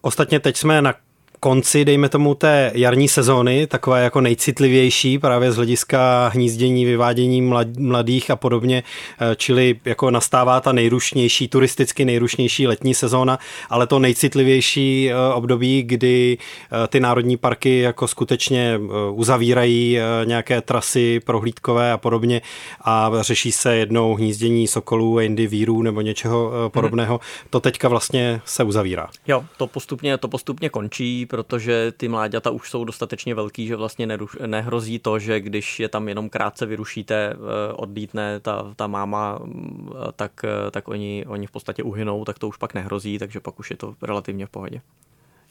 Ostatně 0.00 0.40
teď 0.40 0.56
jsme 0.56 0.82
na 0.82 0.94
konci, 1.40 1.84
dejme 1.84 2.08
tomu, 2.08 2.34
té 2.34 2.72
jarní 2.74 3.08
sezóny, 3.08 3.66
takové 3.66 4.04
jako 4.04 4.20
nejcitlivější 4.20 5.18
právě 5.18 5.52
z 5.52 5.56
hlediska 5.56 6.28
hnízdění, 6.28 6.84
vyvádění 6.84 7.52
mladých 7.78 8.30
a 8.30 8.36
podobně, 8.36 8.82
eh, 9.20 9.36
čili 9.36 9.80
jako 9.84 10.10
nastává 10.10 10.60
ta 10.60 10.72
nejrušnější, 10.72 11.48
turisticky 11.48 12.04
nejrušnější 12.04 12.66
letní 12.66 12.94
sezóna, 12.94 13.38
ale 13.70 13.86
to 13.86 13.98
nejcitlivější 13.98 15.10
eh, 15.10 15.34
období, 15.34 15.82
kdy 15.82 16.38
eh, 16.38 16.88
ty 16.88 17.00
národní 17.00 17.36
parky 17.36 17.78
jako 17.78 18.08
skutečně 18.08 18.80
uzavírají 19.10 19.98
nějaké 20.24 20.60
trasy 20.60 21.20
prohlídkové 21.20 21.92
a 21.92 21.98
podobně 21.98 22.42
a 22.84 23.10
řeší 23.20 23.52
se 23.52 23.76
jednou 23.76 24.14
hnízdění 24.14 24.66
sokolů, 24.66 25.20
jindy 25.20 25.46
vírů 25.46 25.82
nebo 25.82 26.00
něčeho 26.00 26.52
podobného. 26.68 27.14
Hmm. 27.14 27.46
To 27.50 27.60
teďka 27.60 27.88
vlastně 27.88 28.40
se 28.44 28.64
uzavírá. 28.64 29.08
Jo, 29.28 29.44
to 29.56 29.66
postupně, 29.66 30.18
to 30.18 30.28
postupně 30.28 30.68
končí, 30.68 31.26
protože 31.30 31.92
ty 31.96 32.08
mláďata 32.08 32.50
už 32.50 32.70
jsou 32.70 32.84
dostatečně 32.84 33.34
velký, 33.34 33.66
že 33.66 33.76
vlastně 33.76 34.06
neruš, 34.06 34.36
nehrozí 34.46 34.98
to, 34.98 35.18
že 35.18 35.40
když 35.40 35.80
je 35.80 35.88
tam 35.88 36.08
jenom 36.08 36.30
krátce 36.30 36.66
vyrušíte, 36.66 37.14
eh, 37.14 37.72
odlítne 37.72 38.40
ta, 38.40 38.74
ta 38.76 38.86
máma, 38.86 39.38
mm, 39.38 39.90
tak, 40.16 40.44
eh, 40.44 40.70
tak 40.70 40.88
oni, 40.88 41.24
oni 41.28 41.46
v 41.46 41.50
podstatě 41.50 41.82
uhynou, 41.82 42.24
tak 42.24 42.38
to 42.38 42.48
už 42.48 42.56
pak 42.56 42.74
nehrozí, 42.74 43.18
takže 43.18 43.40
pak 43.40 43.58
už 43.58 43.70
je 43.70 43.76
to 43.76 43.94
relativně 44.02 44.46
v 44.46 44.50
pohodě. 44.50 44.80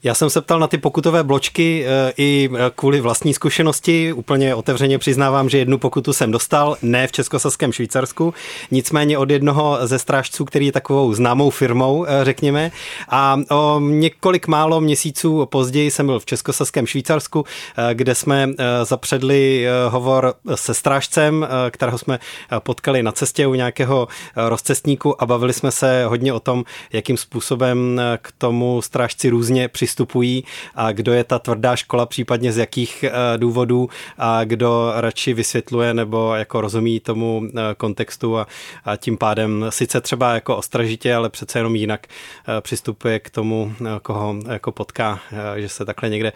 Já 0.04 0.14
jsem 0.14 0.30
se 0.30 0.42
ptal 0.42 0.60
na 0.60 0.68
ty 0.68 0.78
pokutové 0.78 1.24
bločky 1.24 1.86
e, 1.86 2.14
i 2.18 2.50
e, 2.54 2.72
kvůli 2.76 3.02
vlastní 3.02 3.34
zkušenosti. 3.34 4.14
Úplně 4.14 4.56
otevřeně 4.56 5.00
přiznávám, 5.00 5.50
že 5.50 5.58
jednu 5.58 5.78
pokutu 5.78 6.14
jsem 6.14 6.32
dostal, 6.32 6.78
ne 6.82 7.08
v 7.08 7.12
Českosaském 7.12 7.72
Švýcarsku, 7.72 8.34
nicméně 8.72 9.18
od 9.18 9.30
jednoho 9.30 9.78
ze 9.82 10.00
strážců, 10.00 10.46
který 10.46 10.66
je 10.66 10.72
takovou 10.72 11.14
známou 11.14 11.50
firmou, 11.50 12.06
e, 12.06 12.26
řekněme. 12.26 12.72
A 13.10 13.40
o 13.52 13.80
několik 13.80 14.48
málo 14.48 14.82
měsíců 14.82 15.46
později 15.46 15.92
jsem 15.92 16.06
byl 16.06 16.20
v 16.20 16.26
Českosaském 16.26 16.88
Švýcarsku, 16.88 17.46
kde 17.94 18.16
jsme 18.16 18.50
zapředli 18.84 19.68
hovor 19.90 20.34
se 20.56 20.74
strážcem, 20.74 21.48
kterého 21.72 21.98
jsme 21.98 22.20
potkali 22.60 23.04
na 23.04 23.12
cestě 23.12 23.48
u 23.48 23.54
nějakého 23.54 24.08
rozcestníku 24.36 25.22
a 25.22 25.26
bavili 25.26 25.54
jsme 25.54 25.72
se 25.72 26.06
hodně 26.06 26.34
o 26.34 26.40
tom, 26.40 26.64
jakým 26.94 27.18
způsobem 27.18 28.02
k 28.22 28.32
tomu 28.38 28.82
strážci 28.82 29.30
různě 29.30 29.68
při 29.68 29.89
přistupují 29.90 30.44
a 30.76 30.92
kdo 30.92 31.14
je 31.14 31.24
ta 31.24 31.40
tvrdá 31.40 31.76
škola, 31.76 32.06
případně 32.06 32.52
z 32.52 32.58
jakých 32.58 33.04
eh, 33.04 33.38
důvodů 33.38 33.90
a 34.18 34.44
kdo 34.44 34.92
radši 34.96 35.34
vysvětluje 35.34 35.94
nebo 35.94 36.36
jako 36.36 36.62
rozumí 36.62 37.00
tomu 37.00 37.42
eh, 37.46 37.76
kontextu 37.78 38.38
a, 38.38 38.48
a 38.86 38.96
tím 38.96 39.18
pádem 39.18 39.66
sice 39.70 40.02
třeba 40.02 40.34
jako 40.34 40.58
ostražitě, 40.58 41.16
ale 41.16 41.30
přece 41.30 41.60
jenom 41.60 41.76
jinak 41.76 42.08
eh, 42.08 42.62
přistupuje 42.62 43.20
k 43.20 43.30
tomu, 43.30 43.74
koho 44.02 44.36
jako 44.52 44.72
potká, 44.72 45.20
že 45.56 45.70
se 45.70 45.86
takhle 45.86 46.10
někde 46.10 46.34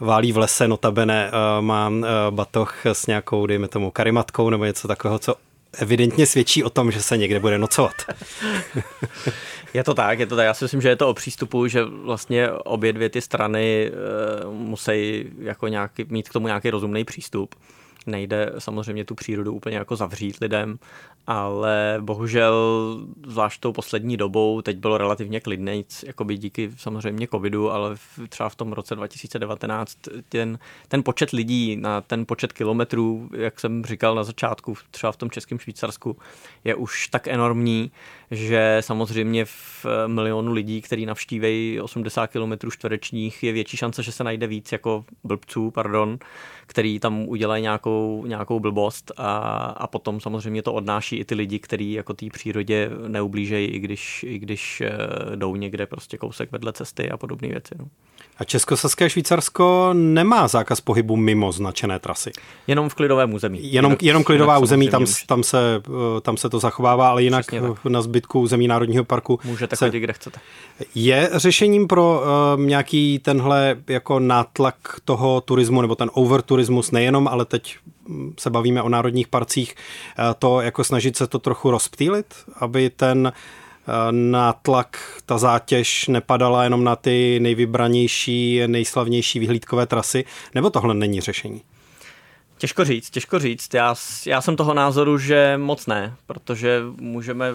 válí 0.00 0.32
v 0.32 0.38
lese, 0.38 0.68
notabene 0.68 1.30
má 1.60 1.92
batoh 2.30 2.86
s 2.86 3.06
nějakou, 3.06 3.46
dejme 3.46 3.68
tomu, 3.68 3.90
karimatkou 3.90 4.50
nebo 4.50 4.64
něco 4.64 4.88
takového, 4.88 5.18
co 5.18 5.34
evidentně 5.78 6.26
svědčí 6.26 6.64
o 6.64 6.70
tom, 6.70 6.90
že 6.90 7.02
se 7.02 7.16
někde 7.16 7.40
bude 7.40 7.58
nocovat. 7.58 7.94
Je 9.74 9.84
to 9.84 9.94
tak, 9.94 10.18
je 10.18 10.26
to 10.26 10.36
tak. 10.36 10.44
Já 10.44 10.54
si 10.54 10.64
myslím, 10.64 10.80
že 10.80 10.88
je 10.88 10.96
to 10.96 11.08
o 11.08 11.14
přístupu, 11.14 11.66
že 11.66 11.84
vlastně 11.84 12.50
obě 12.50 12.92
dvě 12.92 13.08
ty 13.08 13.20
strany 13.20 13.90
uh, 14.44 14.54
musí 14.54 15.24
jako 15.38 15.68
nějaký, 15.68 16.04
mít 16.08 16.28
k 16.28 16.32
tomu 16.32 16.46
nějaký 16.46 16.70
rozumný 16.70 17.04
přístup. 17.04 17.54
Nejde 18.06 18.52
samozřejmě 18.58 19.04
tu 19.04 19.14
přírodu 19.14 19.52
úplně 19.52 19.76
jako 19.76 19.96
zavřít 19.96 20.40
lidem, 20.40 20.78
ale 21.26 21.96
bohužel 22.00 22.54
zvlášť 23.26 23.60
tou 23.60 23.72
poslední 23.72 24.16
dobou, 24.16 24.62
teď 24.62 24.76
bylo 24.76 24.98
relativně 24.98 25.40
klidnějc, 25.40 26.04
by 26.24 26.38
díky 26.38 26.70
samozřejmě 26.76 27.28
covidu, 27.28 27.70
ale 27.70 27.96
třeba 28.28 28.48
v 28.48 28.56
tom 28.56 28.72
roce 28.72 28.94
2019 28.94 29.98
ten, 30.28 30.58
ten 30.88 31.02
počet 31.02 31.30
lidí 31.30 31.76
na 31.76 32.00
ten 32.00 32.26
počet 32.26 32.52
kilometrů, 32.52 33.30
jak 33.36 33.60
jsem 33.60 33.84
říkal 33.84 34.14
na 34.14 34.24
začátku, 34.24 34.74
třeba 34.90 35.12
v 35.12 35.16
tom 35.16 35.30
českém 35.30 35.58
Švýcarsku, 35.58 36.16
je 36.64 36.74
už 36.74 37.08
tak 37.08 37.28
enormní, 37.28 37.90
že 38.30 38.78
samozřejmě 38.80 39.44
v 39.44 39.86
milionu 40.06 40.52
lidí, 40.52 40.82
který 40.82 41.06
navštívejí 41.06 41.80
80 41.80 42.26
km 42.26 42.70
čtverečních, 42.70 43.42
je 43.42 43.52
větší 43.52 43.76
šance, 43.76 44.02
že 44.02 44.12
se 44.12 44.24
najde 44.24 44.46
víc 44.46 44.72
jako 44.72 45.04
blbců, 45.24 45.70
pardon, 45.70 46.18
který 46.66 47.00
tam 47.00 47.28
udělají 47.28 47.62
nějakou, 47.62 47.93
nějakou 48.26 48.60
blbost 48.60 49.12
a, 49.16 49.38
a 49.76 49.86
potom 49.86 50.20
samozřejmě 50.20 50.62
to 50.62 50.72
odnáší 50.72 51.16
i 51.16 51.24
ty 51.24 51.34
lidi, 51.34 51.58
kteří 51.58 51.92
jako 51.92 52.14
té 52.14 52.26
přírodě 52.32 52.90
neublížejí, 53.08 53.68
i 53.68 53.78
když, 53.78 54.24
i 54.28 54.38
když 54.38 54.80
eh, 54.80 55.36
jdou 55.36 55.56
někde 55.56 55.86
prostě 55.86 56.18
kousek 56.18 56.52
vedle 56.52 56.72
cesty 56.72 57.10
a 57.10 57.16
podobné 57.16 57.48
věci. 57.48 57.74
No. 57.78 57.88
A 58.38 58.44
Českosaské 58.44 59.10
Švýcarsko 59.10 59.90
nemá 59.92 60.48
zákaz 60.48 60.80
pohybu 60.80 61.16
mimo 61.16 61.52
značené 61.52 61.98
trasy. 61.98 62.30
Jenom 62.66 62.88
v 62.88 62.94
klidovém 62.94 63.34
území. 63.34 63.72
Jenom, 63.72 63.96
jenom 64.02 64.24
klidová 64.24 64.58
území, 64.58 64.88
tam, 64.88 65.04
tam, 65.26 65.42
se, 65.42 65.82
eh, 65.88 66.20
tam 66.20 66.36
se 66.36 66.50
to 66.50 66.58
zachovává, 66.58 67.08
ale 67.08 67.22
jinak 67.22 67.46
na 67.88 68.02
zbytku 68.02 68.40
území 68.40 68.68
Národního 68.68 69.04
parku. 69.04 69.40
Můžete 69.44 69.76
se... 69.76 69.86
chodit, 69.86 70.00
kde 70.00 70.12
chcete. 70.12 70.40
Je 70.94 71.30
řešením 71.32 71.86
pro 71.86 72.22
uh, 72.56 72.64
nějaký 72.64 73.18
tenhle 73.18 73.76
jako 73.88 74.20
nátlak 74.20 74.74
toho 75.04 75.40
turismu, 75.40 75.82
nebo 75.82 75.94
ten 75.94 76.10
overturismus 76.12 76.90
nejenom, 76.90 77.28
ale 77.28 77.44
teď 77.44 77.76
se 78.38 78.50
bavíme 78.50 78.82
o 78.82 78.88
národních 78.88 79.28
parcích, 79.28 79.74
uh, 80.18 80.24
to 80.38 80.60
jako 80.60 80.84
snažit 80.84 81.16
se 81.16 81.26
to 81.26 81.38
trochu 81.38 81.70
rozptýlit, 81.70 82.34
aby 82.60 82.90
ten 82.90 83.32
nátlak, 84.10 85.20
ta 85.26 85.38
zátěž 85.38 86.08
nepadala 86.08 86.64
jenom 86.64 86.84
na 86.84 86.96
ty 86.96 87.40
nejvybranější, 87.40 88.60
nejslavnější 88.66 89.38
vyhlídkové 89.38 89.86
trasy, 89.86 90.24
nebo 90.54 90.70
tohle 90.70 90.94
není 90.94 91.20
řešení? 91.20 91.62
Těžko 92.58 92.84
říct, 92.84 93.10
těžko 93.10 93.38
říct. 93.38 93.74
Já, 93.74 93.94
já 94.26 94.40
jsem 94.40 94.56
toho 94.56 94.74
názoru, 94.74 95.18
že 95.18 95.54
moc 95.56 95.86
ne, 95.86 96.14
protože 96.26 96.82
můžeme 97.00 97.46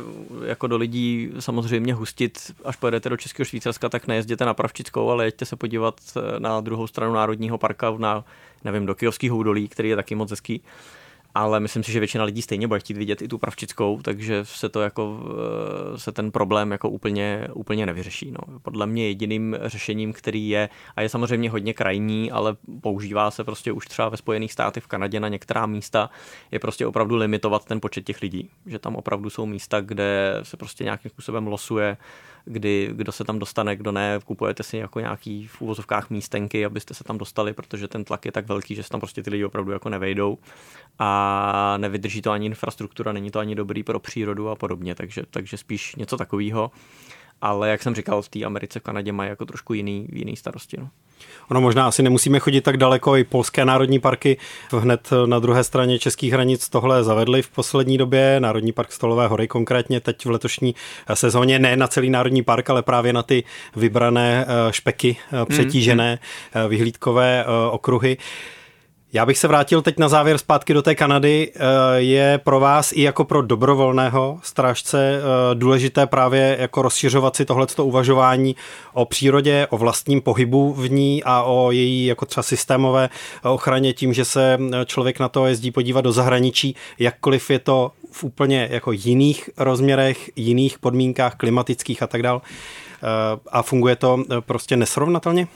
jako 0.46 0.68
do 0.68 0.78
lidí 0.78 1.32
samozřejmě 1.40 1.94
hustit, 1.94 2.52
až 2.66 2.76
pojedete 2.76 3.10
do 3.10 3.18
Českého 3.18 3.46
Švýcarska, 3.46 3.90
tak 3.90 4.08
nejezděte 4.08 4.46
na 4.46 4.54
Pravčickou, 4.54 5.10
ale 5.10 5.26
jeďte 5.26 5.46
se 5.46 5.56
podívat 5.56 5.96
na 6.40 6.62
druhou 6.62 6.88
stranu 6.88 7.14
Národního 7.14 7.58
parka, 7.58 7.96
na, 7.98 8.24
nevím, 8.64 8.86
do 8.86 8.96
Kijovského 8.96 9.38
údolí, 9.38 9.68
který 9.68 9.90
je 9.90 9.96
taky 9.96 10.16
moc 10.16 10.30
hezký 10.30 10.62
ale 11.36 11.60
myslím 11.60 11.84
si, 11.84 11.92
že 11.92 12.00
většina 12.00 12.24
lidí 12.24 12.42
stejně 12.42 12.68
bude 12.68 12.80
chtít 12.80 12.98
vidět 12.98 13.22
i 13.22 13.28
tu 13.28 13.38
pravčickou, 13.38 14.02
takže 14.02 14.46
se 14.46 14.70
to 14.70 14.82
jako, 14.82 15.20
eh, 15.94 15.98
se 16.00 16.12
ten 16.12 16.32
problém 16.32 16.72
jako 16.72 16.90
úplně, 16.90 17.48
úplně 17.54 17.86
nevyřeší. 17.86 18.32
No. 18.32 18.60
Podle 18.60 18.88
mě 18.88 19.08
jediným 19.08 19.58
řešením, 19.62 20.14
který 20.14 20.50
je, 20.50 20.70
a 20.96 21.02
je 21.02 21.10
samozřejmě 21.10 21.50
hodně 21.50 21.74
krajní, 21.74 22.32
ale 22.32 22.56
používá 22.82 23.32
se 23.32 23.44
prostě 23.44 23.72
už 23.72 23.88
třeba 23.88 24.10
ve 24.10 24.18
Spojených 24.18 24.54
státech, 24.54 24.84
v 24.84 24.88
Kanadě 24.88 25.20
na 25.20 25.28
některá 25.28 25.66
místa, 25.66 26.10
je 26.52 26.60
prostě 26.60 26.88
opravdu 26.88 27.16
limitovat 27.16 27.66
ten 27.66 27.82
počet 27.82 28.06
těch 28.06 28.22
lidí. 28.22 28.50
Že 28.66 28.80
tam 28.80 28.96
opravdu 28.96 29.30
jsou 29.30 29.46
místa, 29.46 29.82
kde 29.82 30.40
se 30.44 30.58
prostě 30.58 30.84
nějakým 30.84 31.12
způsobem 31.12 31.48
losuje 31.48 31.98
kdy 32.52 32.90
kdo 32.92 33.12
se 33.12 33.24
tam 33.24 33.40
dostane, 33.40 33.76
kdo 33.76 33.92
ne, 33.92 34.20
kupujete 34.26 34.64
si 34.64 34.78
jako 34.78 35.00
nějaký 35.00 35.48
v 35.48 35.62
úvozovkách 35.62 36.10
místenky, 36.10 36.66
abyste 36.66 36.94
se 36.94 37.04
tam 37.04 37.18
dostali, 37.18 37.54
protože 37.54 37.88
ten 37.88 38.04
tlak 38.04 38.26
je 38.26 38.32
tak 38.32 38.48
velký, 38.48 38.76
že 38.76 38.84
se 38.84 38.90
tam 38.90 39.00
prostě 39.00 39.24
ty 39.24 39.30
lidi 39.30 39.46
opravdu 39.46 39.72
jako 39.72 39.90
nevejdou. 39.90 40.38
A 41.00 41.76
nevydrží 41.78 42.22
to 42.22 42.32
ani 42.32 42.46
infrastruktura, 42.46 43.12
není 43.12 43.32
to 43.32 43.40
ani 43.40 43.56
dobrý 43.56 43.84
pro 43.84 44.00
přírodu 44.00 44.50
a 44.50 44.56
podobně, 44.56 44.96
takže, 44.96 45.24
takže 45.30 45.58
spíš 45.58 45.96
něco 45.96 46.18
takového 46.18 46.72
ale 47.42 47.70
jak 47.70 47.84
jsem 47.84 47.96
říkal, 47.96 48.22
v 48.22 48.30
té 48.30 48.44
Americe, 48.44 48.80
v 48.80 48.84
Kanadě 48.84 49.12
mají 49.12 49.30
jako 49.30 49.46
trošku 49.46 49.74
jiný, 49.74 50.08
jiný 50.12 50.36
starosti. 50.36 50.78
No. 50.80 50.90
Ono 51.52 51.62
možná 51.62 51.88
asi 51.88 52.04
nemusíme 52.04 52.40
chodit 52.40 52.62
tak 52.62 52.78
daleko, 52.78 53.18
i 53.18 53.24
polské 53.24 53.66
národní 53.66 54.00
parky 54.00 54.38
hned 54.72 55.10
na 55.26 55.40
druhé 55.40 55.64
straně 55.64 56.00
českých 56.00 56.34
hranic 56.34 56.70
tohle 56.70 57.04
zavedly 57.04 57.42
v 57.42 57.50
poslední 57.50 57.98
době, 57.98 58.40
Národní 58.40 58.72
park 58.72 58.92
Stolové 58.92 59.28
hory 59.28 59.48
konkrétně 59.48 60.00
teď 60.00 60.26
v 60.26 60.30
letošní 60.30 60.76
sezóně, 61.14 61.60
ne 61.60 61.76
na 61.76 61.88
celý 61.88 62.10
národní 62.10 62.44
park, 62.44 62.70
ale 62.70 62.84
právě 62.84 63.14
na 63.14 63.24
ty 63.24 63.44
vybrané 63.76 64.46
eh, 64.48 64.74
špeky 64.74 65.18
eh, 65.32 65.46
přetížené 65.46 66.20
mm, 66.56 66.70
vyhlídkové 66.70 67.46
okruhy. 67.72 68.18
Já 69.14 69.26
bych 69.26 69.38
se 69.38 69.48
vrátil 69.48 69.82
teď 69.82 69.98
na 69.98 70.10
závěr 70.10 70.38
zpátky 70.38 70.74
do 70.74 70.82
té 70.82 70.96
Kanady. 70.96 71.52
Eh, 71.56 71.60
je 71.96 72.40
pro 72.44 72.60
vás 72.60 72.92
i 72.92 73.02
jako 73.02 73.26
pro 73.26 73.42
dobrovolného 73.42 74.40
strážce 74.44 75.20
eh, 75.20 75.56
důležité 75.56 76.08
právě 76.08 76.58
jako 76.60 76.82
rozšiřovat 76.82 77.36
si 77.36 77.46
tohleto 77.46 77.86
uvažování 77.86 78.56
o 78.94 79.06
přírodě, 79.06 79.68
o 79.70 79.78
vlastním 79.78 80.22
pohybu 80.22 80.74
v 80.74 80.92
ní 80.92 81.24
a 81.24 81.44
o 81.44 81.72
její 81.72 82.06
jako 82.06 82.26
třeba 82.26 82.44
systémové 82.44 83.10
ochraně 83.44 83.94
tím, 83.94 84.14
že 84.14 84.26
se 84.26 84.60
eh, 84.62 84.86
člověk 84.86 85.20
na 85.20 85.30
to 85.30 85.48
jezdí 85.48 85.72
podívat 85.72 86.02
do 86.02 86.12
zahraničí, 86.12 86.76
jakkoliv 87.00 87.50
je 87.50 87.60
to 87.60 87.92
v 88.12 88.24
úplně 88.24 88.68
jako 88.72 88.92
jiných 88.92 89.50
rozměrech, 89.58 90.30
jiných 90.36 90.80
podmínkách 90.80 91.36
klimatických 91.36 92.04
a 92.04 92.08
tak 92.08 92.24
dál. 92.24 92.42
A 93.52 93.62
funguje 93.62 93.96
to 93.96 94.24
prostě 94.46 94.78
nesrovnatelně? 94.78 95.48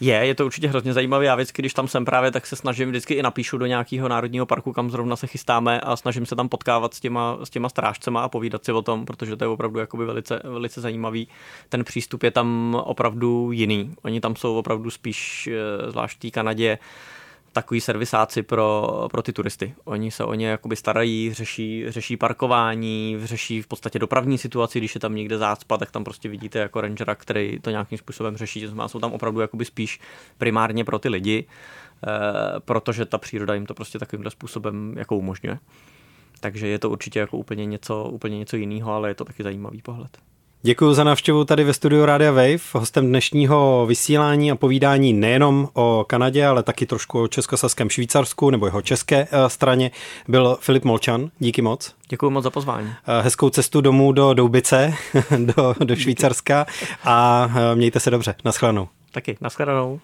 Je, 0.00 0.14
je 0.14 0.34
to 0.34 0.46
určitě 0.46 0.68
hrozně 0.68 0.92
zajímavé. 0.92 1.24
Já 1.24 1.34
vždycky, 1.34 1.62
když 1.62 1.74
tam 1.74 1.88
jsem 1.88 2.04
právě, 2.04 2.30
tak 2.30 2.46
se 2.46 2.56
snažím 2.56 2.88
vždycky 2.88 3.14
i 3.14 3.22
napíšu 3.22 3.58
do 3.58 3.66
nějakého 3.66 4.08
národního 4.08 4.46
parku, 4.46 4.72
kam 4.72 4.90
zrovna 4.90 5.16
se 5.16 5.26
chystáme 5.26 5.80
a 5.80 5.96
snažím 5.96 6.26
se 6.26 6.36
tam 6.36 6.48
potkávat 6.48 6.94
s 6.94 7.00
těma, 7.00 7.38
s 7.44 7.50
těma 7.50 7.68
strážcema 7.68 8.22
a 8.22 8.28
povídat 8.28 8.64
si 8.64 8.72
o 8.72 8.82
tom, 8.82 9.06
protože 9.06 9.36
to 9.36 9.44
je 9.44 9.48
opravdu 9.48 9.78
jakoby 9.78 10.04
velice, 10.04 10.40
velice 10.44 10.80
zajímavý. 10.80 11.28
Ten 11.68 11.84
přístup 11.84 12.22
je 12.22 12.30
tam 12.30 12.76
opravdu 12.84 13.52
jiný. 13.52 13.94
Oni 14.02 14.20
tam 14.20 14.36
jsou 14.36 14.58
opravdu 14.58 14.90
spíš, 14.90 15.48
eh, 15.52 15.90
zvlášť 15.90 16.24
v 16.24 16.30
Kanadě, 16.30 16.78
takový 17.56 17.80
servisáci 17.80 18.42
pro, 18.42 19.08
pro 19.10 19.22
ty 19.22 19.32
turisty. 19.32 19.74
Oni 19.84 20.10
se 20.10 20.24
o 20.24 20.34
ně 20.34 20.48
jakoby 20.48 20.76
starají, 20.76 21.32
řeší, 21.32 21.84
řeší 21.88 22.16
parkování, 22.16 23.16
řeší 23.24 23.62
v 23.62 23.66
podstatě 23.66 23.98
dopravní 23.98 24.38
situaci, 24.38 24.78
když 24.78 24.94
je 24.94 25.00
tam 25.00 25.14
někde 25.14 25.38
zácpa, 25.38 25.76
tak 25.76 25.90
tam 25.90 26.04
prostě 26.04 26.28
vidíte 26.28 26.58
jako 26.58 26.80
rangera, 26.80 27.14
který 27.14 27.58
to 27.60 27.70
nějakým 27.70 27.98
způsobem 27.98 28.36
řeší. 28.36 28.66
Znamená, 28.66 28.88
jsou 28.88 29.00
tam 29.00 29.12
opravdu 29.12 29.40
jakoby 29.40 29.64
spíš 29.64 30.00
primárně 30.38 30.84
pro 30.84 30.98
ty 30.98 31.08
lidi, 31.08 31.44
eh, 31.46 32.10
protože 32.60 33.04
ta 33.04 33.18
příroda 33.18 33.54
jim 33.54 33.66
to 33.66 33.74
prostě 33.74 33.98
takovýmhle 33.98 34.30
způsobem 34.30 34.94
jako 34.96 35.16
umožňuje. 35.16 35.58
Takže 36.40 36.66
je 36.66 36.78
to 36.78 36.90
určitě 36.90 37.18
jako 37.18 37.36
úplně 37.36 37.66
něco, 37.66 38.04
úplně 38.04 38.38
něco 38.38 38.56
jiného, 38.56 38.92
ale 38.92 39.10
je 39.10 39.14
to 39.14 39.24
taky 39.24 39.42
zajímavý 39.42 39.82
pohled. 39.82 40.18
Děkuji 40.62 40.94
za 40.94 41.04
návštěvu 41.04 41.44
tady 41.44 41.64
ve 41.64 41.74
studiu 41.74 42.04
Rádia 42.04 42.30
Wave. 42.30 42.58
Hostem 42.72 43.06
dnešního 43.06 43.86
vysílání 43.86 44.50
a 44.50 44.56
povídání 44.56 45.12
nejenom 45.12 45.68
o 45.74 46.04
Kanadě, 46.08 46.46
ale 46.46 46.62
taky 46.62 46.86
trošku 46.86 47.22
o 47.22 47.28
českosaském 47.28 47.90
Švýcarsku 47.90 48.50
nebo 48.50 48.66
jeho 48.66 48.82
české 48.82 49.28
eh, 49.30 49.50
straně 49.50 49.90
byl 50.28 50.58
Filip 50.60 50.84
Molčan. 50.84 51.30
Díky 51.38 51.62
moc. 51.62 51.94
Děkuji 52.08 52.30
moc 52.30 52.44
za 52.44 52.50
pozvání. 52.50 52.88
Eh, 53.06 53.22
hezkou 53.22 53.50
cestu 53.50 53.80
domů 53.80 54.12
do 54.12 54.34
Doubice, 54.34 54.94
do, 55.38 55.74
do 55.84 55.96
Švýcarska 55.96 56.66
a 57.04 57.48
eh, 57.56 57.76
mějte 57.76 58.00
se 58.00 58.10
dobře. 58.10 58.34
Naschledanou. 58.44 58.88
Taky, 59.12 59.36
naschledanou. 59.40 60.00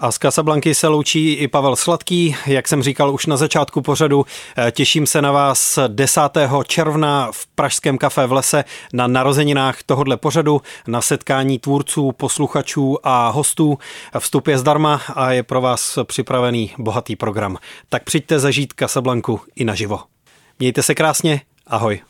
A 0.00 0.12
z 0.12 0.18
Casablanky 0.18 0.74
se 0.74 0.88
loučí 0.88 1.32
i 1.32 1.48
Pavel 1.48 1.76
Sladký. 1.76 2.36
Jak 2.46 2.68
jsem 2.68 2.82
říkal 2.82 3.14
už 3.14 3.26
na 3.26 3.36
začátku 3.36 3.82
pořadu, 3.82 4.26
eh, 4.58 4.72
těším 4.72 5.06
se 5.06 5.22
na 5.22 5.32
vás 5.32 5.78
10. 5.88 6.64
června 6.64 7.28
v 7.32 7.46
Pražském 7.46 7.98
kafe 7.98 8.26
v 8.26 8.32
lese 8.32 8.64
na 8.92 9.06
narozeninách 9.06 9.82
tohodle 9.82 10.16
pořadu, 10.16 10.62
na 10.86 11.02
setkání 11.02 11.58
tvůrců, 11.58 12.12
posluchačů 12.12 12.98
a 13.02 13.28
hostů. 13.28 13.78
Vstup 14.18 14.46
je 14.48 14.58
zdarma 14.58 15.00
a 15.14 15.32
je 15.32 15.42
pro 15.42 15.60
vás 15.60 15.98
připravený 16.04 16.72
bohatý 16.78 17.16
program. 17.16 17.56
Tak 17.88 18.04
přijďte 18.04 18.38
zažít 18.38 18.72
Casablanku 18.78 19.40
i 19.56 19.64
naživo. 19.64 20.00
Mějte 20.58 20.82
se 20.82 20.94
krásně, 20.94 21.40
ahoj. 21.66 22.09